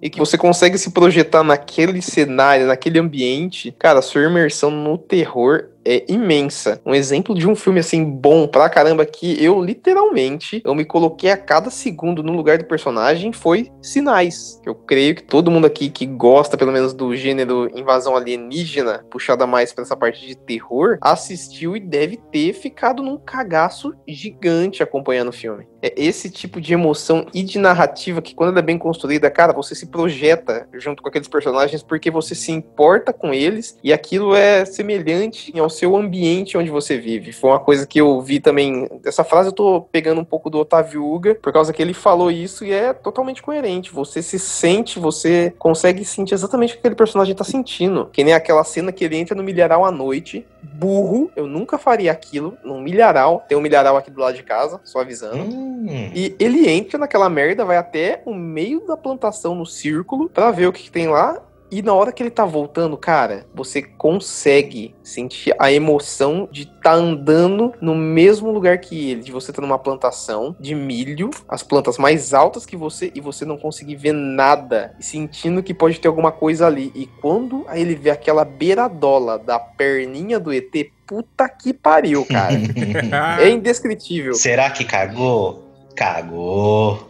e 0.00 0.10
que 0.10 0.18
você 0.18 0.36
consegue 0.36 0.78
se 0.78 0.90
projetar 0.90 1.42
naquele 1.42 2.00
cenário, 2.02 2.66
naquele 2.66 2.98
ambiente, 2.98 3.74
cara, 3.78 4.02
sua 4.02 4.24
imersão 4.24 4.70
no 4.70 4.98
terror 4.98 5.66
é 5.84 6.04
imensa. 6.08 6.80
Um 6.84 6.94
exemplo 6.94 7.34
de 7.34 7.48
um 7.48 7.54
filme 7.54 7.80
assim 7.80 8.04
bom 8.04 8.46
pra 8.46 8.68
caramba 8.68 9.04
que 9.06 9.42
eu 9.42 9.62
literalmente 9.62 10.62
eu 10.64 10.74
me 10.74 10.84
coloquei 10.84 11.30
a 11.30 11.36
cada 11.36 11.70
segundo 11.70 12.22
no 12.22 12.32
lugar 12.32 12.58
do 12.58 12.64
personagem 12.64 13.32
foi 13.32 13.70
Sinais. 13.82 14.60
Eu 14.64 14.74
creio 14.74 15.14
que 15.14 15.22
todo 15.22 15.50
mundo 15.50 15.66
aqui 15.66 15.88
que 15.90 16.06
gosta 16.06 16.56
pelo 16.56 16.72
menos 16.72 16.92
do 16.92 17.14
gênero 17.16 17.70
invasão 17.76 18.16
alienígena, 18.16 19.04
puxada 19.10 19.46
mais 19.46 19.72
pra 19.72 19.82
essa 19.82 19.96
parte 19.96 20.26
de 20.26 20.36
terror, 20.36 20.98
assistiu 21.00 21.76
e 21.76 21.80
deve 21.80 22.16
ter 22.16 22.52
ficado 22.52 23.02
num 23.02 23.16
cagaço 23.16 23.94
gigante 24.06 24.82
acompanhando 24.82 25.28
o 25.28 25.32
filme. 25.32 25.66
É 25.82 25.92
esse 25.96 26.30
tipo 26.30 26.60
de 26.60 26.74
emoção 26.74 27.26
e 27.32 27.42
de 27.42 27.58
narrativa 27.58 28.20
que 28.20 28.34
quando 28.34 28.50
ela 28.50 28.58
é 28.58 28.62
bem 28.62 28.78
construída, 28.78 29.30
cara, 29.30 29.52
você 29.52 29.74
se 29.74 29.86
projeta 29.86 30.68
junto 30.74 31.02
com 31.02 31.08
aqueles 31.08 31.28
personagens 31.28 31.82
porque 31.82 32.10
você 32.10 32.34
se 32.34 32.52
importa 32.52 33.12
com 33.12 33.32
eles 33.32 33.78
e 33.82 33.92
aquilo 33.92 34.34
é 34.34 34.64
semelhante 34.64 35.52
ao 35.70 35.76
seu 35.76 35.96
ambiente 35.96 36.58
onde 36.58 36.68
você 36.68 36.98
vive. 36.98 37.32
Foi 37.32 37.50
uma 37.50 37.60
coisa 37.60 37.86
que 37.86 38.00
eu 38.00 38.20
vi 38.20 38.40
também. 38.40 38.88
Essa 39.04 39.22
frase 39.22 39.48
eu 39.48 39.52
tô 39.52 39.80
pegando 39.80 40.20
um 40.20 40.24
pouco 40.24 40.50
do 40.50 40.58
Otávio 40.58 41.06
Uga, 41.06 41.36
por 41.36 41.52
causa 41.52 41.72
que 41.72 41.80
ele 41.80 41.94
falou 41.94 42.30
isso 42.30 42.64
e 42.64 42.72
é 42.72 42.92
totalmente 42.92 43.40
coerente. 43.40 43.92
Você 43.92 44.20
se 44.20 44.38
sente, 44.38 44.98
você 44.98 45.54
consegue 45.58 46.04
sentir 46.04 46.34
exatamente 46.34 46.70
o 46.70 46.74
que 46.74 46.80
aquele 46.80 46.96
personagem 46.96 47.34
tá 47.34 47.44
sentindo. 47.44 48.10
Que 48.12 48.24
nem 48.24 48.34
aquela 48.34 48.64
cena 48.64 48.90
que 48.90 49.04
ele 49.04 49.16
entra 49.16 49.36
no 49.36 49.42
milharal 49.42 49.84
à 49.84 49.92
noite. 49.92 50.44
Burro, 50.62 51.30
eu 51.36 51.46
nunca 51.46 51.78
faria 51.78 52.10
aquilo 52.10 52.56
num 52.64 52.80
milharal. 52.80 53.44
Tem 53.48 53.56
um 53.56 53.60
milharal 53.60 53.96
aqui 53.96 54.10
do 54.10 54.20
lado 54.20 54.34
de 54.34 54.42
casa, 54.42 54.80
só 54.84 55.00
avisando. 55.00 55.38
Hum, 55.38 55.86
E 56.14 56.34
ele 56.38 56.68
entra 56.68 56.98
naquela 56.98 57.28
merda, 57.28 57.64
vai 57.64 57.76
até 57.76 58.22
o 58.26 58.34
meio 58.34 58.80
da 58.86 58.96
plantação 58.96 59.54
no 59.54 59.64
círculo 59.64 60.28
pra 60.28 60.50
ver 60.50 60.66
o 60.66 60.72
que, 60.72 60.84
que 60.84 60.90
tem 60.90 61.08
lá. 61.08 61.40
E 61.70 61.82
na 61.82 61.94
hora 61.94 62.12
que 62.12 62.22
ele 62.22 62.30
tá 62.30 62.44
voltando, 62.44 62.96
cara, 62.96 63.46
você 63.54 63.80
consegue 63.82 64.94
sentir 65.02 65.54
a 65.58 65.72
emoção 65.72 66.48
de 66.50 66.66
tá 66.66 66.92
andando 66.92 67.72
no 67.80 67.94
mesmo 67.94 68.50
lugar 68.50 68.78
que 68.78 69.10
ele, 69.10 69.22
de 69.22 69.30
você 69.32 69.52
tá 69.52 69.62
numa 69.62 69.78
plantação 69.78 70.56
de 70.58 70.74
milho, 70.74 71.30
as 71.48 71.62
plantas 71.62 71.96
mais 71.98 72.34
altas 72.34 72.66
que 72.66 72.76
você 72.76 73.12
e 73.14 73.20
você 73.20 73.44
não 73.44 73.56
conseguir 73.56 73.96
ver 73.96 74.12
nada, 74.12 74.94
e 74.98 75.04
sentindo 75.04 75.62
que 75.62 75.72
pode 75.72 76.00
ter 76.00 76.08
alguma 76.08 76.32
coisa 76.32 76.66
ali. 76.66 76.90
E 76.94 77.06
quando 77.20 77.64
ele 77.72 77.94
vê 77.94 78.10
aquela 78.10 78.44
beiradola 78.44 79.38
da 79.38 79.58
perninha 79.58 80.40
do 80.40 80.52
ET, 80.52 80.72
puta 81.06 81.48
que 81.48 81.72
pariu, 81.72 82.24
cara. 82.24 82.54
é 83.40 83.48
indescritível. 83.48 84.34
Será 84.34 84.70
que 84.70 84.84
cagou? 84.84 85.69
Cagou. 86.00 87.06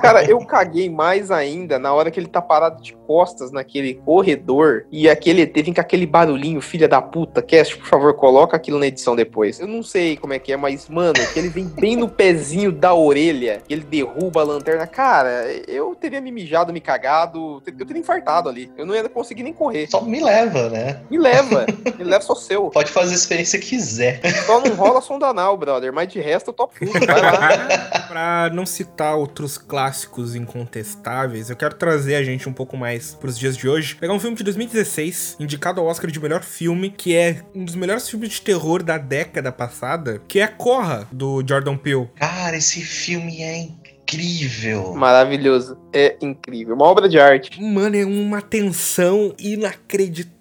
Cara, 0.00 0.24
eu 0.24 0.38
caguei 0.38 0.88
mais 0.88 1.30
ainda 1.30 1.78
na 1.78 1.92
hora 1.92 2.10
que 2.10 2.18
ele 2.18 2.28
tá 2.28 2.40
parado 2.40 2.82
de 2.82 2.94
costas 3.06 3.52
naquele 3.52 3.92
corredor 3.92 4.86
e 4.90 5.06
aquele 5.06 5.42
ET 5.42 5.54
vem 5.54 5.74
com 5.74 5.82
aquele 5.82 6.06
barulhinho, 6.06 6.62
filha 6.62 6.88
da 6.88 7.02
puta. 7.02 7.42
Cast, 7.42 7.76
por 7.76 7.86
favor, 7.86 8.14
coloca 8.14 8.56
aquilo 8.56 8.78
na 8.78 8.86
edição 8.86 9.14
depois. 9.14 9.60
Eu 9.60 9.66
não 9.66 9.82
sei 9.82 10.16
como 10.16 10.32
é 10.32 10.38
que 10.38 10.50
é, 10.50 10.56
mas, 10.56 10.88
mano, 10.88 11.12
que 11.30 11.38
ele 11.38 11.50
vem 11.50 11.66
bem 11.66 11.94
no 11.94 12.08
pezinho 12.08 12.72
da 12.72 12.94
orelha, 12.94 13.60
que 13.68 13.74
ele 13.74 13.82
derruba 13.82 14.40
a 14.40 14.44
lanterna. 14.44 14.86
Cara, 14.86 15.44
eu 15.68 15.94
teria 15.94 16.22
me 16.22 16.32
mijado, 16.32 16.72
me 16.72 16.80
cagado, 16.80 17.62
eu 17.66 17.86
teria 17.86 18.00
infartado 18.00 18.48
ali. 18.48 18.72
Eu 18.78 18.86
não 18.86 18.94
ia 18.94 19.06
conseguir 19.10 19.42
nem 19.42 19.52
correr. 19.52 19.90
Só 19.90 20.00
me 20.00 20.20
leva, 20.20 20.70
né? 20.70 21.02
Me 21.10 21.18
leva. 21.18 21.66
me 21.98 22.04
leva 22.04 22.22
só 22.22 22.34
seu. 22.34 22.70
Pode 22.70 22.90
fazer 22.90 23.12
a 23.12 23.16
experiência 23.16 23.58
que 23.58 23.66
quiser. 23.66 24.22
Só 24.46 24.58
não 24.58 24.74
rola 24.74 25.02
sonda 25.02 25.26
anal, 25.26 25.54
brother. 25.58 25.92
Mas 25.92 26.08
de 26.08 26.18
resto 26.18 26.48
eu 26.48 26.54
tô 26.54 26.66
puto. 26.66 26.92
Vai 27.06 27.20
lá. 27.20 27.89
pra 28.08 28.50
não 28.52 28.66
citar 28.66 29.16
outros 29.16 29.58
clássicos 29.58 30.34
incontestáveis, 30.34 31.50
eu 31.50 31.56
quero 31.56 31.74
trazer 31.74 32.16
a 32.16 32.22
gente 32.22 32.48
um 32.48 32.52
pouco 32.52 32.76
mais 32.76 33.14
pros 33.14 33.38
dias 33.38 33.56
de 33.56 33.68
hoje. 33.68 33.94
Pegar 33.96 34.12
um 34.12 34.20
filme 34.20 34.36
de 34.36 34.44
2016, 34.44 35.36
indicado 35.40 35.80
ao 35.80 35.86
Oscar 35.86 36.10
de 36.10 36.20
melhor 36.20 36.42
filme, 36.42 36.90
que 36.90 37.16
é 37.16 37.42
um 37.54 37.64
dos 37.64 37.74
melhores 37.74 38.08
filmes 38.08 38.30
de 38.30 38.42
terror 38.42 38.82
da 38.82 38.98
década 38.98 39.52
passada, 39.52 40.20
que 40.28 40.40
é 40.40 40.46
Corra, 40.46 41.08
do 41.12 41.42
Jordan 41.46 41.76
Peele. 41.76 42.08
Cara, 42.16 42.56
esse 42.56 42.80
filme 42.82 43.42
é 43.42 43.58
incrível. 43.58 44.94
Maravilhoso. 44.94 45.78
É 45.92 46.16
incrível. 46.20 46.74
Uma 46.74 46.86
obra 46.86 47.08
de 47.08 47.18
arte. 47.18 47.60
Mano, 47.62 47.96
é 47.96 48.04
uma 48.04 48.42
tensão 48.42 49.34
inacreditável. 49.38 50.39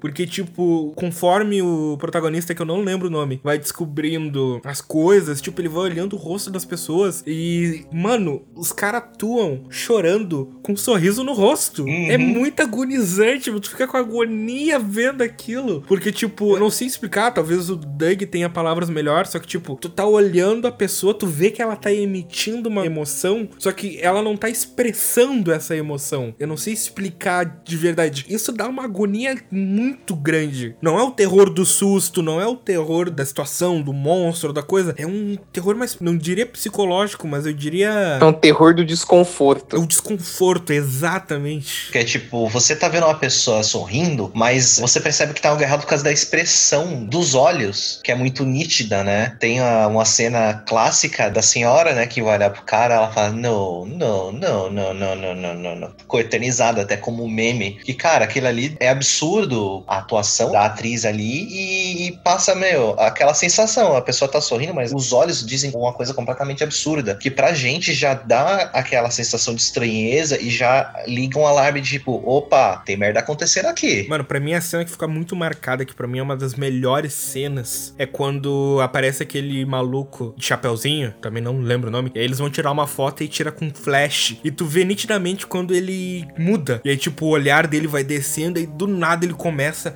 Porque, 0.00 0.26
tipo, 0.26 0.92
conforme 0.94 1.62
o 1.62 1.96
protagonista, 1.98 2.54
que 2.54 2.62
eu 2.62 2.66
não 2.66 2.82
lembro 2.82 3.08
o 3.08 3.10
nome, 3.10 3.40
vai 3.42 3.58
descobrindo 3.58 4.60
as 4.64 4.80
coisas, 4.80 5.40
tipo, 5.40 5.60
ele 5.60 5.68
vai 5.68 5.84
olhando 5.84 6.14
o 6.14 6.18
rosto 6.18 6.50
das 6.50 6.64
pessoas 6.64 7.22
e, 7.26 7.86
mano, 7.92 8.42
os 8.54 8.72
caras 8.72 9.02
atuam 9.02 9.64
chorando 9.70 10.58
com 10.62 10.72
um 10.72 10.76
sorriso 10.76 11.24
no 11.24 11.32
rosto. 11.32 11.84
Uhum. 11.84 12.10
É 12.10 12.18
muito 12.18 12.60
agonizante, 12.60 13.50
tu 13.50 13.70
fica 13.70 13.86
com 13.86 13.96
agonia 13.96 14.78
vendo 14.78 15.22
aquilo. 15.22 15.82
Porque, 15.82 16.12
tipo, 16.12 16.56
eu 16.56 16.60
não 16.60 16.70
sei 16.70 16.86
explicar, 16.86 17.32
talvez 17.32 17.70
o 17.70 17.76
Doug 17.76 18.22
tenha 18.24 18.48
palavras 18.48 18.90
melhores, 18.90 19.30
só 19.30 19.38
que, 19.38 19.46
tipo, 19.46 19.76
tu 19.76 19.88
tá 19.88 20.04
olhando 20.06 20.66
a 20.66 20.72
pessoa, 20.72 21.14
tu 21.14 21.26
vê 21.26 21.50
que 21.50 21.62
ela 21.62 21.76
tá 21.76 21.92
emitindo 21.92 22.68
uma 22.68 22.84
emoção, 22.84 23.48
só 23.58 23.72
que 23.72 23.98
ela 24.00 24.22
não 24.22 24.36
tá 24.36 24.48
expressando 24.48 25.52
essa 25.52 25.74
emoção. 25.76 26.34
Eu 26.38 26.46
não 26.46 26.56
sei 26.56 26.72
explicar 26.72 27.62
de 27.64 27.76
verdade. 27.76 28.26
Isso 28.28 28.52
dá 28.52 28.68
uma 28.68 28.84
agonia 28.84 29.05
muito 29.50 30.14
grande. 30.14 30.74
Não 30.80 30.98
é 30.98 31.02
o 31.02 31.10
terror 31.10 31.50
do 31.50 31.64
susto, 31.64 32.22
não 32.22 32.40
é 32.40 32.46
o 32.46 32.56
terror 32.56 33.10
da 33.10 33.24
situação, 33.24 33.80
do 33.82 33.92
monstro, 33.92 34.52
da 34.52 34.62
coisa. 34.62 34.94
É 34.98 35.06
um 35.06 35.36
terror 35.52 35.76
mais, 35.76 35.98
não 36.00 36.16
diria 36.16 36.46
psicológico, 36.46 37.26
mas 37.26 37.46
eu 37.46 37.52
diria. 37.52 38.18
É 38.20 38.24
um 38.24 38.32
terror 38.32 38.74
do 38.74 38.84
desconforto. 38.84 39.76
É 39.76 39.78
o 39.78 39.86
desconforto, 39.86 40.72
exatamente. 40.72 41.90
Que 41.92 41.98
é 41.98 42.04
tipo, 42.04 42.48
você 42.48 42.74
tá 42.76 42.88
vendo 42.88 43.04
uma 43.06 43.14
pessoa 43.14 43.62
sorrindo, 43.62 44.30
mas 44.34 44.78
você 44.78 45.00
percebe 45.00 45.32
que 45.34 45.40
tá 45.40 45.50
algo 45.50 45.62
errado 45.62 45.80
por 45.82 45.88
causa 45.88 46.04
da 46.04 46.12
expressão 46.12 47.04
dos 47.04 47.34
olhos, 47.34 48.00
que 48.04 48.10
é 48.12 48.14
muito 48.14 48.44
nítida, 48.44 49.02
né? 49.04 49.36
Tem 49.40 49.60
a- 49.60 49.86
uma 49.88 50.04
cena 50.04 50.54
clássica 50.66 51.30
da 51.30 51.42
senhora, 51.42 51.94
né, 51.94 52.06
que 52.06 52.22
vai 52.22 52.36
olhar 52.36 52.50
pro 52.50 52.62
cara, 52.62 52.94
ela 52.94 53.10
fala, 53.12 53.30
não, 53.30 53.84
não, 53.86 54.32
não, 54.32 54.70
não, 54.70 54.94
não, 54.94 55.14
não, 55.16 55.34
não, 55.34 55.54
não, 55.54 55.76
não. 55.76 55.90
Ficou 55.98 56.20
eternizada 56.20 56.82
até 56.82 56.96
como 56.96 57.24
um 57.24 57.28
meme. 57.28 57.78
E, 57.86 57.94
cara, 57.94 58.24
aquilo 58.24 58.46
ali 58.46 58.76
é 58.80 58.88
absurdo, 58.96 59.84
a 59.86 59.98
atuação 59.98 60.52
da 60.52 60.64
atriz 60.64 61.04
ali, 61.04 61.44
e, 61.44 62.08
e 62.08 62.12
passa, 62.18 62.54
meu, 62.54 62.98
aquela 62.98 63.34
sensação, 63.34 63.96
a 63.96 64.02
pessoa 64.02 64.30
tá 64.30 64.40
sorrindo, 64.40 64.74
mas 64.74 64.92
os 64.92 65.12
olhos 65.12 65.44
dizem 65.44 65.70
uma 65.74 65.92
coisa 65.92 66.14
completamente 66.14 66.64
absurda, 66.64 67.14
que 67.14 67.30
pra 67.30 67.52
gente 67.52 67.92
já 67.92 68.14
dá 68.14 68.70
aquela 68.72 69.10
sensação 69.10 69.54
de 69.54 69.60
estranheza 69.60 70.40
e 70.40 70.50
já 70.50 70.92
liga 71.06 71.38
um 71.38 71.46
alarme 71.46 71.80
de 71.80 71.90
tipo, 71.90 72.22
opa, 72.24 72.82
tem 72.84 72.96
merda 72.96 73.20
acontecendo 73.20 73.66
aqui. 73.66 74.06
Mano, 74.08 74.24
pra 74.24 74.40
mim 74.40 74.54
a 74.54 74.60
cena 74.60 74.84
que 74.84 74.90
fica 74.90 75.06
muito 75.06 75.36
marcada, 75.36 75.84
que 75.84 75.94
pra 75.94 76.06
mim 76.06 76.18
é 76.18 76.22
uma 76.22 76.36
das 76.36 76.54
melhores 76.54 77.12
cenas, 77.12 77.94
é 77.98 78.06
quando 78.06 78.78
aparece 78.82 79.22
aquele 79.22 79.64
maluco 79.64 80.34
de 80.36 80.46
chapeuzinho, 80.46 81.14
também 81.20 81.42
não 81.42 81.60
lembro 81.60 81.88
o 81.88 81.92
nome, 81.92 82.10
e 82.14 82.18
aí 82.18 82.24
eles 82.24 82.38
vão 82.38 82.50
tirar 82.50 82.70
uma 82.70 82.86
foto 82.86 83.22
e 83.22 83.28
tira 83.28 83.52
com 83.52 83.70
flash. 83.72 84.36
E 84.42 84.50
tu 84.50 84.64
vê 84.64 84.84
nitidamente 84.84 85.46
quando 85.46 85.74
ele 85.74 86.26
muda. 86.38 86.80
E 86.84 86.90
aí, 86.90 86.96
tipo, 86.96 87.26
o 87.26 87.28
olhar 87.30 87.66
dele 87.66 87.86
vai 87.86 88.02
descendo 88.02 88.58
e 88.58 88.66
do 88.66 88.85
nada 88.86 89.24
ele 89.24 89.34
começa. 89.34 89.94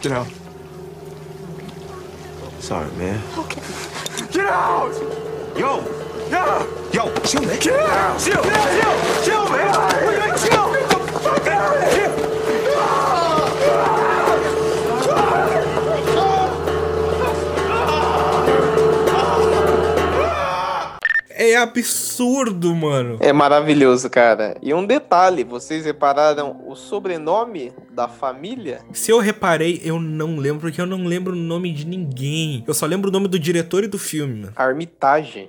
Get 0.00 0.12
out. 0.12 0.30
Sorry, 2.60 2.90
man. 2.92 3.20
Okay. 3.36 3.60
Get 4.30 4.46
out! 4.46 4.92
Yo! 5.56 5.82
Yo! 6.30 6.44
Yo! 6.92 7.10
Chill, 7.24 7.42
man. 7.42 7.58
Get 7.58 7.80
out! 7.80 8.18
Chill! 8.20 8.42
Chill! 8.42 8.94
Chill, 9.24 9.48
man! 9.50 9.72
Chill! 10.38 10.72
Get 10.72 10.88
the 10.90 10.96
fuck 11.20 11.46
out 11.48 11.76
of 11.76 11.92
here! 11.92 12.29
É 21.40 21.56
absurdo, 21.56 22.76
mano. 22.76 23.16
É 23.18 23.32
maravilhoso, 23.32 24.10
cara. 24.10 24.58
E 24.60 24.74
um 24.74 24.84
detalhe, 24.84 25.42
vocês 25.42 25.86
repararam 25.86 26.60
o 26.66 26.76
sobrenome 26.76 27.72
da 27.92 28.06
família? 28.06 28.82
Se 28.92 29.10
eu 29.10 29.18
reparei, 29.20 29.80
eu 29.82 29.98
não 29.98 30.36
lembro, 30.36 30.60
porque 30.60 30.78
eu 30.78 30.84
não 30.84 31.02
lembro 31.02 31.32
o 31.32 31.36
nome 31.36 31.72
de 31.72 31.86
ninguém. 31.86 32.62
Eu 32.68 32.74
só 32.74 32.84
lembro 32.84 33.08
o 33.08 33.12
nome 33.12 33.26
do 33.26 33.38
diretor 33.38 33.82
e 33.84 33.88
do 33.88 33.98
filme, 33.98 34.42
mano. 34.42 34.52
Armitage. 34.54 35.48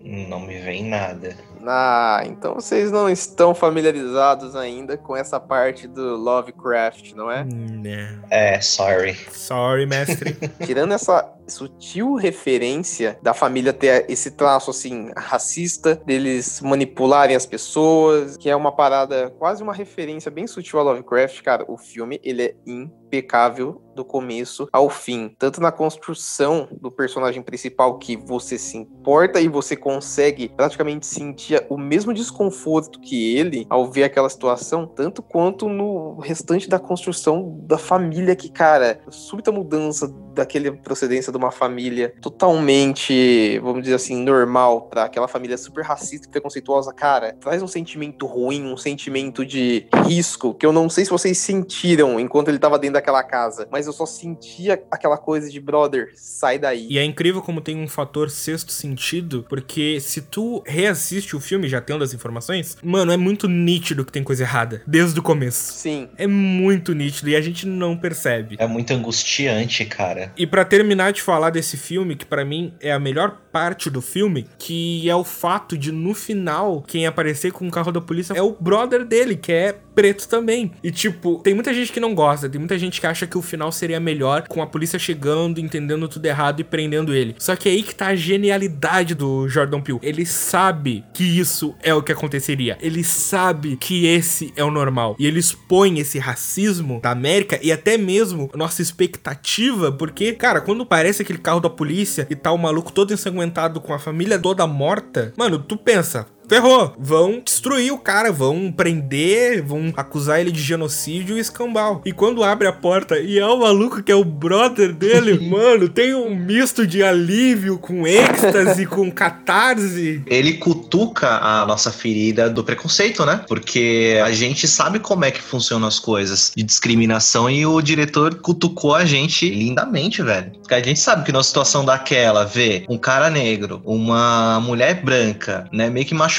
Não 0.00 0.40
me 0.40 0.58
vem 0.58 0.84
nada. 0.84 1.36
Ah, 1.64 2.22
então 2.26 2.54
vocês 2.54 2.90
não 2.90 3.08
estão 3.08 3.54
familiarizados 3.54 4.56
ainda 4.56 4.96
com 4.96 5.16
essa 5.16 5.38
parte 5.38 5.86
do 5.86 6.16
Lovecraft, 6.16 7.12
não 7.12 7.30
é? 7.30 7.44
Né. 7.44 8.18
É, 8.30 8.60
sorry. 8.60 9.14
Sorry, 9.30 9.86
mestre. 9.86 10.36
Tirando 10.66 10.92
essa 10.92 11.37
sutil 11.48 12.14
referência 12.14 13.18
da 13.22 13.34
família 13.34 13.72
ter 13.72 14.06
esse 14.08 14.32
traço 14.32 14.70
assim 14.70 15.10
racista, 15.16 15.96
deles 15.96 16.60
manipularem 16.60 17.36
as 17.36 17.46
pessoas, 17.46 18.36
que 18.36 18.50
é 18.50 18.56
uma 18.56 18.72
parada 18.72 19.30
quase 19.38 19.62
uma 19.62 19.72
referência 19.72 20.30
bem 20.30 20.46
sutil 20.46 20.78
a 20.78 20.82
Lovecraft, 20.82 21.42
cara, 21.42 21.64
o 21.68 21.76
filme 21.76 22.20
ele 22.22 22.42
é 22.42 22.54
impecável 22.66 23.82
do 23.94 24.04
começo 24.04 24.68
ao 24.72 24.88
fim, 24.88 25.34
tanto 25.38 25.60
na 25.60 25.72
construção 25.72 26.68
do 26.80 26.90
personagem 26.90 27.42
principal 27.42 27.98
que 27.98 28.16
você 28.16 28.56
se 28.56 28.76
importa 28.76 29.40
e 29.40 29.48
você 29.48 29.74
consegue 29.74 30.48
praticamente 30.50 31.04
sentir 31.06 31.64
o 31.68 31.76
mesmo 31.76 32.14
desconforto 32.14 33.00
que 33.00 33.36
ele 33.36 33.66
ao 33.68 33.90
ver 33.90 34.04
aquela 34.04 34.28
situação, 34.28 34.86
tanto 34.86 35.20
quanto 35.20 35.68
no 35.68 36.18
restante 36.20 36.68
da 36.68 36.78
construção 36.78 37.58
da 37.64 37.76
família 37.76 38.36
que, 38.36 38.48
cara, 38.48 39.00
súbita 39.10 39.50
mudança 39.50 40.06
daquele 40.34 40.70
procedência 40.70 41.32
de 41.32 41.37
uma 41.38 41.50
família 41.50 42.12
totalmente, 42.20 43.58
vamos 43.60 43.82
dizer 43.82 43.94
assim, 43.94 44.22
normal 44.22 44.82
para 44.82 45.04
aquela 45.04 45.28
família 45.28 45.56
super 45.56 45.84
racista 45.84 46.26
e 46.26 46.30
preconceituosa, 46.30 46.92
cara, 46.92 47.34
traz 47.40 47.62
um 47.62 47.66
sentimento 47.66 48.26
ruim, 48.26 48.64
um 48.64 48.76
sentimento 48.76 49.44
de 49.44 49.86
risco 50.06 50.54
que 50.54 50.66
eu 50.66 50.72
não 50.72 50.88
sei 50.88 51.04
se 51.04 51.10
vocês 51.10 51.38
sentiram 51.38 52.18
enquanto 52.18 52.48
ele 52.48 52.58
tava 52.58 52.78
dentro 52.78 52.94
daquela 52.94 53.22
casa, 53.22 53.68
mas 53.70 53.86
eu 53.86 53.92
só 53.92 54.06
sentia 54.06 54.82
aquela 54.90 55.16
coisa 55.16 55.48
de 55.50 55.60
brother, 55.60 56.12
sai 56.14 56.58
daí. 56.58 56.86
E 56.90 56.98
é 56.98 57.04
incrível 57.04 57.40
como 57.42 57.60
tem 57.60 57.76
um 57.76 57.88
fator 57.88 58.30
sexto 58.30 58.72
sentido, 58.72 59.46
porque 59.48 60.00
se 60.00 60.22
tu 60.22 60.62
reassiste 60.66 61.36
o 61.36 61.40
filme 61.40 61.68
já 61.68 61.80
tendo 61.80 62.04
as 62.04 62.12
informações, 62.12 62.76
mano, 62.82 63.12
é 63.12 63.16
muito 63.16 63.48
nítido 63.48 64.04
que 64.04 64.12
tem 64.12 64.22
coisa 64.22 64.42
errada, 64.42 64.82
desde 64.86 65.18
o 65.18 65.22
começo. 65.22 65.72
Sim, 65.72 66.08
É 66.16 66.26
muito 66.26 66.92
nítido 66.94 67.30
e 67.30 67.36
a 67.36 67.40
gente 67.40 67.66
não 67.66 67.96
percebe. 67.96 68.56
É 68.58 68.66
muito 68.66 68.92
angustiante, 68.92 69.84
cara. 69.84 70.32
E 70.36 70.46
pra 70.46 70.64
terminar 70.64 71.12
de 71.12 71.22
falar 71.28 71.50
desse 71.50 71.76
filme, 71.76 72.16
que 72.16 72.24
pra 72.24 72.42
mim 72.42 72.72
é 72.80 72.90
a 72.90 72.98
melhor 72.98 73.36
parte 73.58 73.90
do 73.90 74.00
filme, 74.00 74.46
que 74.56 75.10
é 75.10 75.16
o 75.16 75.24
fato 75.24 75.76
de 75.76 75.90
no 75.90 76.14
final 76.14 76.80
quem 76.86 77.06
aparecer 77.06 77.50
com 77.50 77.66
o 77.66 77.70
carro 77.72 77.90
da 77.90 78.00
polícia 78.00 78.32
é 78.34 78.40
o 78.40 78.52
brother 78.52 79.04
dele, 79.04 79.34
que 79.34 79.50
é 79.50 79.74
preto 79.96 80.28
também. 80.28 80.70
E 80.80 80.92
tipo, 80.92 81.40
tem 81.42 81.54
muita 81.54 81.74
gente 81.74 81.90
que 81.90 81.98
não 81.98 82.14
gosta, 82.14 82.48
tem 82.48 82.60
muita 82.60 82.78
gente 82.78 83.00
que 83.00 83.06
acha 83.08 83.26
que 83.26 83.36
o 83.36 83.42
final 83.42 83.72
seria 83.72 83.98
melhor 83.98 84.46
com 84.46 84.62
a 84.62 84.66
polícia 84.66 84.96
chegando, 84.96 85.58
entendendo 85.58 86.06
tudo 86.06 86.24
errado 86.24 86.60
e 86.60 86.64
prendendo 86.64 87.12
ele. 87.12 87.34
Só 87.36 87.56
que 87.56 87.68
é 87.68 87.72
aí 87.72 87.82
que 87.82 87.92
tá 87.92 88.06
a 88.06 88.14
genialidade 88.14 89.12
do 89.12 89.48
Jordan 89.48 89.80
Peele. 89.80 89.98
Ele 90.04 90.24
sabe 90.24 91.04
que 91.12 91.24
isso 91.24 91.74
é 91.82 91.92
o 91.92 92.00
que 92.00 92.12
aconteceria. 92.12 92.78
Ele 92.80 93.02
sabe 93.02 93.76
que 93.76 94.06
esse 94.06 94.52
é 94.54 94.62
o 94.62 94.70
normal. 94.70 95.16
E 95.18 95.26
ele 95.26 95.40
expõe 95.40 95.98
esse 95.98 96.20
racismo 96.20 97.00
da 97.00 97.10
América 97.10 97.58
e 97.60 97.72
até 97.72 97.98
mesmo 97.98 98.48
nossa 98.54 98.80
expectativa, 98.80 99.90
porque, 99.90 100.32
cara, 100.32 100.60
quando 100.60 100.86
parece 100.86 101.22
aquele 101.22 101.40
carro 101.40 101.58
da 101.58 101.68
polícia 101.68 102.24
e 102.30 102.36
tá 102.36 102.52
o 102.52 102.56
maluco 102.56 102.92
todo 102.92 103.12
ensanguentado 103.12 103.47
com 103.80 103.92
a 103.92 103.98
família 103.98 104.38
toda 104.38 104.66
morta, 104.66 105.32
mano, 105.36 105.58
tu 105.58 105.76
pensa, 105.76 106.26
ferrou. 106.48 106.94
Vão 106.98 107.40
destruir 107.44 107.92
o 107.92 107.98
cara, 107.98 108.32
vão 108.32 108.72
prender, 108.72 109.62
vão 109.62 109.92
acusar 109.96 110.40
ele 110.40 110.50
de 110.50 110.60
genocídio 110.60 111.36
e 111.36 111.40
escambau. 111.40 112.00
E 112.04 112.12
quando 112.12 112.42
abre 112.42 112.66
a 112.66 112.72
porta 112.72 113.18
e 113.18 113.38
é 113.38 113.46
o 113.46 113.60
maluco 113.60 114.02
que 114.02 114.10
é 114.10 114.14
o 114.14 114.24
brother 114.24 114.92
dele, 114.92 115.38
mano, 115.46 115.88
tem 115.88 116.14
um 116.14 116.34
misto 116.34 116.86
de 116.86 117.02
alívio 117.02 117.78
com 117.78 118.06
êxtase, 118.06 118.86
com 118.86 119.10
catarse. 119.10 120.22
Ele 120.26 120.54
cutuca 120.54 121.28
a 121.38 121.66
nossa 121.66 121.92
ferida 121.92 122.48
do 122.48 122.64
preconceito, 122.64 123.24
né? 123.26 123.44
Porque 123.46 124.18
a 124.24 124.32
gente 124.32 124.66
sabe 124.66 124.98
como 124.98 125.24
é 125.24 125.30
que 125.30 125.42
funcionam 125.42 125.86
as 125.86 125.98
coisas 125.98 126.52
de 126.56 126.62
discriminação 126.62 127.50
e 127.50 127.66
o 127.66 127.80
diretor 127.82 128.36
cutucou 128.36 128.94
a 128.94 129.04
gente 129.04 129.48
lindamente, 129.50 130.22
velho. 130.22 130.52
Porque 130.60 130.74
a 130.74 130.82
gente 130.82 130.98
sabe 131.00 131.24
que 131.24 131.32
numa 131.32 131.42
situação 131.42 131.84
daquela, 131.84 132.44
ver 132.44 132.84
um 132.88 132.96
cara 132.96 133.28
negro, 133.28 133.82
uma 133.84 134.60
mulher 134.60 135.02
branca, 135.02 135.68
né, 135.72 135.90
meio 135.90 136.06
que 136.06 136.14
machucada 136.14 136.37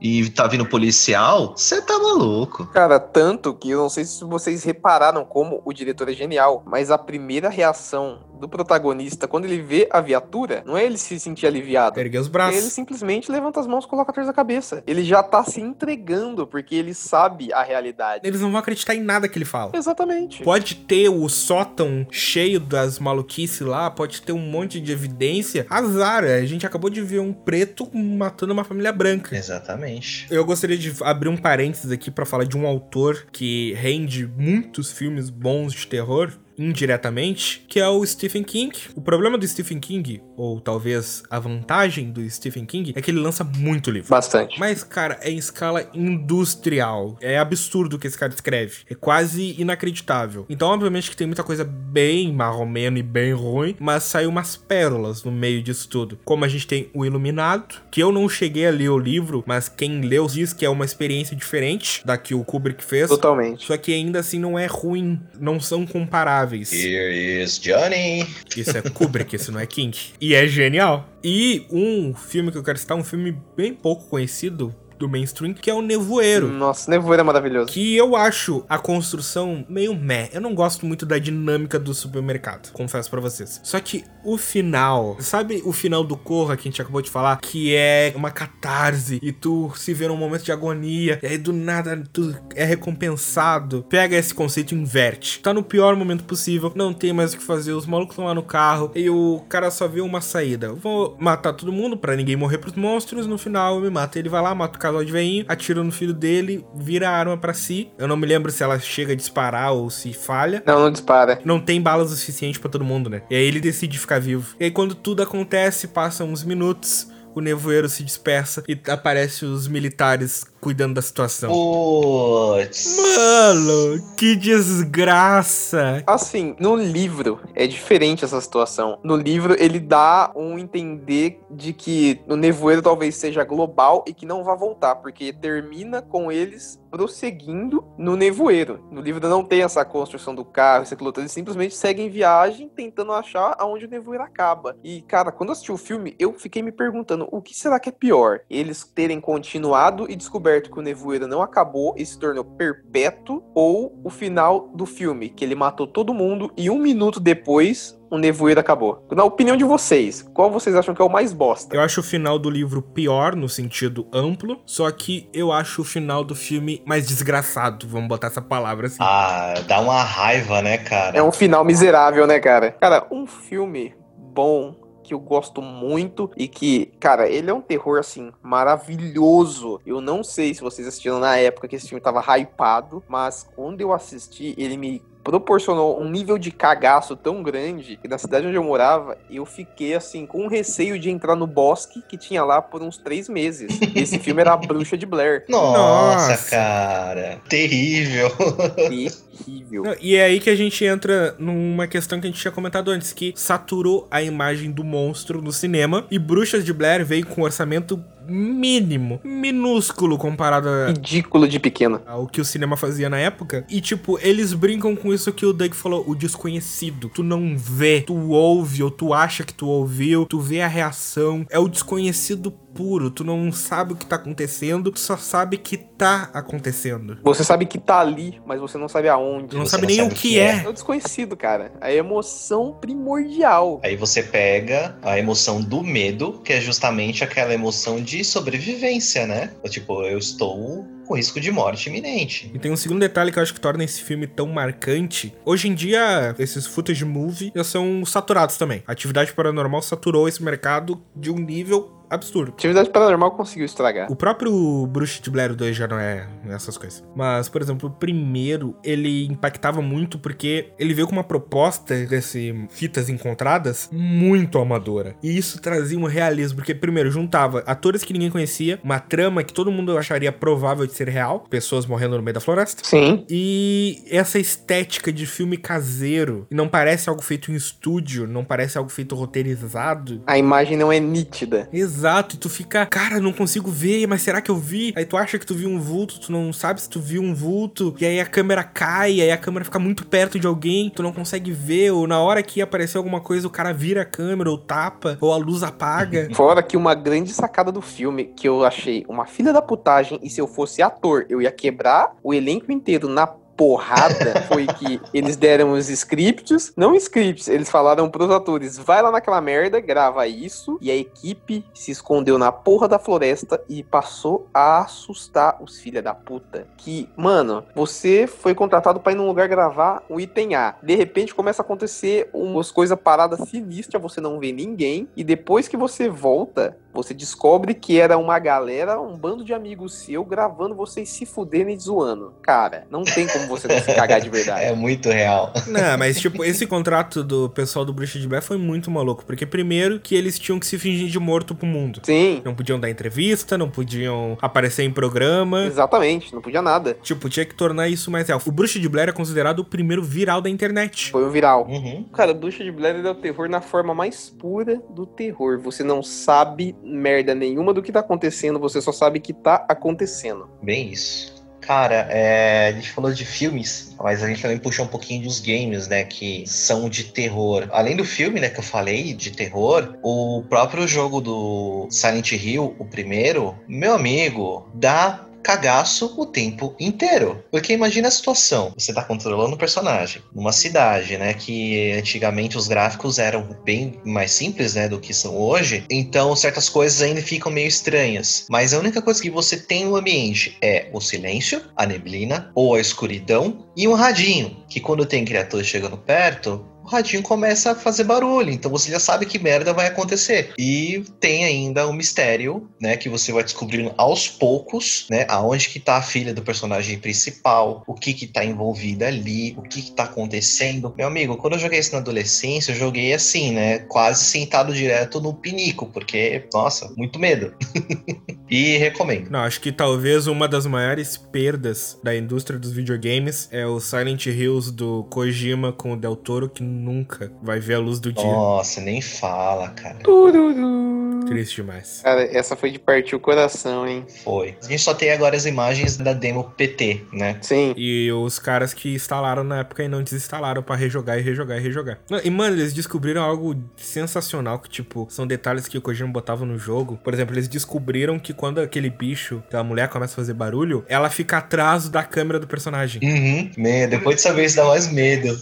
e 0.00 0.28
tá 0.30 0.46
vindo 0.46 0.66
policial, 0.66 1.54
você 1.56 1.80
tá 1.80 1.98
maluco. 1.98 2.66
Cara, 2.66 2.98
tanto 2.98 3.54
que 3.54 3.70
eu 3.70 3.78
não 3.78 3.88
sei 3.88 4.04
se 4.04 4.24
vocês 4.24 4.64
repararam 4.64 5.24
como 5.24 5.62
o 5.64 5.72
diretor 5.72 6.08
é 6.08 6.12
genial, 6.12 6.62
mas 6.66 6.90
a 6.90 6.98
primeira 6.98 7.48
reação 7.48 8.20
do 8.38 8.48
protagonista 8.48 9.26
quando 9.26 9.46
ele 9.46 9.60
vê 9.60 9.88
a 9.90 10.00
viatura, 10.00 10.62
não 10.66 10.76
é 10.76 10.84
ele 10.84 10.98
se 10.98 11.18
sentir 11.18 11.46
aliviado. 11.46 11.98
Erguer 11.98 12.20
os 12.20 12.28
braços. 12.28 12.60
Ele 12.60 12.70
simplesmente 12.70 13.30
levanta 13.30 13.60
as 13.60 13.66
mãos 13.66 13.84
e 13.84 13.88
coloca 13.88 14.10
atrás 14.10 14.26
da 14.26 14.32
cabeça. 14.32 14.82
Ele 14.86 15.04
já 15.04 15.22
tá 15.22 15.42
se 15.44 15.60
entregando 15.60 16.46
porque 16.46 16.74
ele 16.74 16.94
sabe 16.94 17.52
a 17.52 17.62
realidade. 17.62 18.26
Eles 18.26 18.40
não 18.40 18.50
vão 18.50 18.60
acreditar 18.60 18.94
em 18.94 19.00
nada 19.00 19.28
que 19.28 19.38
ele 19.38 19.44
fala. 19.44 19.72
Exatamente. 19.74 20.42
Pode 20.42 20.74
ter 20.74 21.08
o 21.08 21.28
sótão 21.28 22.06
cheio 22.10 22.60
das 22.60 22.98
maluquices 22.98 23.60
lá, 23.60 23.90
pode 23.90 24.22
ter 24.22 24.32
um 24.32 24.38
monte 24.38 24.80
de 24.80 24.92
evidência. 24.92 25.66
Azar, 25.68 26.24
a 26.24 26.44
gente 26.44 26.66
acabou 26.66 26.90
de 26.90 27.00
ver 27.02 27.20
um 27.20 27.32
preto 27.32 27.88
matando 27.94 28.52
uma 28.52 28.64
família 28.64 28.92
branca. 28.92 29.15
Exatamente. 29.30 30.26
Eu 30.30 30.44
gostaria 30.44 30.76
de 30.76 30.92
abrir 31.02 31.28
um 31.28 31.36
parênteses 31.36 31.90
aqui 31.90 32.10
pra 32.10 32.24
falar 32.24 32.44
de 32.44 32.56
um 32.56 32.66
autor 32.66 33.26
que 33.32 33.72
rende 33.74 34.26
muitos 34.26 34.92
filmes 34.92 35.30
bons 35.30 35.72
de 35.72 35.86
terror, 35.86 36.32
indiretamente, 36.58 37.64
que 37.68 37.80
é 37.80 37.88
o 37.88 38.04
Stephen 38.04 38.42
King. 38.42 38.76
O 38.94 39.00
problema 39.00 39.36
do 39.38 39.46
Stephen 39.46 39.78
King, 39.78 40.22
ou 40.36 40.60
talvez 40.60 41.22
a 41.30 41.38
vantagem 41.38 42.10
do 42.10 42.28
Stephen 42.28 42.64
King, 42.64 42.92
é 42.96 43.00
que 43.00 43.10
ele 43.10 43.20
lança 43.20 43.44
muito 43.44 43.90
livro. 43.90 44.08
Bastante. 44.08 44.58
Mas, 44.58 44.82
cara, 44.82 45.18
é 45.20 45.30
em 45.30 45.38
escala 45.38 45.88
industrial. 45.94 47.16
É 47.20 47.38
absurdo 47.38 47.96
o 47.96 47.98
que 47.98 48.06
esse 48.06 48.18
cara 48.18 48.32
escreve. 48.32 48.78
É 48.88 48.94
quase 48.94 49.54
inacreditável. 49.58 50.46
Então, 50.48 50.68
obviamente 50.68 51.10
que 51.10 51.16
tem 51.16 51.26
muita 51.26 51.42
coisa 51.42 51.64
bem 51.64 52.32
marromeno 52.32 52.98
e 52.98 53.02
bem 53.02 53.32
ruim, 53.32 53.76
mas 53.78 54.04
saiu 54.04 54.30
umas 54.30 54.56
pérolas 54.56 55.24
no 55.24 55.32
meio 55.32 55.62
disso 55.62 55.88
tudo. 55.88 56.18
Como 56.24 56.44
a 56.44 56.48
gente 56.48 56.66
tem 56.66 56.90
o 56.94 57.04
Iluminado, 57.04 57.76
que 57.90 58.02
eu 58.02 58.12
não 58.12 58.28
cheguei 58.28 58.66
a 58.66 58.70
ler 58.70 58.88
o 58.88 58.98
livro, 58.98 59.44
mas 59.46 59.68
quem 59.68 60.00
leu 60.02 60.26
diz 60.26 60.52
que 60.52 60.64
é 60.64 60.70
uma 60.70 60.84
experiência 60.84 61.36
diferente 61.36 62.04
da 62.04 62.16
que 62.18 62.34
o 62.34 62.44
Kubrick 62.44 62.82
fez. 62.82 63.08
Totalmente. 63.08 63.66
Só 63.66 63.76
que 63.76 63.92
ainda 63.92 64.18
assim 64.18 64.38
não 64.38 64.58
é 64.58 64.66
ruim, 64.66 65.20
não 65.38 65.60
são 65.60 65.86
comparáveis. 65.86 66.45
Here 66.54 67.42
is 67.42 67.58
Johnny. 67.58 68.26
Isso 68.56 68.76
é 68.76 68.82
Kubrick, 68.82 69.34
isso 69.34 69.50
não 69.52 69.60
é 69.60 69.66
King. 69.66 69.96
E 70.20 70.34
é 70.34 70.46
genial. 70.46 71.08
E 71.22 71.66
um 71.70 72.14
filme 72.14 72.50
que 72.52 72.58
eu 72.58 72.62
quero 72.62 72.78
citar, 72.78 72.96
um 72.96 73.04
filme 73.04 73.36
bem 73.56 73.74
pouco 73.74 74.08
conhecido 74.08 74.74
do 74.98 75.08
mainstream, 75.08 75.54
que 75.54 75.70
é 75.70 75.74
o 75.74 75.82
Nevoeiro. 75.82 76.48
Nossa, 76.48 76.90
Nevoeiro 76.90 77.20
é 77.20 77.24
maravilhoso. 77.24 77.72
Que 77.72 77.96
eu 77.96 78.16
acho 78.16 78.64
a 78.68 78.78
construção 78.78 79.64
meio 79.68 79.94
meh. 79.94 80.30
Eu 80.32 80.40
não 80.40 80.54
gosto 80.54 80.86
muito 80.86 81.04
da 81.06 81.18
dinâmica 81.18 81.78
do 81.78 81.94
supermercado, 81.94 82.72
confesso 82.72 83.10
pra 83.10 83.20
vocês. 83.20 83.60
Só 83.62 83.78
que 83.80 84.04
o 84.24 84.36
final, 84.36 85.16
sabe 85.20 85.62
o 85.64 85.72
final 85.72 86.02
do 86.02 86.16
Corra 86.16 86.56
que 86.56 86.68
a 86.68 86.70
gente 86.70 86.82
acabou 86.82 87.00
de 87.00 87.10
falar? 87.10 87.38
Que 87.40 87.74
é 87.74 88.12
uma 88.16 88.30
catarse 88.30 89.20
e 89.22 89.32
tu 89.32 89.72
se 89.76 89.94
vê 89.94 90.08
num 90.08 90.16
momento 90.16 90.44
de 90.44 90.52
agonia, 90.52 91.18
e 91.22 91.26
aí 91.26 91.38
do 91.38 91.52
nada 91.52 92.02
tu 92.12 92.34
é 92.54 92.64
recompensado. 92.64 93.84
Pega 93.88 94.16
esse 94.16 94.34
conceito 94.34 94.74
e 94.74 94.78
inverte. 94.78 95.40
Tá 95.40 95.52
no 95.52 95.62
pior 95.62 95.94
momento 95.96 96.24
possível, 96.24 96.72
não 96.74 96.92
tem 96.92 97.12
mais 97.12 97.32
o 97.32 97.38
que 97.38 97.42
fazer, 97.42 97.72
os 97.72 97.86
malucos 97.86 98.14
estão 98.14 98.26
lá 98.26 98.34
no 98.34 98.42
carro 98.42 98.90
e 98.94 99.08
o 99.08 99.44
cara 99.48 99.70
só 99.70 99.86
vê 99.86 100.00
uma 100.00 100.20
saída. 100.20 100.72
Vou 100.72 101.16
matar 101.18 101.52
todo 101.52 101.72
mundo 101.72 101.96
pra 101.96 102.16
ninguém 102.16 102.36
morrer 102.36 102.58
pros 102.58 102.74
monstros, 102.74 103.26
no 103.26 103.38
final 103.38 103.76
eu 103.76 103.82
me 103.82 103.90
mato. 103.90 104.18
Ele 104.18 104.28
vai 104.28 104.42
lá, 104.42 104.54
mata 104.54 104.76
o 104.76 104.80
casal 104.86 105.04
de 105.04 105.12
veinho, 105.12 105.44
atira 105.48 105.82
no 105.82 105.92
filho 105.92 106.14
dele, 106.14 106.64
vira 106.76 107.08
a 107.08 107.12
arma 107.12 107.36
pra 107.36 107.52
si. 107.52 107.90
Eu 107.98 108.06
não 108.06 108.16
me 108.16 108.26
lembro 108.26 108.50
se 108.52 108.62
ela 108.62 108.78
chega 108.78 109.12
a 109.12 109.16
disparar 109.16 109.72
ou 109.72 109.90
se 109.90 110.12
falha. 110.12 110.62
Não, 110.66 110.80
não 110.80 110.90
dispara. 110.90 111.40
Não 111.44 111.60
tem 111.60 111.80
balas 111.80 112.12
o 112.12 112.16
suficiente 112.16 112.60
pra 112.60 112.70
todo 112.70 112.84
mundo, 112.84 113.10
né? 113.10 113.22
E 113.30 113.34
aí 113.34 113.44
ele 113.44 113.60
decide 113.60 113.98
ficar 113.98 114.20
vivo. 114.20 114.54
E 114.60 114.64
aí 114.64 114.70
quando 114.70 114.94
tudo 114.94 115.22
acontece, 115.22 115.88
passam 115.88 116.30
uns 116.30 116.44
minutos, 116.44 117.08
o 117.34 117.40
nevoeiro 117.40 117.88
se 117.88 118.02
dispersa 118.02 118.64
e 118.66 118.78
aparece 118.88 119.44
os 119.44 119.68
militares 119.68 120.46
cuidando 120.60 120.94
da 120.94 121.02
situação. 121.02 121.50
Putz. 121.50 122.96
Mano, 122.96 124.14
que 124.16 124.36
desgraça. 124.36 126.02
Assim, 126.06 126.56
no 126.58 126.76
livro 126.76 127.40
é 127.54 127.66
diferente 127.66 128.24
essa 128.24 128.40
situação. 128.40 128.98
No 129.02 129.16
livro 129.16 129.56
ele 129.58 129.78
dá 129.78 130.32
um 130.34 130.58
entender 130.58 131.40
de 131.50 131.72
que 131.72 132.20
o 132.28 132.36
nevoeiro 132.36 132.82
talvez 132.82 133.16
seja 133.16 133.44
global 133.44 134.04
e 134.06 134.12
que 134.12 134.26
não 134.26 134.44
vai 134.44 134.56
voltar, 134.56 134.96
porque 134.96 135.32
termina 135.32 136.02
com 136.02 136.30
eles 136.30 136.78
prosseguindo 136.90 137.84
no 137.98 138.16
nevoeiro. 138.16 138.82
No 138.90 139.02
livro 139.02 139.28
não 139.28 139.44
tem 139.44 139.62
essa 139.62 139.84
construção 139.84 140.34
do 140.34 140.44
carro, 140.44 140.82
esse 140.82 140.96
piloto, 140.96 141.20
eles 141.20 141.32
simplesmente 141.32 141.74
seguem 141.74 142.08
viagem 142.08 142.68
tentando 142.68 143.12
achar 143.12 143.54
aonde 143.58 143.84
o 143.84 143.88
nevoeiro 143.88 144.24
acaba. 144.24 144.76
E, 144.82 145.02
cara, 145.02 145.30
quando 145.30 145.50
eu 145.50 145.52
assisti 145.52 145.70
o 145.70 145.76
filme, 145.76 146.16
eu 146.18 146.32
fiquei 146.32 146.62
me 146.62 146.72
perguntando 146.72 147.28
o 147.30 147.42
que 147.42 147.54
será 147.54 147.78
que 147.78 147.90
é 147.90 147.92
pior? 147.92 148.40
Eles 148.48 148.84
terem 148.84 149.20
continuado 149.20 150.10
e 150.10 150.16
descoberto 150.56 150.70
que 150.70 150.78
o 150.78 150.82
nevoeiro 150.82 151.26
não 151.26 151.42
acabou 151.42 151.94
e 151.96 152.04
se 152.04 152.18
tornou 152.18 152.44
perpétuo, 152.44 153.42
ou 153.54 153.98
o 154.02 154.10
final 154.10 154.70
do 154.74 154.86
filme, 154.86 155.28
que 155.28 155.44
ele 155.44 155.54
matou 155.54 155.86
todo 155.86 156.14
mundo 156.14 156.50
e 156.56 156.70
um 156.70 156.78
minuto 156.78 157.20
depois 157.20 157.98
o 158.10 158.18
nevoeiro 158.18 158.60
acabou. 158.60 159.04
Na 159.10 159.24
opinião 159.24 159.56
de 159.56 159.64
vocês, 159.64 160.22
qual 160.32 160.50
vocês 160.50 160.76
acham 160.76 160.94
que 160.94 161.02
é 161.02 161.04
o 161.04 161.10
mais 161.10 161.32
bosta? 161.32 161.74
Eu 161.74 161.80
acho 161.80 162.00
o 162.00 162.04
final 162.04 162.38
do 162.38 162.48
livro 162.48 162.80
pior 162.80 163.34
no 163.34 163.48
sentido 163.48 164.06
amplo, 164.12 164.60
só 164.64 164.90
que 164.90 165.28
eu 165.32 165.50
acho 165.50 165.82
o 165.82 165.84
final 165.84 166.22
do 166.22 166.34
filme 166.34 166.82
mais 166.86 167.06
desgraçado, 167.06 167.86
vamos 167.88 168.08
botar 168.08 168.28
essa 168.28 168.42
palavra 168.42 168.86
assim. 168.86 168.98
Ah, 169.00 169.54
dá 169.66 169.80
uma 169.80 170.02
raiva, 170.02 170.62
né, 170.62 170.78
cara? 170.78 171.16
É 171.16 171.22
um 171.22 171.32
final 171.32 171.64
miserável, 171.64 172.26
né, 172.26 172.38
cara? 172.38 172.70
Cara, 172.72 173.06
um 173.10 173.26
filme 173.26 173.94
bom 174.32 174.85
que 175.06 175.14
eu 175.14 175.20
gosto 175.20 175.62
muito 175.62 176.30
e 176.36 176.48
que, 176.48 176.86
cara, 176.98 177.28
ele 177.28 177.48
é 177.48 177.54
um 177.54 177.60
terror 177.60 177.98
assim 177.98 178.32
maravilhoso. 178.42 179.80
Eu 179.86 180.00
não 180.00 180.24
sei 180.24 180.52
se 180.52 180.60
vocês 180.60 180.86
assistiram 180.86 181.20
na 181.20 181.36
época 181.36 181.68
que 181.68 181.76
esse 181.76 181.88
filme 181.88 182.00
tava 182.00 182.20
hypado, 182.36 183.02
mas 183.08 183.48
quando 183.54 183.80
eu 183.80 183.92
assisti, 183.92 184.54
ele 184.58 184.76
me 184.76 185.02
proporcionou 185.26 186.00
um 186.00 186.08
nível 186.08 186.38
de 186.38 186.52
cagaço 186.52 187.16
tão 187.16 187.42
grande 187.42 187.98
que 188.00 188.06
na 188.06 188.16
cidade 188.16 188.46
onde 188.46 188.54
eu 188.54 188.62
morava, 188.62 189.18
eu 189.28 189.44
fiquei 189.44 189.92
assim, 189.92 190.24
com 190.24 190.46
receio 190.46 191.00
de 191.00 191.10
entrar 191.10 191.34
no 191.34 191.48
bosque 191.48 192.00
que 192.08 192.16
tinha 192.16 192.44
lá 192.44 192.62
por 192.62 192.80
uns 192.80 192.96
três 192.96 193.28
meses. 193.28 193.76
Esse 193.92 194.20
filme 194.20 194.40
era 194.40 194.52
a 194.52 194.56
Bruxa 194.56 194.96
de 194.96 195.04
Blair. 195.04 195.44
Nossa, 195.50 196.30
Nossa. 196.30 196.50
cara. 196.50 197.40
Terrível. 197.48 198.30
Terrível. 198.76 199.82
Não, 199.82 199.96
E 200.00 200.14
é 200.14 200.26
aí 200.26 200.38
que 200.38 200.48
a 200.48 200.54
gente 200.54 200.84
entra 200.84 201.34
numa 201.40 201.88
questão 201.88 202.20
que 202.20 202.28
a 202.28 202.30
gente 202.30 202.40
tinha 202.40 202.52
comentado 202.52 202.92
antes, 202.92 203.12
que 203.12 203.32
saturou 203.34 204.06
a 204.08 204.22
imagem 204.22 204.70
do 204.70 204.84
monstro 204.84 205.42
no 205.42 205.50
cinema 205.50 206.06
e 206.08 206.20
Bruxas 206.20 206.64
de 206.64 206.72
Blair 206.72 207.04
veio 207.04 207.26
com 207.26 207.40
um 207.40 207.44
orçamento 207.44 208.00
mínimo, 208.28 209.20
minúsculo 209.24 210.16
comparado 210.18 210.68
a- 210.68 210.86
Ridículo 210.88 211.46
de 211.48 211.58
pequeno. 211.58 212.00
ao 212.06 212.26
que 212.26 212.40
o 212.40 212.44
cinema 212.44 212.76
fazia 212.76 213.08
na 213.08 213.18
época. 213.18 213.64
E, 213.68 213.80
tipo, 213.80 214.18
eles 214.20 214.52
brincam 214.52 214.94
com 214.96 215.12
isso 215.12 215.32
que 215.32 215.46
o 215.46 215.52
Doug 215.52 215.72
falou, 215.74 216.04
o 216.06 216.14
desconhecido. 216.14 217.08
Tu 217.14 217.22
não 217.22 217.56
vê, 217.56 218.00
tu 218.00 218.14
ouve, 218.30 218.82
ou 218.82 218.90
tu 218.90 219.12
acha 219.14 219.44
que 219.44 219.54
tu 219.54 219.66
ouviu, 219.66 220.26
tu 220.26 220.40
vê 220.40 220.60
a 220.60 220.68
reação. 220.68 221.46
É 221.50 221.58
o 221.58 221.68
desconhecido 221.68 222.52
puro. 222.76 223.10
Tu 223.10 223.24
não 223.24 223.50
sabe 223.50 223.94
o 223.94 223.96
que 223.96 224.06
tá 224.06 224.16
acontecendo, 224.16 224.90
tu 224.92 225.00
só 225.00 225.16
sabe 225.16 225.56
que 225.56 225.76
tá 225.76 226.30
acontecendo. 226.32 227.18
Você 227.22 227.42
sabe 227.42 227.66
que 227.66 227.78
tá 227.78 228.00
ali, 228.00 228.40
mas 228.46 228.60
você 228.60 228.76
não 228.78 228.88
sabe 228.88 229.08
aonde. 229.08 229.48
Tu 229.48 229.56
não 229.56 229.64
Você 229.64 229.70
sabe 229.70 229.82
não 229.82 229.88
nem 229.88 229.96
sabe 229.96 230.08
o 230.08 230.12
o 230.12 230.14
que, 230.16 230.28
que 230.28 230.38
é. 230.38 230.64
É 230.64 230.68
o 230.68 230.72
desconhecido, 230.72 231.36
cara. 231.36 231.72
A 231.80 231.92
emoção 231.92 232.76
primordial. 232.80 233.80
Aí 233.82 233.96
você 233.96 234.22
pega 234.22 234.96
a 235.02 235.18
emoção 235.18 235.60
do 235.60 235.82
medo, 235.82 236.40
que 236.44 236.52
é 236.52 236.60
justamente 236.60 237.24
aquela 237.24 237.54
emoção 237.54 238.00
de 238.00 238.22
sobrevivência, 238.24 239.26
né? 239.26 239.50
Tipo, 239.68 240.02
eu 240.02 240.18
estou 240.18 240.86
com 241.06 241.14
risco 241.14 241.40
de 241.40 241.50
morte 241.50 241.88
iminente. 241.88 242.50
E 242.52 242.58
tem 242.58 242.70
um 242.70 242.76
segundo 242.76 243.00
detalhe 243.00 243.32
que 243.32 243.38
eu 243.38 243.42
acho 243.42 243.54
que 243.54 243.60
torna 243.60 243.84
esse 243.84 244.02
filme 244.02 244.26
tão 244.26 244.48
marcante. 244.48 245.32
Hoje 245.44 245.68
em 245.68 245.74
dia, 245.74 246.34
esses 246.38 246.66
footage 246.66 247.04
movie 247.04 247.52
já 247.54 247.64
são 247.64 248.04
saturados 248.04 248.56
também. 248.56 248.82
A 248.86 248.92
atividade 248.92 249.32
paranormal 249.32 249.82
saturou 249.82 250.28
esse 250.28 250.42
mercado 250.42 251.00
de 251.14 251.30
um 251.30 251.36
nível 251.38 251.95
absurdo. 252.10 252.52
Atividade 252.52 252.90
paranormal 252.90 253.32
conseguiu 253.32 253.66
estragar. 253.66 254.10
O 254.10 254.16
próprio 254.16 254.86
Bruxa 254.86 255.22
de 255.22 255.30
Blair 255.30 255.54
2 255.54 255.76
já 255.76 255.86
não 255.86 255.98
é 255.98 256.26
essas 256.48 256.76
coisas. 256.78 257.04
Mas, 257.14 257.48
por 257.48 257.62
exemplo, 257.62 257.88
o 257.88 257.92
primeiro, 257.92 258.76
ele 258.82 259.26
impactava 259.26 259.82
muito 259.82 260.18
porque 260.18 260.72
ele 260.78 260.94
veio 260.94 261.06
com 261.06 261.12
uma 261.12 261.24
proposta 261.24 261.94
desse 262.06 262.66
fitas 262.70 263.08
encontradas 263.08 263.88
muito 263.92 264.58
amadora. 264.58 265.16
E 265.22 265.36
isso 265.36 265.60
trazia 265.60 265.98
um 265.98 266.04
realismo, 266.04 266.56
porque 266.56 266.74
primeiro 266.74 267.10
juntava 267.10 267.60
atores 267.66 268.02
que 268.02 268.12
ninguém 268.12 268.30
conhecia, 268.30 268.80
uma 268.82 268.98
trama 268.98 269.42
que 269.42 269.52
todo 269.52 269.70
mundo 269.70 269.96
acharia 269.96 270.32
provável 270.32 270.86
de 270.86 270.92
ser 270.92 271.08
real, 271.08 271.40
pessoas 271.48 271.86
morrendo 271.86 272.16
no 272.16 272.22
meio 272.22 272.34
da 272.34 272.40
floresta. 272.40 272.82
Sim. 272.84 273.24
E 273.28 274.04
essa 274.10 274.38
estética 274.38 275.12
de 275.12 275.26
filme 275.26 275.56
caseiro, 275.56 276.46
não 276.50 276.68
parece 276.68 277.08
algo 277.08 277.22
feito 277.22 277.50
em 277.50 277.54
estúdio, 277.54 278.26
não 278.26 278.44
parece 278.44 278.78
algo 278.78 278.90
feito 278.90 279.14
roteirizado. 279.14 280.22
A 280.26 280.38
imagem 280.38 280.76
não 280.76 280.92
é 280.92 281.00
nítida. 281.00 281.68
Exato, 281.72 281.95
e 282.34 282.38
tu 282.38 282.48
fica, 282.48 282.84
cara, 282.86 283.20
não 283.20 283.32
consigo 283.32 283.70
ver, 283.70 284.06
mas 284.06 284.22
será 284.22 284.40
que 284.40 284.50
eu 284.50 284.56
vi? 284.56 284.92
Aí 284.96 285.04
tu 285.04 285.16
acha 285.16 285.38
que 285.38 285.46
tu 285.46 285.54
viu 285.54 285.68
um 285.68 285.80
vulto, 285.80 286.20
tu 286.20 286.32
não 286.32 286.52
sabe 286.52 286.80
se 286.80 286.88
tu 286.88 287.00
viu 287.00 287.22
um 287.22 287.34
vulto, 287.34 287.94
e 288.00 288.06
aí 288.06 288.20
a 288.20 288.26
câmera 288.26 288.62
cai, 288.62 289.20
aí 289.20 289.30
a 289.30 289.36
câmera 289.36 289.64
fica 289.64 289.78
muito 289.78 290.06
perto 290.06 290.38
de 290.38 290.46
alguém, 290.46 290.90
tu 290.90 291.02
não 291.02 291.12
consegue 291.12 291.50
ver, 291.50 291.90
ou 291.92 292.06
na 292.06 292.20
hora 292.20 292.42
que 292.42 292.60
aparecer 292.60 292.98
alguma 292.98 293.20
coisa, 293.20 293.46
o 293.46 293.50
cara 293.50 293.72
vira 293.72 294.02
a 294.02 294.04
câmera, 294.04 294.50
ou 294.50 294.58
tapa, 294.58 295.16
ou 295.20 295.32
a 295.32 295.36
luz 295.36 295.62
apaga. 295.62 296.28
Fora 296.34 296.62
que 296.62 296.76
uma 296.76 296.94
grande 296.94 297.32
sacada 297.32 297.72
do 297.72 297.80
filme, 297.80 298.24
que 298.24 298.48
eu 298.48 298.64
achei 298.64 299.04
uma 299.08 299.26
filha 299.26 299.52
da 299.52 299.62
putagem, 299.62 300.18
e 300.22 300.30
se 300.30 300.40
eu 300.40 300.46
fosse 300.46 300.82
ator, 300.82 301.26
eu 301.28 301.40
ia 301.40 301.50
quebrar 301.50 302.14
o 302.22 302.34
elenco 302.34 302.70
inteiro 302.72 303.08
na 303.08 303.26
porrada 303.56 304.42
foi 304.48 304.66
que 304.66 305.00
eles 305.12 305.36
deram 305.36 305.72
os 305.72 305.88
scripts, 305.88 306.72
não 306.76 306.94
scripts, 306.94 307.48
eles 307.48 307.70
falaram 307.70 308.10
pros 308.10 308.30
atores, 308.30 308.76
vai 308.78 309.00
lá 309.00 309.10
naquela 309.10 309.40
merda, 309.40 309.80
grava 309.80 310.26
isso, 310.26 310.78
e 310.80 310.90
a 310.90 310.96
equipe 310.96 311.64
se 311.72 311.90
escondeu 311.90 312.38
na 312.38 312.52
porra 312.52 312.86
da 312.86 312.98
floresta 312.98 313.62
e 313.68 313.82
passou 313.82 314.48
a 314.52 314.80
assustar 314.80 315.62
os 315.62 315.80
filha 315.80 316.02
da 316.02 316.14
puta. 316.14 316.66
Que, 316.76 317.08
mano, 317.16 317.64
você 317.74 318.26
foi 318.26 318.54
contratado 318.54 319.00
para 319.00 319.12
ir 319.12 319.14
num 319.14 319.26
lugar 319.26 319.48
gravar 319.48 320.02
o 320.08 320.20
item 320.20 320.54
A, 320.54 320.76
de 320.82 320.94
repente 320.94 321.34
começa 321.34 321.62
a 321.62 321.64
acontecer 321.64 322.28
umas 322.32 322.70
coisas 322.70 322.98
paradas 322.98 323.48
sinistras, 323.48 324.02
você 324.02 324.20
não 324.20 324.38
vê 324.38 324.52
ninguém, 324.52 325.08
e 325.16 325.22
depois 325.22 325.68
que 325.68 325.76
você 325.76 326.08
volta, 326.08 326.76
você 326.92 327.12
descobre 327.12 327.74
que 327.74 328.00
era 328.00 328.16
uma 328.16 328.38
galera, 328.38 329.00
um 329.00 329.16
bando 329.16 329.44
de 329.44 329.52
amigos 329.52 329.94
seu 329.94 330.24
gravando 330.24 330.74
vocês 330.74 331.10
se 331.10 331.26
fuderem 331.26 331.74
e 331.74 331.78
zoando. 331.78 332.34
Cara, 332.42 332.86
não 332.90 333.04
tem 333.04 333.26
como 333.26 333.45
você 333.46 333.68
não 333.68 333.78
se 333.80 333.94
cagar 333.94 334.20
de 334.20 334.28
verdade. 334.28 334.64
É 334.64 334.74
muito 334.74 335.08
real. 335.08 335.52
Não, 335.66 335.98
mas 335.98 336.20
tipo, 336.20 336.44
esse 336.44 336.66
contrato 336.66 337.22
do 337.22 337.48
pessoal 337.50 337.84
do 337.84 337.92
Bruxa 337.92 338.18
de 338.18 338.26
Blair 338.26 338.42
foi 338.42 338.56
muito 338.56 338.90
maluco, 338.90 339.24
porque 339.24 339.46
primeiro 339.46 339.98
que 340.00 340.14
eles 340.14 340.38
tinham 340.38 340.58
que 340.58 340.66
se 340.66 340.78
fingir 340.78 341.08
de 341.08 341.18
morto 341.18 341.54
pro 341.54 341.66
mundo. 341.66 342.00
Sim, 342.04 342.42
Não 342.44 342.54
podiam 342.54 342.78
dar 342.78 342.90
entrevista, 342.90 343.56
não 343.58 343.70
podiam 343.70 344.36
aparecer 344.40 344.82
em 344.84 344.90
programa. 344.90 345.64
exatamente, 345.64 346.32
não 346.34 346.40
podia 346.42 346.62
nada. 346.62 346.96
Tipo, 347.02 347.28
tinha 347.28 347.44
que 347.44 347.54
tornar 347.54 347.88
isso 347.88 348.10
mais 348.10 348.26
real. 348.28 348.40
O 348.44 348.50
Bruxa 348.52 348.78
de 348.78 348.88
Blair 348.88 349.08
é 349.08 349.12
considerado 349.12 349.60
o 349.60 349.64
primeiro 349.64 350.02
viral 350.02 350.40
da 350.40 350.48
internet. 350.50 351.10
Foi 351.10 351.24
um 351.24 351.30
viral. 351.30 351.66
Uhum. 351.68 352.04
Cara, 352.12 352.32
Bruxa 352.34 352.62
de 352.64 352.70
Blair 352.72 352.96
é 353.04 353.10
o 353.10 353.14
terror 353.14 353.48
na 353.48 353.60
forma 353.60 353.94
mais 353.94 354.30
pura 354.30 354.80
do 354.90 355.06
terror. 355.06 355.60
Você 355.60 355.82
não 355.82 356.02
sabe 356.02 356.74
merda 356.82 357.34
nenhuma 357.34 357.72
do 357.74 357.82
que 357.82 357.92
tá 357.92 358.00
acontecendo, 358.00 358.58
você 358.58 358.80
só 358.80 358.92
sabe 358.92 359.20
que 359.20 359.32
tá 359.32 359.64
acontecendo. 359.68 360.48
Bem 360.62 360.90
isso. 360.92 361.35
Cara, 361.66 362.06
é, 362.10 362.68
a 362.68 362.72
gente 362.72 362.92
falou 362.92 363.12
de 363.12 363.24
filmes, 363.24 363.92
mas 363.98 364.22
a 364.22 364.28
gente 364.28 364.40
também 364.40 364.56
puxou 364.56 364.84
um 364.84 364.88
pouquinho 364.88 365.24
dos 365.24 365.40
games, 365.40 365.88
né? 365.88 366.04
Que 366.04 366.44
são 366.46 366.88
de 366.88 367.02
terror. 367.02 367.66
Além 367.72 367.96
do 367.96 368.04
filme, 368.04 368.38
né, 368.38 368.48
que 368.48 368.60
eu 368.60 368.62
falei, 368.62 369.12
de 369.12 369.32
terror, 369.32 369.98
o 370.00 370.44
próprio 370.48 370.86
jogo 370.86 371.20
do 371.20 371.88
Silent 371.90 372.30
Hill, 372.30 372.76
o 372.78 372.84
primeiro, 372.84 373.58
meu 373.66 373.94
amigo, 373.94 374.70
dá 374.72 375.25
cagaço 375.46 376.12
o 376.16 376.26
tempo 376.26 376.74
inteiro. 376.80 377.44
Porque 377.52 377.72
imagina 377.72 378.08
a 378.08 378.10
situação, 378.10 378.74
você 378.76 378.92
tá 378.92 379.04
controlando 379.04 379.54
um 379.54 379.58
personagem 379.58 380.20
numa 380.34 380.50
cidade, 380.50 381.16
né, 381.16 381.34
que 381.34 381.92
antigamente 381.92 382.58
os 382.58 382.66
gráficos 382.66 383.20
eram 383.20 383.56
bem 383.64 384.00
mais 384.04 384.32
simples, 384.32 384.74
né, 384.74 384.88
do 384.88 384.98
que 384.98 385.14
são 385.14 385.38
hoje, 385.38 385.84
então 385.88 386.34
certas 386.34 386.68
coisas 386.68 387.00
ainda 387.00 387.22
ficam 387.22 387.52
meio 387.52 387.68
estranhas. 387.68 388.44
Mas 388.50 388.74
a 388.74 388.78
única 388.80 389.00
coisa 389.00 389.22
que 389.22 389.30
você 389.30 389.56
tem 389.56 389.84
no 389.84 389.94
ambiente 389.94 390.58
é 390.60 390.88
o 390.92 391.00
silêncio, 391.00 391.62
a 391.76 391.86
neblina 391.86 392.50
ou 392.52 392.74
a 392.74 392.80
escuridão 392.80 393.64
e 393.76 393.86
um 393.86 393.94
radinho, 393.94 394.64
que 394.68 394.80
quando 394.80 395.06
tem 395.06 395.24
criatura 395.24 395.62
chegando 395.62 395.96
perto, 395.96 396.66
o 396.86 396.88
radinho 396.88 397.22
começa 397.22 397.72
a 397.72 397.74
fazer 397.74 398.04
barulho, 398.04 398.52
então 398.52 398.70
você 398.70 398.90
já 398.92 399.00
sabe 399.00 399.26
que 399.26 399.40
merda 399.40 399.72
vai 399.72 399.88
acontecer. 399.88 400.52
E 400.56 401.04
tem 401.18 401.44
ainda 401.44 401.86
o 401.88 401.92
mistério, 401.92 402.70
né, 402.80 402.96
que 402.96 403.08
você 403.08 403.32
vai 403.32 403.42
descobrindo 403.42 403.92
aos 403.96 404.28
poucos, 404.28 405.06
né, 405.10 405.26
aonde 405.28 405.68
que 405.68 405.80
tá 405.80 405.96
a 405.96 406.02
filha 406.02 406.32
do 406.32 406.42
personagem 406.42 406.98
principal, 406.98 407.82
o 407.88 407.94
que 407.94 408.14
que 408.14 408.28
tá 408.28 408.44
envolvida 408.44 409.08
ali, 409.08 409.54
o 409.58 409.62
que 409.62 409.82
que 409.82 409.90
tá 409.90 410.04
acontecendo. 410.04 410.94
Meu 410.96 411.08
amigo, 411.08 411.36
quando 411.36 411.54
eu 411.54 411.58
joguei 411.58 411.80
isso 411.80 411.92
na 411.92 411.98
adolescência, 411.98 412.70
eu 412.70 412.76
joguei 412.76 413.12
assim, 413.12 413.52
né, 413.52 413.80
quase 413.80 414.24
sentado 414.24 414.72
direto 414.72 415.20
no 415.20 415.34
pinico, 415.34 415.86
porque, 415.86 416.44
nossa, 416.54 416.92
muito 416.96 417.18
medo. 417.18 417.52
e 418.48 418.76
recomendo. 418.78 419.28
Não, 419.30 419.40
acho 419.40 419.60
que 419.60 419.72
talvez 419.72 420.26
uma 420.26 420.46
das 420.46 420.66
maiores 420.66 421.16
perdas 421.16 421.98
da 422.02 422.16
indústria 422.16 422.58
dos 422.58 422.70
videogames 422.70 423.48
é 423.50 423.66
o 423.66 423.80
Silent 423.80 424.26
Hills 424.26 424.72
do 424.72 425.04
Kojima 425.04 425.72
com 425.72 425.92
o 425.92 425.96
Del 425.96 426.14
Toro, 426.14 426.48
que 426.48 426.62
nunca 426.76 427.32
vai 427.42 427.58
ver 427.58 427.74
a 427.74 427.78
luz 427.78 427.98
do 427.98 428.12
dia. 428.12 428.22
Nossa, 428.22 428.80
nem 428.80 429.00
fala, 429.00 429.68
cara. 429.70 429.96
Tururu. 430.04 431.24
Triste 431.26 431.56
demais. 431.56 432.00
Cara, 432.02 432.22
essa 432.22 432.54
foi 432.54 432.70
de 432.70 432.78
partir 432.78 433.16
o 433.16 433.20
coração, 433.20 433.86
hein? 433.86 434.04
Foi. 434.22 434.56
A 434.62 434.68
gente 434.68 434.80
só 434.80 434.94
tem 434.94 435.10
agora 435.10 435.34
as 435.36 435.44
imagens 435.44 435.96
da 435.96 436.12
demo 436.12 436.44
PT, 436.56 437.02
né? 437.12 437.38
Sim. 437.42 437.74
E 437.76 438.10
os 438.12 438.38
caras 438.38 438.72
que 438.72 438.94
instalaram 438.94 439.42
na 439.42 439.60
época 439.60 439.82
e 439.82 439.88
não 439.88 440.02
desinstalaram 440.02 440.62
pra 440.62 440.76
rejogar 440.76 441.18
e 441.18 441.22
rejogar 441.22 441.58
e 441.58 441.60
rejogar. 441.60 441.98
Não, 442.08 442.20
E, 442.22 442.30
mano, 442.30 442.54
eles 442.56 442.72
descobriram 442.72 443.22
algo 443.22 443.56
sensacional, 443.76 444.58
que, 444.58 444.68
tipo, 444.68 445.06
são 445.10 445.26
detalhes 445.26 445.66
que 445.66 445.76
o 445.78 445.82
Kojima 445.82 446.10
botava 446.12 446.44
no 446.44 446.58
jogo. 446.58 446.98
Por 447.02 447.12
exemplo, 447.12 447.34
eles 447.34 447.48
descobriram 447.48 448.18
que 448.18 448.32
quando 448.32 448.60
aquele 448.60 448.90
bicho, 448.90 449.42
aquela 449.48 449.64
mulher 449.64 449.88
começa 449.88 450.12
a 450.12 450.16
fazer 450.16 450.34
barulho, 450.34 450.84
ela 450.88 451.10
fica 451.10 451.38
atrás 451.38 451.88
da 451.88 452.04
câmera 452.04 452.38
do 452.38 452.46
personagem. 452.46 453.00
Uhum. 453.02 453.50
Medo. 453.56 453.90
Depois 453.90 454.16
de 454.16 454.22
saber 454.22 454.44
isso 454.44 454.56
dá 454.56 454.64
mais 454.64 454.92
medo. 454.92 455.36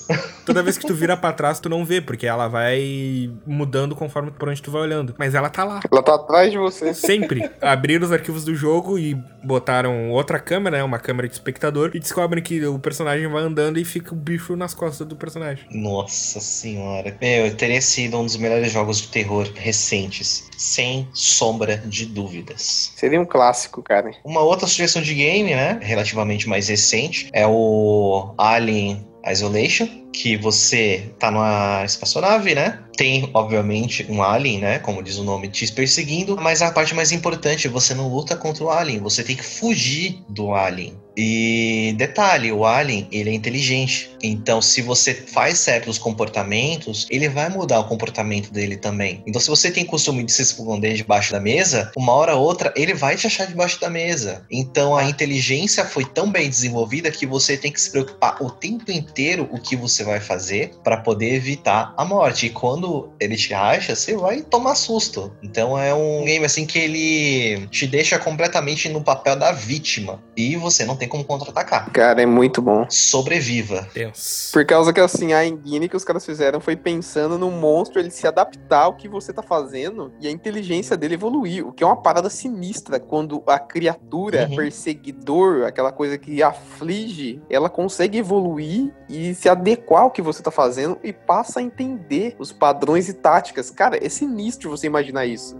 Toda 0.46 0.62
vez 0.62 0.78
que 0.78 0.86
tu 0.86 0.94
vira 0.94 1.16
pra 1.24 1.32
trás, 1.32 1.58
tu 1.58 1.70
não 1.70 1.86
vê, 1.86 2.02
porque 2.02 2.26
ela 2.26 2.48
vai 2.48 3.32
mudando 3.46 3.96
conforme 3.96 4.30
por 4.30 4.50
onde 4.50 4.60
tu 4.60 4.70
vai 4.70 4.82
olhando. 4.82 5.14
Mas 5.18 5.34
ela 5.34 5.48
tá 5.48 5.64
lá. 5.64 5.80
Ela 5.90 6.02
tá 6.02 6.16
atrás 6.16 6.50
de 6.50 6.58
você. 6.58 6.92
Sempre 6.92 7.50
abriram 7.62 8.04
os 8.04 8.12
arquivos 8.12 8.44
do 8.44 8.54
jogo 8.54 8.98
e 8.98 9.14
botaram 9.42 10.10
outra 10.10 10.38
câmera, 10.38 10.76
né? 10.76 10.84
Uma 10.84 10.98
câmera 10.98 11.26
de 11.26 11.32
espectador, 11.34 11.92
e 11.94 11.98
descobrem 11.98 12.42
que 12.42 12.62
o 12.66 12.78
personagem 12.78 13.26
vai 13.26 13.42
andando 13.42 13.78
e 13.78 13.84
fica 13.86 14.12
o 14.12 14.16
bicho 14.16 14.54
nas 14.54 14.74
costas 14.74 15.06
do 15.06 15.16
personagem. 15.16 15.64
Nossa 15.70 16.40
senhora. 16.40 17.16
Meu, 17.18 17.54
teria 17.56 17.80
sido 17.80 18.18
um 18.18 18.24
dos 18.24 18.36
melhores 18.36 18.70
jogos 18.70 19.00
de 19.00 19.08
terror 19.08 19.48
recentes. 19.54 20.50
Sem 20.58 21.08
sombra 21.14 21.78
de 21.78 22.04
dúvidas. 22.04 22.92
Seria 22.96 23.20
um 23.20 23.24
clássico, 23.24 23.82
cara. 23.82 24.10
Uma 24.24 24.40
outra 24.40 24.66
sugestão 24.66 25.00
de 25.00 25.14
game, 25.14 25.54
né? 25.54 25.78
Relativamente 25.80 26.48
mais 26.48 26.68
recente, 26.68 27.30
é 27.32 27.46
o 27.46 28.34
Alien 28.36 29.13
Isolation, 29.26 29.88
que 30.12 30.36
você 30.36 31.10
tá 31.18 31.30
numa 31.30 31.84
espaçonave, 31.84 32.54
né? 32.54 32.80
Tem, 32.96 33.30
obviamente, 33.34 34.06
um 34.08 34.22
alien, 34.22 34.60
né? 34.60 34.78
Como 34.78 35.02
diz 35.02 35.18
o 35.18 35.24
nome, 35.24 35.48
te 35.48 35.70
perseguindo. 35.72 36.36
Mas 36.36 36.62
a 36.62 36.70
parte 36.70 36.94
mais 36.94 37.12
importante, 37.12 37.68
você 37.68 37.94
não 37.94 38.08
luta 38.08 38.36
contra 38.36 38.64
o 38.64 38.70
alien. 38.70 39.00
Você 39.00 39.24
tem 39.24 39.36
que 39.36 39.42
fugir 39.42 40.22
do 40.28 40.52
alien. 40.52 40.94
E 41.16 41.94
detalhe, 41.96 42.50
o 42.52 42.64
alien, 42.64 43.08
ele 43.10 43.30
é 43.30 43.32
inteligente. 43.32 44.10
Então, 44.22 44.60
se 44.60 44.82
você 44.82 45.14
faz 45.14 45.58
certos 45.58 45.98
comportamentos, 45.98 47.06
ele 47.10 47.28
vai 47.28 47.48
mudar 47.48 47.80
o 47.80 47.88
comportamento 47.88 48.52
dele 48.52 48.76
também. 48.76 49.22
Então, 49.26 49.40
se 49.40 49.48
você 49.48 49.70
tem 49.70 49.84
costume 49.84 50.24
de 50.24 50.32
se 50.32 50.42
esconder 50.42 50.94
debaixo 50.94 51.32
da 51.32 51.40
mesa, 51.40 51.92
uma 51.96 52.12
hora 52.12 52.34
ou 52.34 52.44
outra, 52.44 52.72
ele 52.76 52.94
vai 52.94 53.16
te 53.16 53.26
achar 53.26 53.46
debaixo 53.46 53.80
da 53.80 53.88
mesa. 53.90 54.44
Então, 54.50 54.96
a 54.96 55.04
inteligência 55.04 55.84
foi 55.84 56.04
tão 56.04 56.30
bem 56.30 56.48
desenvolvida 56.48 57.10
que 57.10 57.26
você 57.26 57.56
tem 57.56 57.70
que 57.70 57.80
se 57.80 57.90
preocupar 57.90 58.42
o 58.42 58.50
tempo 58.50 58.90
inteiro 58.90 59.48
o 59.52 59.58
que 59.58 59.76
você 59.76 60.02
vai 60.02 60.20
fazer 60.20 60.72
para 60.82 60.96
poder 60.96 61.34
evitar 61.34 61.94
a 61.96 62.04
morte. 62.04 62.46
E 62.46 62.50
quando 62.50 63.12
ele 63.20 63.36
te 63.36 63.54
acha, 63.54 63.94
você 63.94 64.16
vai 64.16 64.42
tomar 64.42 64.74
susto. 64.74 65.32
Então, 65.42 65.78
é 65.78 65.94
um 65.94 66.24
game 66.24 66.44
assim 66.44 66.66
que 66.66 66.78
ele 66.78 67.66
te 67.68 67.86
deixa 67.86 68.18
completamente 68.18 68.88
no 68.88 69.02
papel 69.02 69.36
da 69.36 69.52
vítima. 69.52 70.22
E 70.36 70.56
você 70.56 70.84
não 70.84 70.96
tem 70.96 71.03
como 71.08 71.24
contra-atacar. 71.24 71.90
Cara, 71.92 72.22
é 72.22 72.26
muito 72.26 72.60
bom. 72.62 72.86
Sobreviva. 72.88 73.86
Tenso. 73.92 74.52
Por 74.52 74.64
causa 74.64 74.92
que 74.92 75.00
assim, 75.00 75.32
a 75.32 75.44
engine 75.46 75.88
que 75.88 75.96
os 75.96 76.04
caras 76.04 76.24
fizeram 76.24 76.60
foi 76.60 76.76
pensando 76.76 77.38
no 77.38 77.50
monstro 77.50 77.98
ele 78.00 78.10
se 78.10 78.26
adaptar 78.26 78.84
ao 78.84 78.94
que 78.96 79.08
você 79.08 79.32
tá 79.32 79.42
fazendo 79.42 80.12
e 80.20 80.26
a 80.26 80.30
inteligência 80.30 80.96
dele 80.96 81.14
evoluir, 81.14 81.66
o 81.66 81.72
que 81.72 81.82
é 81.82 81.86
uma 81.86 81.96
parada 82.00 82.30
sinistra 82.30 82.98
quando 83.00 83.42
a 83.46 83.58
criatura 83.58 84.46
Uhum. 84.48 84.56
perseguidor, 84.56 85.64
aquela 85.66 85.92
coisa 85.92 86.18
que 86.18 86.42
aflige, 86.42 87.40
ela 87.48 87.68
consegue 87.70 88.18
evoluir 88.18 88.92
e 89.08 89.34
se 89.34 89.48
adequar 89.48 90.02
ao 90.02 90.10
que 90.10 90.22
você 90.22 90.42
tá 90.42 90.50
fazendo 90.50 90.98
e 91.02 91.12
passa 91.12 91.60
a 91.60 91.62
entender 91.62 92.34
os 92.38 92.52
padrões 92.52 93.08
e 93.08 93.14
táticas. 93.14 93.70
Cara, 93.70 94.04
é 94.04 94.08
sinistro 94.08 94.70
você 94.70 94.86
imaginar 94.86 95.26
isso. 95.26 95.56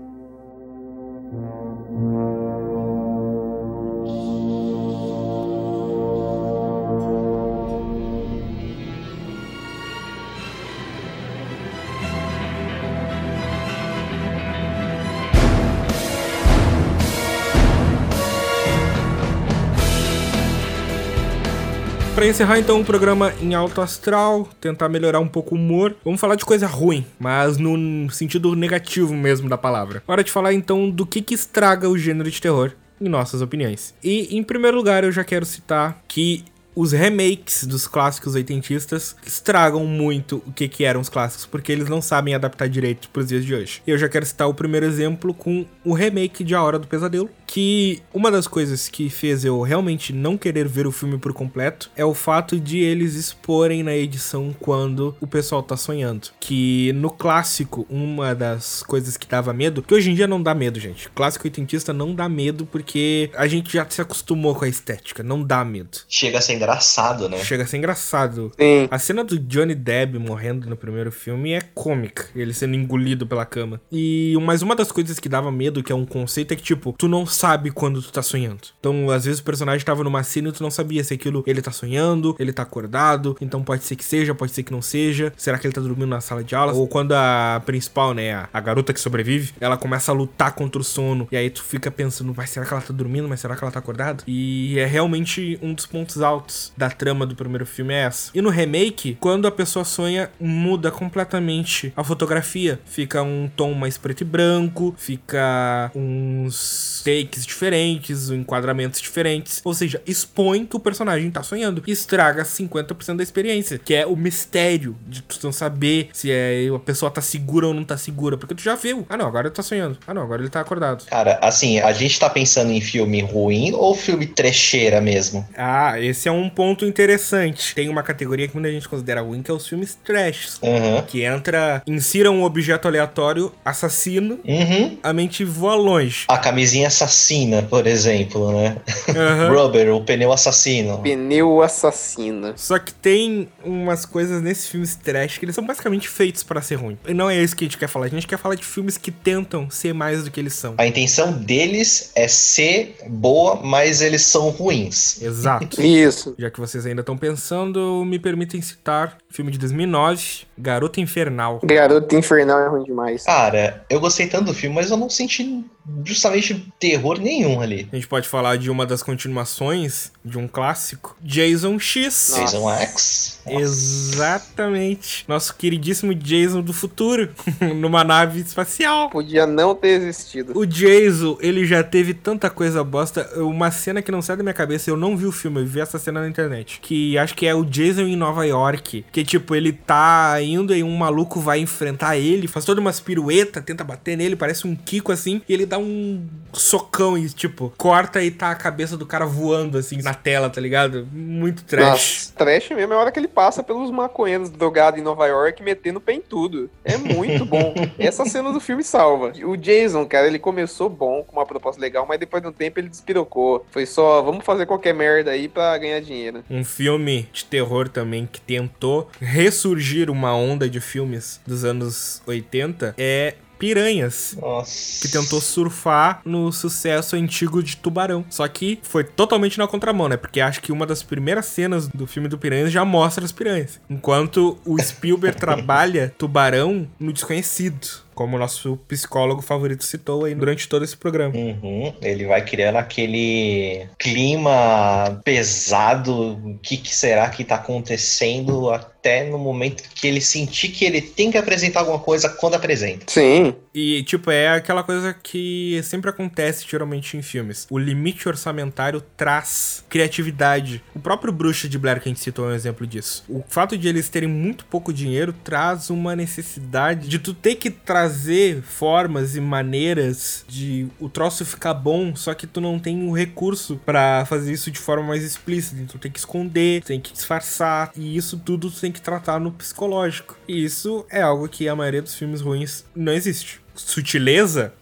Pra 22.25 22.31
encerrar 22.31 22.59
então 22.59 22.81
o 22.81 22.85
programa 22.87 23.35
em 23.39 23.55
alto 23.55 23.83
astral, 23.83 24.49
tentar 24.59 24.89
melhorar 24.89 25.21
um 25.21 25.29
pouco 25.29 25.55
o 25.55 25.59
humor, 25.59 25.95
vamos 26.03 26.19
falar 26.19 26.37
de 26.37 26.45
coisa 26.47 26.67
ruim, 26.67 27.05
mas 27.19 27.59
no 27.59 28.09
sentido 28.09 28.57
negativo 28.57 29.13
mesmo 29.13 29.47
da 29.47 29.59
palavra. 29.59 30.03
Hora 30.09 30.25
de 30.25 30.33
falar 30.33 30.55
então 30.55 30.89
do 30.89 31.05
que 31.05 31.21
que 31.21 31.35
estraga 31.35 31.87
o 31.87 31.99
gênero 31.99 32.31
de 32.31 32.41
terror 32.41 32.73
em 32.99 33.11
nossas 33.11 33.43
opiniões. 33.43 33.95
E 34.03 34.35
em 34.35 34.43
primeiro 34.43 34.75
lugar, 34.75 35.05
eu 35.05 35.13
já 35.13 35.23
quero 35.23 35.45
citar 35.45 36.03
que 36.09 36.43
os 36.75 36.93
remakes 36.93 37.65
dos 37.65 37.87
clássicos 37.87 38.35
oitentistas 38.35 39.17
estragam 39.27 39.85
muito 39.87 40.43
o 40.47 40.53
que, 40.53 40.69
que 40.69 40.85
eram 40.85 41.01
os 41.01 41.09
clássicos, 41.09 41.47
porque 41.47 41.71
eles 41.71 41.89
não 41.89 42.03
sabem 42.03 42.35
adaptar 42.35 42.69
direito 42.69 43.09
pros 43.11 43.29
dias 43.29 43.45
de 43.45 43.55
hoje. 43.55 43.83
E 43.87 43.91
eu 43.91 43.99
já 43.99 44.09
quero 44.09 44.27
citar 44.27 44.49
o 44.49 44.55
primeiro 44.55 44.87
exemplo 44.87 45.33
com 45.33 45.65
o 45.85 45.93
remake 45.93 46.43
de 46.43 46.55
A 46.55 46.63
Hora 46.63 46.79
do 46.79 46.89
Pesadelo, 46.89 47.31
que 47.47 48.03
uma 48.13 48.31
das 48.31 48.49
coisas 48.49 48.89
que 48.89 49.09
fez 49.09 49.45
eu 49.45 49.61
realmente 49.61 50.13
não 50.13 50.37
querer 50.37 50.67
ver 50.67 50.87
o 50.87 50.93
filme 50.93 51.19
por 51.19 51.33
completo 51.33 51.91
é 51.95 52.05
o 52.05 52.15
fato 52.15 52.59
de 52.59 52.79
eles 52.79 53.15
exporem 53.15 53.83
na 53.83 53.95
edição 53.95 54.55
quando 54.59 55.17
o 55.21 55.27
pessoal 55.27 55.63
tá 55.63 55.77
sonhando. 55.77 56.31
Que 56.41 56.93
no 56.95 57.11
clássico, 57.11 57.87
uma 57.89 58.35
das 58.35 58.83
coisas 58.83 59.17
que 59.17 59.29
dava 59.29 59.53
medo, 59.53 59.83
que 59.83 59.95
hoje 59.95 60.11
em 60.11 60.15
dia 60.15 60.27
não 60.27 60.43
dá 60.43 60.55
medo, 60.55 60.81
gente. 60.81 61.09
Clássico 61.11 61.47
oitentista 61.47 61.93
não 61.93 62.15
dá 62.15 62.29
medo 62.29 62.67
porque 62.67 63.31
a 63.35 63.47
gente 63.47 63.73
já 63.73 63.87
se 63.89 64.01
acostumou 64.01 64.55
com 64.55 64.65
a 64.65 64.69
estética, 64.69 65.23
não 65.23 65.43
dá 65.43 65.65
medo. 65.65 65.99
Chega 66.09 66.39
a 66.39 66.41
ser 66.41 66.55
engraçado, 66.65 67.29
né? 67.29 67.39
Chega 67.39 67.63
a 67.63 67.67
ser 67.67 67.77
engraçado. 67.77 68.51
Sim. 68.59 68.89
A 68.91 68.99
cena 68.99 69.23
do 69.23 69.39
Johnny 69.39 69.75
Depp 69.75 70.19
morrendo 70.19 70.69
no 70.69 70.77
primeiro 70.77 71.13
filme 71.13 71.53
é 71.53 71.61
cômica, 71.61 72.27
ele 72.35 72.53
sendo 72.53 72.75
engolido 72.75 73.27
pela 73.27 73.45
cama. 73.45 73.81
E 73.93 74.35
mas 74.43 74.63
uma 74.63 74.75
das 74.75 74.91
coisas 74.91 75.19
que 75.19 75.29
dava 75.29 75.51
medo, 75.51 75.83
que 75.83 75.93
é 75.93 75.95
um 75.95 76.07
conceito, 76.07 76.53
é 76.53 76.57
que 76.57 76.63
tipo, 76.63 76.95
tu 76.99 77.09
não 77.09 77.27
sabe 77.27 77.71
quando 77.71 78.03
tu 78.03 78.13
tá 78.13 78.23
sonhando. 78.23 78.69
Então, 78.81 79.11
às 79.11 79.25
vezes 79.25 79.41
o 79.41 79.45
personagem 79.45 79.85
tava 79.85 80.03
numa 80.03 80.23
cena 80.23 80.49
e 80.49 80.53
tu 80.53 80.63
não 80.63 80.71
sabia 80.71 81.03
se 81.05 81.15
aquilo 81.15 81.43
ele 81.47 81.63
tá 81.63 81.71
sonhando, 81.71 82.35
ele 82.39 82.53
tá 82.53 82.63
acordado, 82.63 83.37
então 83.41 83.63
pode 83.63 83.85
ser 83.85 83.97
que 83.97 84.05
seja, 84.05 84.35
pode 84.35 84.53
ser 84.53 84.63
que 84.63 84.73
não 84.73 84.83
seja. 84.83 85.33
Será 85.37 85.59
que 85.59 85.67
ele 85.67 85.75
tá 85.75 85.81
dormindo 85.81 86.07
na 86.07 86.21
sala 86.21 86.43
de 86.43 86.55
aula? 86.55 86.73
Ou 86.73 86.89
quando 86.89 87.13
a 87.13 87.63
principal, 87.65 88.15
né, 88.15 88.35
a, 88.35 88.49
a 88.53 88.61
garota 88.61 88.93
que 88.93 89.01
sobrevive, 89.01 89.53
ela 89.61 89.77
começa 89.77 90.11
a 90.11 90.15
lutar 90.15 90.53
contra 90.53 90.81
o 90.81 90.85
sono 90.85 91.29
e 91.31 91.37
aí 91.37 91.51
tu 91.51 91.63
fica 91.63 91.91
pensando, 91.91 92.33
mas 92.37 92.51
será 92.51 92.67
que 92.67 92.73
ela 92.73 92.83
tá 92.83 92.93
dormindo? 92.93 93.29
Mas 93.29 93.41
será 93.41 93.57
que 93.57 93.65
ela 93.65 93.73
tá 93.73 93.79
acordada? 93.79 94.25
E 94.27 94.79
é 94.79 94.87
realmente 94.87 95.59
um 95.63 95.75
dos 95.75 95.87
pontos 95.87 96.23
altos 96.23 96.54
da 96.77 96.91
trama 96.91 97.27
do 97.27 97.35
primeiro 97.35 97.67
filme 97.67 97.95
é 97.95 98.03
essa. 98.03 98.31
E 98.35 98.41
no 98.41 98.51
remake, 98.51 99.17
quando 99.21 99.47
a 99.47 99.51
pessoa 99.51 99.85
sonha, 99.85 100.31
muda 100.41 100.91
completamente 100.91 101.93
a 101.97 102.05
fotografia. 102.05 102.81
Fica 102.85 103.23
um 103.23 103.51
tom 103.55 103.73
mais 103.75 103.99
preto 103.99 104.23
e 104.23 104.25
branco, 104.25 104.95
fica 104.97 105.91
uns 105.95 107.03
takes 107.05 107.45
diferentes, 107.45 108.31
enquadramentos 108.31 109.01
diferentes. 109.01 109.61
Ou 109.65 109.75
seja, 109.75 110.01
expõe 110.07 110.67
que 110.67 110.77
o 110.77 110.81
personagem 110.81 111.31
tá 111.31 111.43
sonhando. 111.43 111.83
E 111.87 111.93
estraga 111.93 112.43
50% 112.43 113.17
da 113.17 113.23
experiência, 113.23 113.79
que 113.79 113.95
é 113.95 114.07
o 114.07 114.17
mistério 114.17 114.97
de 115.07 115.23
tu 115.23 115.39
não 115.43 115.53
saber 115.53 116.09
se 116.13 116.31
é, 116.31 116.69
a 116.75 116.79
pessoa 116.79 117.11
tá 117.11 117.21
segura 117.21 117.67
ou 117.67 117.75
não 117.75 117.85
tá 117.85 117.97
segura. 117.97 118.37
Porque 118.37 118.55
tu 118.55 118.63
já 118.63 118.75
viu. 118.75 119.07
Ah, 119.09 119.17
não, 119.17 119.27
agora 119.27 119.49
ele 119.49 119.55
tá 119.55 119.63
sonhando. 119.63 119.99
Ah, 120.07 120.15
não, 120.15 120.23
agora 120.23 120.43
ele 120.43 120.51
tá 120.51 120.61
acordado. 120.61 121.05
Cara, 121.07 121.39
assim, 121.43 121.79
a 121.81 121.93
gente 121.93 122.19
tá 122.19 122.29
pensando 122.29 122.71
em 122.71 122.81
filme 122.81 123.21
ruim 123.21 123.73
ou 123.73 123.95
filme 123.95 124.27
trecheira 124.27 125.01
mesmo? 125.01 125.47
Ah, 125.57 126.01
esse 126.01 126.29
é 126.29 126.33
um 126.33 126.44
ponto 126.49 126.85
interessante. 126.85 127.75
Tem 127.75 127.89
uma 127.89 128.03
categoria 128.03 128.47
que 128.49 128.55
muita 128.55 128.71
gente 128.71 128.89
considera 128.89 129.21
ruim, 129.21 129.43
que 129.43 129.51
é 129.51 129.55
os 129.55 129.67
filmes 129.67 129.99
trash. 130.05 130.59
Uhum. 130.63 131.03
Que 131.07 131.23
entra, 131.23 131.83
insira 131.87 132.31
um 132.31 132.43
objeto 132.45 132.87
aleatório, 132.89 133.53
assassino, 133.65 134.39
Uhum. 134.45 134.99
a 135.03 135.13
mente 135.13 135.45
voa 135.45 135.75
longe. 135.75 136.25
A 136.29 136.39
camisinha 136.39 136.89
assassina, 136.89 137.63
por 137.63 137.87
exemplo, 137.87 138.53
né? 138.53 138.77
Aham. 139.09 139.49
Rubber, 139.55 139.95
o 139.95 140.01
pneu 140.05 140.33
assassino. 140.33 140.99
Pneu 140.99 141.63
assassina. 141.63 142.53
Só 142.57 142.79
que 142.79 142.93
tem 142.93 143.49
umas 143.65 144.05
coisas 144.05 144.43
nesses 144.43 144.69
filmes 144.69 144.97
trash 144.97 145.39
que 145.39 145.45
eles 145.45 145.55
são 145.55 145.65
basicamente 145.65 146.09
feitos 146.09 146.43
pra 146.43 146.61
ser 146.63 146.77
ruim. 146.77 146.99
E 147.07 147.15
não 147.15 147.29
é 147.31 147.37
isso 147.43 147.55
que 147.57 147.65
a 147.65 147.67
gente 147.67 147.79
quer 147.79 147.89
falar. 147.89 148.07
A 148.07 148.09
gente 148.09 148.27
quer 148.27 148.39
falar 148.39 148.55
de 148.55 148.65
filmes 148.65 148.97
que 148.97 149.11
tentam 149.11 149.71
ser 149.71 149.93
mais 149.93 150.25
do 150.25 150.31
que 150.31 150.41
eles 150.41 150.55
são. 150.55 150.75
A 150.79 150.87
intenção 150.87 151.33
deles 151.33 152.11
é 152.15 152.29
ser 152.29 152.97
boa, 153.09 153.57
mas 153.63 154.01
eles 154.01 154.23
são 154.23 154.51
ruins. 154.51 155.21
Exato. 155.23 155.81
Isso. 155.83 156.34
Já 156.39 156.51
que 156.51 156.61
vocês 156.61 156.85
ainda 156.87 157.01
estão 157.01 157.17
pensando, 157.17 158.05
me 158.05 158.19
permitem 158.19 158.61
citar 158.61 159.19
filme 159.35 159.51
de 159.51 159.59
2009, 159.59 160.47
Garota 160.57 161.01
Infernal. 161.01 161.61
Garoto 161.65 162.15
Infernal 162.15 162.61
é 162.61 162.69
ruim 162.69 162.85
demais. 162.85 163.25
Cara, 163.25 163.85
eu 163.91 163.99
gostei 163.99 164.29
tanto 164.29 164.45
do 164.45 164.55
filme, 164.55 164.77
mas 164.77 164.93
eu 164.93 164.97
não 164.97 165.11
senti 165.11 165.65
justamente 166.05 166.73
terror 166.79 167.19
nenhum 167.19 167.61
ali. 167.61 167.89
A 167.93 167.97
gente 167.97 168.07
pode 168.07 168.29
falar 168.29 168.57
de 168.57 168.71
uma 168.71 168.87
das 168.87 169.03
continuações 169.03 170.13
de 170.25 170.39
um 170.39 170.49
clássico, 170.49 171.17
Jason 171.21 171.79
X. 171.79 172.37
Nossa. 172.39 172.57
Jason 172.57 172.71
X. 172.71 173.41
Exatamente. 173.47 175.25
Nosso 175.29 175.55
queridíssimo 175.57 176.15
Jason 176.15 176.63
do 176.63 176.73
futuro, 176.73 177.29
numa 177.77 178.05
nave 178.05 178.41
espacial. 178.41 179.11
Podia 179.11 179.47
não 179.47 179.75
ter 179.75 180.01
existido. 180.01 180.57
O 180.57 180.65
Jason, 180.65 181.37
ele 181.41 181.67
já 181.67 181.83
teve 181.83 182.15
tanta 182.15 182.49
coisa 182.49 182.83
bosta. 182.83 183.29
Uma 183.37 183.71
cena 183.71 184.01
que 184.01 184.13
não 184.13 184.23
sai 184.23 184.37
da 184.37 184.43
minha 184.43 184.55
cabeça, 184.55 184.89
eu 184.89 184.97
não 184.97 185.17
vi 185.17 185.27
o 185.27 185.33
filme, 185.33 185.61
eu 185.61 185.67
vi 185.67 185.81
essa 185.81 185.99
cena 185.99 186.21
na 186.21 186.29
internet. 186.29 186.79
Que 186.81 187.19
acho 187.19 187.35
que 187.35 187.47
é 187.47 187.55
o 187.55 187.65
Jason 187.65 188.03
em 188.03 188.17
Nova 188.17 188.47
York. 188.47 189.05
Que 189.13 189.24
tipo, 189.25 189.55
ele 189.55 189.73
tá 189.73 190.37
indo 190.41 190.75
e 190.75 190.83
um 190.83 190.97
maluco 190.97 191.41
vai 191.41 191.59
enfrentar 191.59 192.17
ele, 192.17 192.47
faz 192.47 192.65
toda 192.65 192.81
umas 192.81 193.01
pirueta, 193.01 193.61
tenta 193.61 193.85
bater 193.85 194.17
nele, 194.17 194.37
parece 194.37 194.67
um 194.67 194.75
Kiko 194.75 195.13
assim. 195.13 195.43
E 195.49 195.53
ele 195.53 195.67
dá 195.67 195.79
um 195.79 196.27
socão 196.53 197.19
e 197.19 197.29
tipo, 197.29 197.73
corta 197.77 198.23
e 198.23 198.31
tá 198.31 198.51
a 198.51 198.55
cabeça 198.55 198.97
do 198.97 199.07
cara 199.07 199.27
voando 199.27 199.79
assim 199.79 200.01
na 200.03 200.15
tela, 200.15 200.49
tá 200.49 200.61
ligado? 200.61 201.07
Muito 201.13 201.65
trash. 201.65 201.85
Nossa, 201.89 202.33
trash 202.37 202.71
mesmo 202.71 202.93
é 202.93 202.97
a 202.97 203.01
hora 203.01 203.13
que 203.13 203.19
ele 203.19 203.29
passa 203.29 203.63
pelos 203.63 203.91
maconheiros 203.91 204.51
drogados 204.51 205.01
em 205.01 205.03
Nova 205.03 205.27
York 205.27 205.63
metendo 205.63 206.01
pé 206.01 206.15
em 206.15 206.21
tudo. 206.21 206.71
É 206.85 206.97
muito 206.97 207.45
bom. 207.45 207.75
Essa 207.99 208.25
cena 208.25 208.53
do 208.53 208.61
filme 208.61 208.85
salva. 208.85 209.33
O 209.45 209.57
Jason, 209.57 210.07
cara, 210.07 210.27
ele 210.27 210.39
começou 210.39 210.89
bom, 210.89 211.25
com 211.25 211.37
uma 211.37 211.47
proposta 211.47 211.81
legal, 211.81 212.07
mas 212.07 212.19
depois 212.19 212.43
de 212.43 212.49
um 212.49 212.53
tempo 212.53 212.79
ele 212.79 212.89
despirocou. 212.89 213.67
Foi 213.71 213.87
só, 213.87 214.23
vamos 214.23 214.45
fazer 214.45 214.67
qualquer 214.67 214.95
merda 214.95 215.31
aí 215.31 215.49
pra 215.49 215.77
ganhar 215.79 216.01
dinheiro. 216.01 216.45
Um 216.51 216.65
filme 216.65 217.29
de 217.33 217.45
terror 217.45 217.89
também 217.89 218.27
que 218.27 218.41
tentou 218.41 219.09
ressurgir 219.21 220.11
uma 220.11 220.35
onda 220.35 220.69
de 220.69 220.81
filmes 220.81 221.41
dos 221.47 221.65
anos 221.65 222.23
80 222.27 222.95
é 222.99 223.35
Piranhas. 223.59 224.37
Nossa. 224.41 225.01
Que 225.01 225.13
tentou 225.13 225.41
surfar 225.41 226.21
no 226.25 226.53
sucesso 226.53 227.17
antigo 227.17 227.63
de 227.63 227.77
Tubarão. 227.77 228.25
Só 228.29 228.47
que 228.49 228.79
foi 228.83 229.05
totalmente 229.05 229.59
na 229.59 229.67
contramão, 229.67 230.09
né? 230.09 230.17
Porque 230.17 230.41
acho 230.41 230.61
que 230.61 230.73
uma 230.73 230.87
das 230.87 231.03
primeiras 231.03 231.47
cenas 231.47 231.89
do 231.89 232.07
filme 232.07 232.29
do 232.29 232.37
Piranhas 232.37 232.73
já 232.73 232.85
mostra 232.85 233.25
as 233.25 233.33
piranhas. 233.33 233.81
Enquanto 233.89 234.59
o 234.65 234.79
Spielberg 234.83 235.39
trabalha 235.41 236.13
Tubarão 236.19 236.87
no 236.99 237.13
desconhecido. 237.13 238.05
Como 238.15 238.37
o 238.37 238.39
nosso 238.39 238.77
psicólogo 238.87 239.43
favorito 239.43 239.83
citou 239.83 240.25
aí 240.25 240.37
durante 240.37 240.69
todo 240.69 240.85
esse 240.85 240.97
programa. 240.97 241.35
Uhum, 241.35 241.93
ele 242.01 242.27
vai 242.27 242.45
criando 242.45 242.77
aquele 242.77 243.89
clima 243.99 245.21
pesado. 245.25 246.39
O 246.45 246.59
que, 246.63 246.77
que 246.77 246.95
será 246.95 247.29
que 247.29 247.43
tá 247.43 247.57
acontecendo 247.57 248.71
até 249.05 249.29
no 249.29 249.39
momento 249.39 249.83
que 249.95 250.07
ele 250.07 250.21
sentir 250.21 250.69
que 250.69 250.87
ele 250.87 251.03
tem 251.03 251.31
que 251.31 251.37
apresentar 251.37 251.81
alguma 251.81 251.99
coisa 251.99 252.31
quando 252.31 252.55
apresenta. 252.55 253.05
Sim. 253.07 253.55
E, 253.75 254.03
tipo, 254.05 254.31
é 254.31 254.49
aquela 254.49 254.83
coisa 254.83 255.13
que 255.13 255.81
sempre 255.83 256.09
acontece 256.09 256.65
geralmente 256.67 257.17
em 257.17 257.23
filmes. 257.23 257.67
O 257.69 257.79
limite 257.79 258.27
orçamentário 258.27 259.03
traz 259.17 259.85
criatividade. 259.91 260.83
O 260.95 261.01
próprio 261.01 261.33
Bruxa 261.33 261.69
de 261.69 261.79
Blair 261.79 262.01
que 262.01 262.09
a 262.09 262.13
gente 262.13 262.21
citou 262.21 262.49
é 262.49 262.53
um 262.53 262.55
exemplo 262.55 262.87
disso. 262.87 263.25
O 263.29 263.45
fato 263.47 263.77
de 263.77 263.89
eles 263.89 264.09
terem 264.09 264.29
muito 264.29 264.65
pouco 264.65 264.93
dinheiro 264.93 265.35
traz 265.45 265.91
uma 265.91 266.17
necessidade 266.17 267.09
de 267.09 267.19
tu 267.19 267.35
ter 267.35 267.57
que 267.57 267.69
trazer 267.69 268.63
formas 268.63 269.37
e 269.37 269.41
maneiras 269.41 270.45
de 270.49 270.87
o 270.99 271.09
troço 271.09 271.45
ficar 271.45 271.75
bom, 271.75 272.17
só 272.17 272.33
que 272.33 272.47
tu 272.47 272.61
não 272.61 272.79
tem 272.79 273.07
o 273.07 273.13
recurso 273.13 273.79
pra 273.85 274.25
fazer 274.25 274.53
isso 274.53 274.71
de 274.71 274.79
forma 274.79 275.09
mais 275.09 275.23
explícita. 275.23 275.83
Tu 275.89 275.99
tem 275.99 276.13
que 276.13 276.19
esconder, 276.19 276.81
tu 276.81 276.87
tem 276.87 277.01
que 277.01 277.13
disfarçar, 277.13 277.91
e 277.97 278.17
isso 278.17 278.39
tudo 278.39 278.71
tu 278.71 278.81
tem 278.81 278.94
que 278.95 279.03
tratar 279.03 279.39
no 279.39 279.53
psicológico. 279.53 280.37
E 280.49 280.65
isso 280.65 281.05
é 281.11 281.21
algo 281.21 281.49
que 281.49 281.69
a 281.69 281.77
maioria 281.77 282.01
dos 282.01 282.15
filmes 282.15 282.41
ruins 282.41 282.85
não 282.95 283.13
existe. 283.13 283.61
Sutileza? 283.75 284.73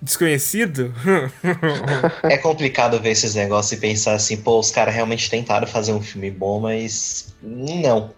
Desconhecido? 0.00 0.94
É 2.22 2.38
complicado 2.38 3.00
ver 3.00 3.10
esses 3.10 3.34
negócios 3.34 3.72
e 3.72 3.80
pensar 3.80 4.14
assim, 4.14 4.36
pô, 4.36 4.60
os 4.60 4.70
caras 4.70 4.94
realmente 4.94 5.28
tentaram 5.28 5.66
fazer 5.66 5.92
um 5.92 6.00
filme 6.00 6.30
bom, 6.30 6.60
mas 6.60 7.34
não. 7.42 8.10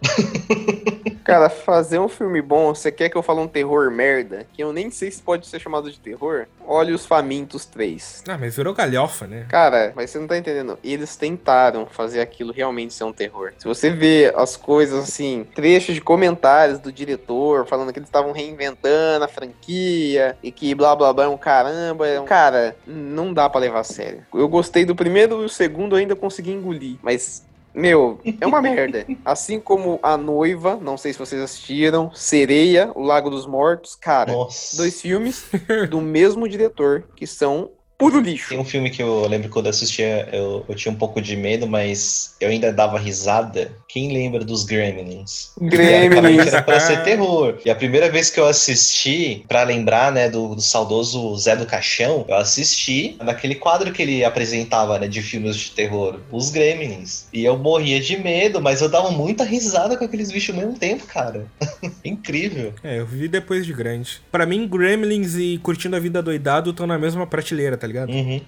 Cara, 1.23 1.49
fazer 1.49 1.99
um 1.99 2.07
filme 2.09 2.41
bom, 2.41 2.73
você 2.73 2.91
quer 2.91 3.09
que 3.09 3.15
eu 3.15 3.21
fale 3.21 3.39
um 3.39 3.47
terror 3.47 3.91
merda? 3.91 4.45
Que 4.53 4.63
eu 4.63 4.73
nem 4.73 4.89
sei 4.89 5.11
se 5.11 5.21
pode 5.21 5.45
ser 5.47 5.59
chamado 5.59 5.91
de 5.91 5.99
terror? 5.99 6.45
Olha 6.65 6.93
os 6.95 7.05
Famintos 7.05 7.65
3. 7.65 8.23
ah, 8.27 8.37
mas 8.37 8.55
virou 8.55 8.73
galhofa, 8.73 9.27
né? 9.27 9.45
Cara, 9.49 9.93
mas 9.95 10.09
você 10.09 10.17
não 10.19 10.27
tá 10.27 10.37
entendendo. 10.37 10.77
Eles 10.83 11.15
tentaram 11.15 11.85
fazer 11.85 12.21
aquilo 12.21 12.51
realmente 12.51 12.93
ser 12.93 13.03
um 13.03 13.13
terror. 13.13 13.53
Se 13.59 13.67
você 13.67 13.89
vê 13.91 14.33
as 14.35 14.57
coisas 14.57 15.03
assim, 15.03 15.45
trechos 15.53 15.95
de 15.95 16.01
comentários 16.01 16.79
do 16.79 16.91
diretor 16.91 17.65
falando 17.67 17.93
que 17.93 17.99
eles 17.99 18.07
estavam 18.09 18.31
reinventando 18.31 19.23
a 19.23 19.27
franquia 19.27 20.35
e 20.41 20.51
que 20.51 20.73
blá 20.73 20.95
blá 20.95 21.13
blá 21.13 21.25
é 21.25 21.27
um 21.27 21.37
caramba. 21.37 22.07
é 22.07 22.19
um- 22.19 22.25
Cara, 22.25 22.75
não 22.87 23.33
dá 23.33 23.49
pra 23.49 23.59
levar 23.61 23.81
a 23.81 23.83
sério. 23.83 24.25
Eu 24.33 24.47
gostei 24.47 24.85
do 24.85 24.95
primeiro 24.95 25.41
e 25.43 25.45
o 25.45 25.49
segundo 25.49 25.95
eu 25.95 25.99
ainda 25.99 26.15
consegui 26.15 26.51
engolir. 26.51 26.97
Mas 27.01 27.45
Meu, 27.73 28.19
é 28.39 28.45
uma 28.45 28.61
merda. 28.61 29.05
Assim 29.23 29.59
como 29.59 29.99
A 30.03 30.17
Noiva, 30.17 30.77
não 30.81 30.97
sei 30.97 31.13
se 31.13 31.19
vocês 31.19 31.41
assistiram, 31.41 32.11
Sereia, 32.13 32.91
O 32.95 33.01
Lago 33.01 33.29
dos 33.29 33.45
Mortos, 33.45 33.95
cara, 33.95 34.31
Nossa. 34.31 34.77
dois 34.77 35.01
filmes 35.01 35.45
do 35.89 36.01
mesmo 36.01 36.47
diretor, 36.47 37.07
que 37.15 37.25
são 37.25 37.69
puro 38.01 38.19
lixo. 38.19 38.49
Tem 38.49 38.59
um 38.59 38.65
filme 38.65 38.89
que 38.89 39.01
eu 39.01 39.27
lembro 39.27 39.47
quando 39.49 39.67
eu 39.67 39.69
assistia, 39.69 40.27
eu, 40.33 40.65
eu 40.67 40.73
tinha 40.73 40.91
um 40.91 40.95
pouco 40.95 41.21
de 41.21 41.35
medo, 41.35 41.67
mas 41.67 42.35
eu 42.41 42.49
ainda 42.49 42.73
dava 42.73 42.97
risada. 42.97 43.71
Quem 43.87 44.11
lembra 44.11 44.43
dos 44.43 44.63
Gremlins? 44.63 45.51
Gremlins. 45.61 46.47
Era 46.47 46.63
pra 46.63 46.79
ser 46.79 47.03
terror. 47.03 47.59
E 47.63 47.69
a 47.69 47.75
primeira 47.75 48.09
vez 48.09 48.31
que 48.31 48.39
eu 48.39 48.47
assisti, 48.47 49.45
pra 49.47 49.61
lembrar, 49.63 50.11
né, 50.11 50.29
do, 50.29 50.55
do 50.55 50.61
saudoso 50.61 51.37
Zé 51.37 51.55
do 51.55 51.67
Caixão, 51.67 52.25
eu 52.27 52.35
assisti 52.35 53.17
naquele 53.21 53.53
quadro 53.53 53.91
que 53.91 54.01
ele 54.01 54.25
apresentava, 54.25 54.97
né, 54.97 55.07
de 55.07 55.21
filmes 55.21 55.55
de 55.55 55.71
terror, 55.71 56.19
os 56.31 56.49
Gremlins. 56.49 57.25
E 57.31 57.45
eu 57.45 57.55
morria 57.57 57.99
de 57.99 58.17
medo, 58.17 58.59
mas 58.59 58.81
eu 58.81 58.89
dava 58.89 59.11
muita 59.11 59.43
risada 59.43 59.95
com 59.95 60.05
aqueles 60.05 60.31
bichos 60.31 60.55
ao 60.55 60.61
mesmo 60.61 60.79
tempo, 60.79 61.05
cara. 61.05 61.45
Incrível. 62.03 62.73
É, 62.83 62.99
eu 62.99 63.05
vi 63.05 63.27
depois 63.27 63.63
de 63.63 63.73
grande. 63.73 64.21
Pra 64.31 64.45
mim, 64.45 64.67
Gremlins 64.67 65.35
e 65.35 65.59
Curtindo 65.59 65.95
a 65.95 65.99
Vida 65.99 66.21
Doidado 66.21 66.71
estão 66.71 66.87
na 66.87 66.97
mesma 66.97 67.27
prateleira, 67.27 67.77
tá 67.77 67.90
ligado? 67.91 68.11
Uhum. 68.11 68.41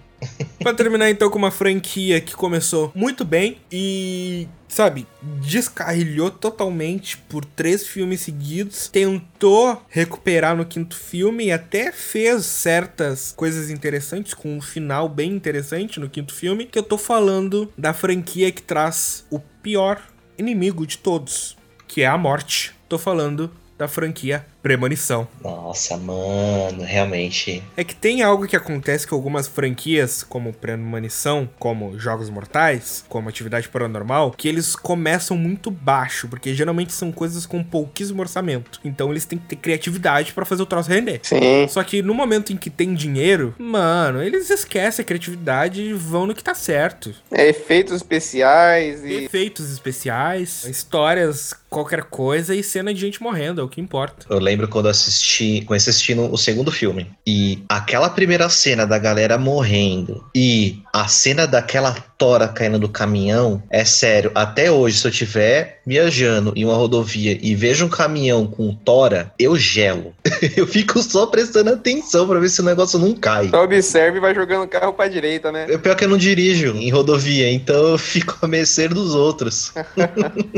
Pra 0.59 0.73
terminar 0.73 1.09
então 1.09 1.29
com 1.29 1.37
uma 1.37 1.51
franquia 1.51 2.21
que 2.21 2.33
começou 2.33 2.91
muito 2.95 3.25
bem 3.25 3.57
e, 3.71 4.47
sabe, 4.67 5.05
descarrilhou 5.41 6.31
totalmente 6.31 7.17
por 7.17 7.43
três 7.43 7.85
filmes 7.85 8.21
seguidos, 8.21 8.87
tentou 8.87 9.81
recuperar 9.89 10.55
no 10.55 10.65
quinto 10.65 10.95
filme 10.95 11.45
e 11.45 11.51
até 11.51 11.91
fez 11.91 12.45
certas 12.45 13.33
coisas 13.35 13.69
interessantes 13.69 14.33
com 14.33 14.55
um 14.55 14.61
final 14.61 15.09
bem 15.09 15.31
interessante 15.31 15.99
no 15.99 16.09
quinto 16.09 16.33
filme, 16.33 16.65
que 16.65 16.79
eu 16.79 16.83
tô 16.83 16.97
falando 16.97 17.71
da 17.77 17.93
franquia 17.93 18.51
que 18.51 18.61
traz 18.61 19.25
o 19.29 19.39
pior 19.39 20.01
inimigo 20.37 20.87
de 20.87 20.97
todos, 20.97 21.57
que 21.87 22.01
é 22.01 22.07
a 22.07 22.17
morte. 22.17 22.73
Tô 22.87 22.97
falando 22.97 23.51
da 23.77 23.87
franquia 23.87 24.45
Premonição. 24.63 25.27
Nossa, 25.43 25.97
mano, 25.97 26.83
realmente. 26.83 27.61
É 27.75 27.83
que 27.83 27.93
tem 27.93 28.23
algo 28.23 28.47
que 28.47 28.55
acontece 28.55 29.05
com 29.05 29.13
algumas 29.13 29.45
franquias, 29.45 30.23
como 30.23 30.53
Premonição, 30.53 31.49
como 31.59 31.99
Jogos 31.99 32.29
Mortais, 32.29 33.03
como 33.09 33.27
Atividade 33.27 33.67
Paranormal, 33.67 34.31
que 34.31 34.47
eles 34.47 34.73
começam 34.73 35.35
muito 35.35 35.69
baixo, 35.69 36.29
porque 36.29 36.53
geralmente 36.53 36.93
são 36.93 37.11
coisas 37.11 37.45
com 37.45 37.61
pouquíssimo 37.61 38.21
orçamento. 38.21 38.79
Então 38.85 39.11
eles 39.11 39.25
têm 39.25 39.37
que 39.37 39.47
ter 39.47 39.57
criatividade 39.57 40.31
pra 40.31 40.45
fazer 40.45 40.63
o 40.63 40.65
troço 40.65 40.89
render. 40.89 41.19
Sim. 41.23 41.67
Só 41.67 41.83
que 41.83 42.01
no 42.01 42.13
momento 42.13 42.53
em 42.53 42.55
que 42.55 42.69
tem 42.69 42.93
dinheiro, 42.93 43.53
mano, 43.59 44.23
eles 44.23 44.49
esquecem 44.49 45.03
a 45.03 45.05
criatividade 45.05 45.81
e 45.81 45.91
vão 45.91 46.25
no 46.25 46.33
que 46.33 46.43
tá 46.43 46.55
certo. 46.55 47.13
É, 47.29 47.49
efeitos 47.49 47.95
especiais 47.95 49.03
e. 49.03 49.25
Efeitos 49.25 49.69
especiais, 49.69 50.63
histórias, 50.63 51.53
qualquer 51.69 52.03
coisa 52.03 52.55
e 52.55 52.63
cena 52.63 52.93
de 52.93 53.01
gente 53.01 53.21
morrendo, 53.21 53.59
é 53.59 53.63
o 53.63 53.67
que 53.67 53.81
importa. 53.81 54.25
Eu 54.29 54.39
lembro 54.39 54.52
quando 54.67 54.85
eu 54.85 54.91
assisti, 54.91 55.63
comecei 55.65 55.91
assistindo 55.91 56.31
o 56.31 56.37
segundo 56.37 56.71
filme. 56.71 57.07
E 57.25 57.63
aquela 57.67 58.09
primeira 58.09 58.49
cena 58.49 58.85
da 58.85 58.97
galera 58.97 59.37
morrendo 59.37 60.23
e 60.35 60.79
a 60.93 61.07
cena 61.07 61.45
daquela 61.45 61.93
tora 62.17 62.47
caindo 62.47 62.79
do 62.79 62.87
caminhão, 62.87 63.61
é 63.69 63.83
sério, 63.83 64.31
até 64.33 64.71
hoje, 64.71 64.99
se 64.99 65.07
eu 65.07 65.11
tiver 65.11 65.81
viajando 65.85 66.53
em 66.55 66.63
uma 66.63 66.75
rodovia 66.75 67.37
e 67.41 67.53
vejo 67.55 67.85
um 67.85 67.89
caminhão 67.89 68.47
com 68.47 68.73
tora, 68.73 69.33
eu 69.37 69.55
gelo. 69.57 70.13
eu 70.55 70.65
fico 70.65 71.01
só 71.01 71.25
prestando 71.25 71.71
atenção 71.71 72.27
pra 72.27 72.39
ver 72.39 72.49
se 72.49 72.61
o 72.61 72.63
negócio 72.63 72.97
não 72.97 73.13
cai. 73.13 73.49
Só 73.49 73.63
observa 73.63 74.17
e 74.17 74.21
vai 74.21 74.33
jogando 74.33 74.63
o 74.63 74.67
carro 74.67 74.93
pra 74.93 75.07
direita, 75.07 75.51
né? 75.51 75.65
É 75.69 75.77
pior 75.77 75.95
que 75.95 76.05
eu 76.05 76.09
não 76.09 76.17
dirijo 76.17 76.75
em 76.77 76.89
rodovia, 76.89 77.51
então 77.51 77.89
eu 77.89 77.97
fico 77.97 78.37
a 78.41 78.47
mercê 78.47 78.87
dos 78.87 79.15
outros. 79.15 79.73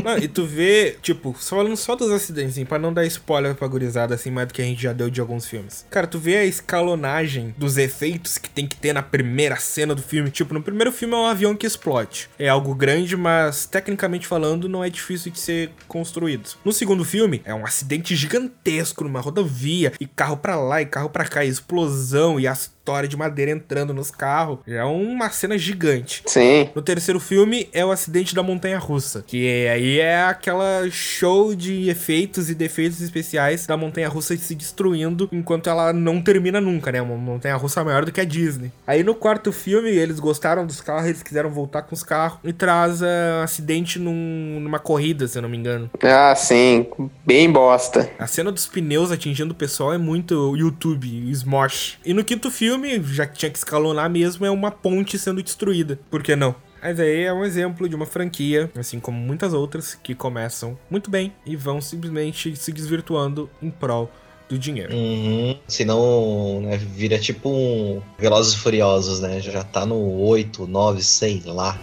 Não, 0.04 0.18
e 0.18 0.28
tu 0.28 0.46
vê, 0.46 0.98
tipo, 1.02 1.36
só 1.40 1.56
falando 1.56 1.78
só 1.78 1.96
dos 1.96 2.12
acidentes, 2.12 2.52
assim, 2.52 2.66
pra 2.66 2.78
não 2.78 2.94
dar 2.94 3.06
spoiler 3.06 3.56
pra 3.56 3.68
assim, 4.14 4.32
mais 4.32 4.48
do 4.48 4.54
que 4.54 4.62
a 4.62 4.66
gente 4.66 4.82
já 4.82 4.94
deu 4.94 5.10
de 5.10 5.22
alguns 5.22 5.46
filmes. 5.48 5.86
Cara, 5.90 6.08
tu 6.08 6.20
vê 6.20 6.38
a 6.38 6.46
escalonagem 6.46 7.54
dos 7.58 7.78
efeitos 7.78 8.38
que 8.38 8.50
tem 8.50 8.68
que 8.68 8.76
ter 8.76 8.94
na 8.94 9.02
primeira 9.02 9.56
cena 9.58 9.94
do 9.96 10.02
filme. 10.02 10.30
Tipo, 10.30 10.54
no 10.54 10.62
primeiro 10.62 10.92
filme 10.92 11.14
é 11.14 11.18
um 11.18 11.26
avião 11.26 11.56
que 11.56 11.66
explode. 11.66 12.30
É 12.38 12.50
algo 12.50 12.74
grande, 12.76 13.16
mas 13.16 13.66
tecnicamente 13.66 14.28
falando, 14.28 14.70
não 14.70 14.84
é 14.84 14.90
difícil 14.90 15.32
de 15.32 15.40
ser 15.40 15.72
construído. 15.88 16.50
No 16.64 16.74
segundo 16.74 17.06
filme, 17.06 17.42
é 17.46 17.54
um 17.54 17.66
acidente 17.66 18.16
gigantesco 18.16 19.04
numa 19.04 19.22
rodovia, 19.22 19.94
e 20.00 20.06
carro 20.06 20.38
pra 20.38 20.56
lá 20.56 20.82
e 20.82 20.86
carro 20.86 21.10
pra 21.10 21.26
cá, 21.26 21.44
e 21.44 21.50
explosão, 21.50 22.40
e 22.40 22.48
as 22.48 22.75
tora 22.86 23.08
de 23.08 23.18
madeira 23.18 23.52
entrando 23.52 23.94
nos 23.94 24.12
carros. 24.12 24.60
Já 24.68 24.82
é 24.82 24.84
uma 24.84 25.30
cena 25.32 25.58
gigante. 25.58 26.22
Sim. 26.28 26.70
No 26.76 26.82
terceiro 26.82 27.20
filme 27.20 27.68
é 27.74 27.84
o 27.84 27.92
acidente 27.92 28.36
da 28.36 28.44
montanha 28.44 28.78
russa, 28.78 29.24
que 29.26 29.48
é- 29.48 29.72
aí 29.72 30.00
é 30.00 30.24
aquela 30.24 30.88
show 30.92 31.56
de 31.56 31.90
efeitos 31.90 32.50
e 32.50 32.56
defeitos 32.56 33.02
especiais 33.02 33.66
da 33.66 33.76
montanha 33.76 34.08
russa 34.08 34.38
se 34.38 34.54
destruindo 34.56 35.28
enquanto 35.32 35.70
ela 35.70 35.92
não 35.92 36.22
termina 36.22 36.62
nunca, 36.62 36.92
né? 36.92 37.02
Uma 37.02 37.16
montanha 37.18 37.56
russa 37.56 37.84
maior 37.84 38.06
do 38.06 38.12
que 38.12 38.22
a 38.22 38.26
Disney. 38.26 38.72
Aí 38.86 39.04
no 39.04 39.16
quarto 39.16 39.52
filme 39.52 39.90
eles 39.90 40.20
gostaram 40.20 40.66
dos 40.66 40.80
carros, 40.82 41.06
eles 41.08 41.24
quiseram 41.24 41.50
voltar 41.50 41.82
com 41.82 41.96
os 41.96 42.04
carros 42.04 42.40
e 42.44 42.54
traz 42.54 43.02
ah, 43.02 43.40
um 43.40 43.44
acidente 43.44 43.98
num- 43.98 44.60
numa 44.60 44.78
corrida, 44.80 45.28
se 45.28 45.38
eu 45.38 45.42
não 45.42 45.50
me 45.50 45.58
engano. 45.58 45.90
Ah, 46.04 46.36
sim. 46.36 46.86
Bem 47.26 47.52
bosta. 47.52 48.10
A 48.20 48.28
cena 48.28 48.52
dos 48.52 48.68
pneus 48.68 49.12
atingindo 49.12 49.52
o 49.54 49.56
pessoal 49.56 49.94
é 49.94 49.98
muito 49.98 50.56
YouTube, 50.56 51.08
Smosh. 51.32 51.98
E 52.06 52.14
no 52.14 52.24
quinto 52.24 52.52
filme, 52.52 52.75
já 53.04 53.26
que 53.26 53.38
tinha 53.38 53.52
que 53.52 53.58
escalonar 53.58 54.10
mesmo, 54.10 54.46
é 54.46 54.52
uma 54.52 54.72
ponte 54.72 55.18
sendo 55.18 55.42
destruída. 55.42 56.00
Por 56.10 56.24
que 56.24 56.36
não? 56.36 56.56
Mas 56.82 57.00
aí 57.00 57.24
é 57.24 57.34
um 57.34 57.44
exemplo 57.44 57.90
de 57.90 57.96
uma 57.96 58.06
franquia, 58.06 58.70
assim 58.78 59.00
como 59.00 59.18
muitas 59.18 59.54
outras, 59.54 59.96
que 59.96 60.14
começam 60.14 60.78
muito 60.90 61.10
bem 61.10 61.34
e 61.46 61.56
vão 61.56 61.82
simplesmente 61.82 62.56
se 62.56 62.72
desvirtuando 62.72 63.50
em 63.62 63.72
prol 63.72 64.12
do 64.48 64.58
dinheiro. 64.58 64.94
Uhum. 64.94 65.58
Senão, 65.68 66.62
né, 66.62 66.78
vira 66.78 67.18
tipo 67.18 67.50
um 67.50 68.02
Velozes 68.20 68.54
e 68.54 68.58
Furiosos, 68.58 69.20
né? 69.20 69.40
Já 69.40 69.64
tá 69.64 69.86
no 69.86 70.20
8, 70.22 70.68
9, 70.68 71.02
sei 71.02 71.42
lá. 71.46 71.80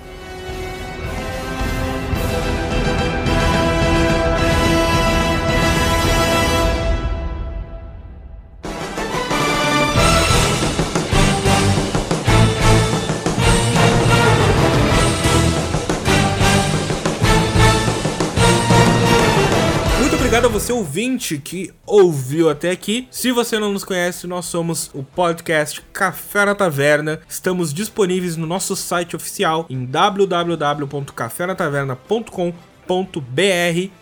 Você, 20.72 20.72
ouvinte, 20.72 21.38
que 21.38 21.70
ouviu 21.86 22.48
até 22.48 22.70
aqui. 22.70 23.06
Se 23.10 23.30
você 23.30 23.58
não 23.58 23.70
nos 23.72 23.84
conhece, 23.84 24.26
nós 24.26 24.46
somos 24.46 24.90
o 24.94 25.02
podcast 25.02 25.82
Café 25.92 26.46
na 26.46 26.54
Taverna. 26.54 27.20
Estamos 27.28 27.74
disponíveis 27.74 28.36
no 28.36 28.46
nosso 28.46 28.74
site 28.74 29.14
oficial 29.14 29.66
em 29.68 29.84
www.cafenataverna.com.br 29.84 32.71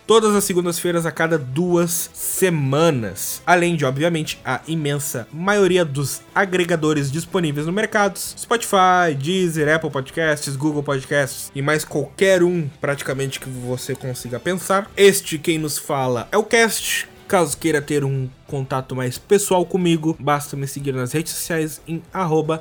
todas 0.05 0.35
as 0.35 0.43
segundas-feiras 0.43 1.05
a 1.05 1.11
cada 1.11 1.37
duas 1.37 2.09
semanas. 2.13 3.41
Além 3.45 3.75
de, 3.75 3.85
obviamente, 3.85 4.39
a 4.43 4.61
imensa 4.67 5.27
maioria 5.31 5.85
dos 5.85 6.21
agregadores 6.33 7.11
disponíveis 7.11 7.65
no 7.65 7.71
mercado: 7.71 8.17
Spotify, 8.17 9.15
Deezer, 9.17 9.73
Apple 9.73 9.89
Podcasts, 9.89 10.55
Google 10.55 10.83
Podcasts 10.83 11.51
e 11.53 11.61
mais 11.61 11.85
qualquer 11.85 12.43
um 12.43 12.67
praticamente 12.79 13.39
que 13.39 13.49
você 13.49 13.95
consiga 13.95 14.39
pensar. 14.39 14.89
Este 14.95 15.37
quem 15.37 15.57
nos 15.57 15.77
fala 15.77 16.27
é 16.31 16.37
o 16.37 16.43
Cast. 16.43 17.11
Caso 17.31 17.57
queira 17.57 17.81
ter 17.81 18.03
um 18.03 18.27
contato 18.45 18.93
mais 18.93 19.17
pessoal 19.17 19.65
comigo, 19.65 20.17
basta 20.19 20.57
me 20.57 20.67
seguir 20.67 20.91
nas 20.91 21.13
redes 21.13 21.31
sociais 21.31 21.81
em 21.87 22.03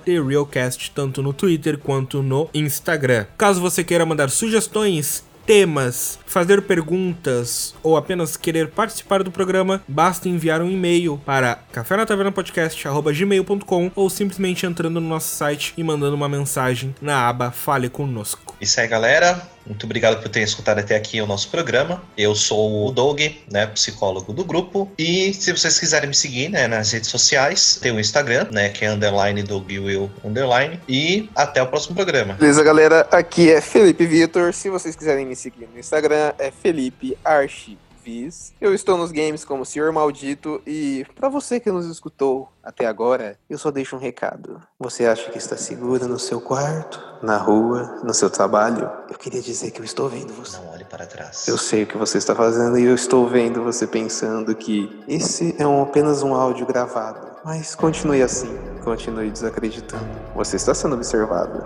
TheRealCast, 0.05 0.93
tanto 0.95 1.21
no 1.21 1.33
Twitter 1.33 1.77
quanto 1.77 2.23
no 2.23 2.49
Instagram. 2.55 3.27
Caso 3.37 3.61
você 3.61 3.83
queira 3.83 4.07
mandar 4.07 4.31
sugestões, 4.31 5.25
temas, 5.51 6.17
fazer 6.27 6.63
perguntas 6.63 7.75
ou 7.83 7.97
apenas 7.97 8.37
querer 8.37 8.69
participar 8.69 9.25
do 9.25 9.33
programa, 9.33 9.83
basta 9.89 10.29
enviar 10.29 10.63
um 10.63 10.71
e-mail 10.71 11.21
para 11.27 11.59
cafénatavernapodcast.gmail.com 11.73 13.91
ou 13.97 14.09
simplesmente 14.09 14.65
entrando 14.65 15.01
no 15.01 15.09
nosso 15.09 15.35
site 15.35 15.75
e 15.77 15.83
mandando 15.83 16.15
uma 16.15 16.29
mensagem 16.29 16.95
na 17.03 17.29
aba 17.29 17.51
Fale 17.51 17.89
Conosco. 17.89 18.55
Isso 18.61 18.81
aí, 18.81 18.87
galera. 18.87 19.43
Muito 19.67 19.85
obrigado 19.85 20.21
por 20.21 20.29
terem 20.29 20.45
escutado 20.45 20.79
até 20.79 20.97
aqui 20.97 21.21
o 21.21 21.27
nosso 21.27 21.49
programa. 21.51 22.03
Eu 22.17 22.35
sou 22.35 22.87
o 22.87 22.93
Doug, 22.93 23.21
né, 23.51 23.67
psicólogo 23.67 24.33
do 24.33 24.45
grupo. 24.45 24.91
E 24.99 25.33
se 25.35 25.53
vocês 25.53 25.79
quiserem 25.79 26.09
me 26.09 26.15
seguir, 26.15 26.49
né, 26.49 26.67
nas 26.67 26.93
redes 26.93 27.09
sociais, 27.09 27.79
tem 27.81 27.93
o 27.93 28.01
Instagram, 28.01 28.49
né, 28.51 28.69
que 28.71 28.85
é 28.85 28.91
underline 28.91 29.45
Will 29.51 30.11
underline. 30.25 30.81
E 30.89 31.29
até 31.35 31.63
o 31.63 31.67
próximo 31.67 31.95
programa. 31.95 32.35
Beleza, 32.35 32.63
galera? 32.63 33.07
Aqui 33.11 33.51
é 33.51 33.61
Felipe 33.61 34.07
Vitor. 34.07 34.53
Se 34.53 34.71
vocês 34.71 34.97
quiserem 34.97 35.27
me 35.27 35.37
seguir 35.37 35.69
no 35.73 35.79
Instagram, 35.79 36.33
é 36.39 36.51
Felipe 36.51 37.17
Archi 37.25 37.79
Viz. 38.03 38.53
Eu 38.61 38.75
estou 38.75 38.97
nos 38.97 39.13
games 39.13 39.45
como 39.45 39.65
Senhor 39.65 39.93
Maldito 39.93 40.61
e 40.67 41.07
para 41.15 41.29
você 41.29 41.61
que 41.61 41.71
nos 41.71 41.87
escutou 41.87 42.49
até 42.63 42.87
agora, 42.87 43.39
eu 43.49 43.59
só 43.59 43.71
deixo 43.71 43.97
um 43.97 43.99
recado. 43.99 44.61
Você 44.79 45.07
acha 45.07 45.31
que 45.31 45.39
está 45.39 45.57
seguro 45.57 46.07
no 46.07 46.19
seu 46.19 46.41
quarto, 46.41 47.03
na 47.23 47.37
rua, 47.37 48.01
no 48.03 48.15
seu 48.15 48.31
trabalho? 48.31 48.91
Eu 49.11 49.19
queria 49.19 49.41
dizer 49.41 49.71
que 49.71 49.81
eu 49.81 49.85
estou 49.85 50.09
vendo 50.09 50.33
você. 50.33 50.57
Não 50.59 50.73
olhe 50.73 50.85
para 50.85 51.07
trás. 51.07 51.47
Eu 51.49 51.59
sei 51.59 51.85
o 51.85 51.87
que 51.87 51.97
você 51.97 52.19
está 52.19 52.35
fazendo 52.35 52.79
e 52.79 52.85
eu 52.85 52.95
estou 52.95 53.29
vendo 53.29 53.63
você 53.63 53.87
pensando 53.87 54.55
que 54.55 55.03
esse 55.09 55.55
é 55.59 55.67
um, 55.67 55.83
apenas 55.83 56.23
um 56.23 56.35
áudio 56.35 56.67
gravado. 56.67 57.31
Mas 57.45 57.75
continue 57.75 58.23
assim, 58.23 58.55
continue 58.85 59.31
desacreditando. 59.31 60.05
Você 60.35 60.57
está 60.57 60.75
sendo 60.75 60.95
observado. 60.95 61.65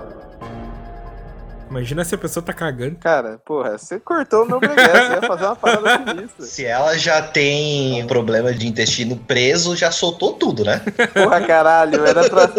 Imagina 1.71 2.05
se 2.05 2.15
a 2.15 2.19
pessoa 2.19 2.45
tá 2.45 2.53
cagando. 2.53 2.97
Cara, 2.97 3.41
porra, 3.45 3.77
você 3.79 3.99
cortou 3.99 4.45
o 4.45 4.47
meu 4.47 4.61
breguete, 4.61 4.91
você 4.91 5.15
ia 5.15 5.23
fazer 5.23 5.45
uma 5.45 5.57
parada 5.57 6.05
sinistra. 6.07 6.47
Se 6.47 6.65
ela 6.65 6.97
já 6.97 7.23
tem 7.23 8.07
problema 8.07 8.53
de 8.53 8.67
intestino 8.67 9.17
preso, 9.17 9.75
já 9.75 9.91
soltou 9.91 10.35
tudo, 10.35 10.65
né? 10.65 10.81
Porra, 11.13 11.41
caralho, 11.41 12.05
era 12.07 12.29
pra. 12.29 12.51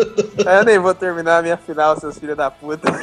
Eu 0.59 0.65
nem 0.65 0.79
vou 0.79 0.93
terminar 0.93 1.39
a 1.39 1.41
minha 1.41 1.57
final, 1.57 1.99
seus 1.99 2.17
filhos 2.17 2.35
da 2.35 2.51
puta. 2.51 2.91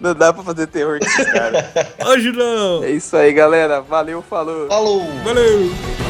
Não 0.00 0.14
dá 0.14 0.32
pra 0.32 0.42
fazer 0.42 0.66
terror 0.66 0.98
com 0.98 1.04
esses 1.04 1.30
caras. 1.30 1.64
Hoje 2.06 2.32
não! 2.32 2.82
É 2.82 2.90
isso 2.90 3.14
aí, 3.16 3.32
galera. 3.34 3.82
Valeu, 3.82 4.22
falou. 4.22 4.66
Falou! 4.66 5.06
Valeu! 5.22 6.09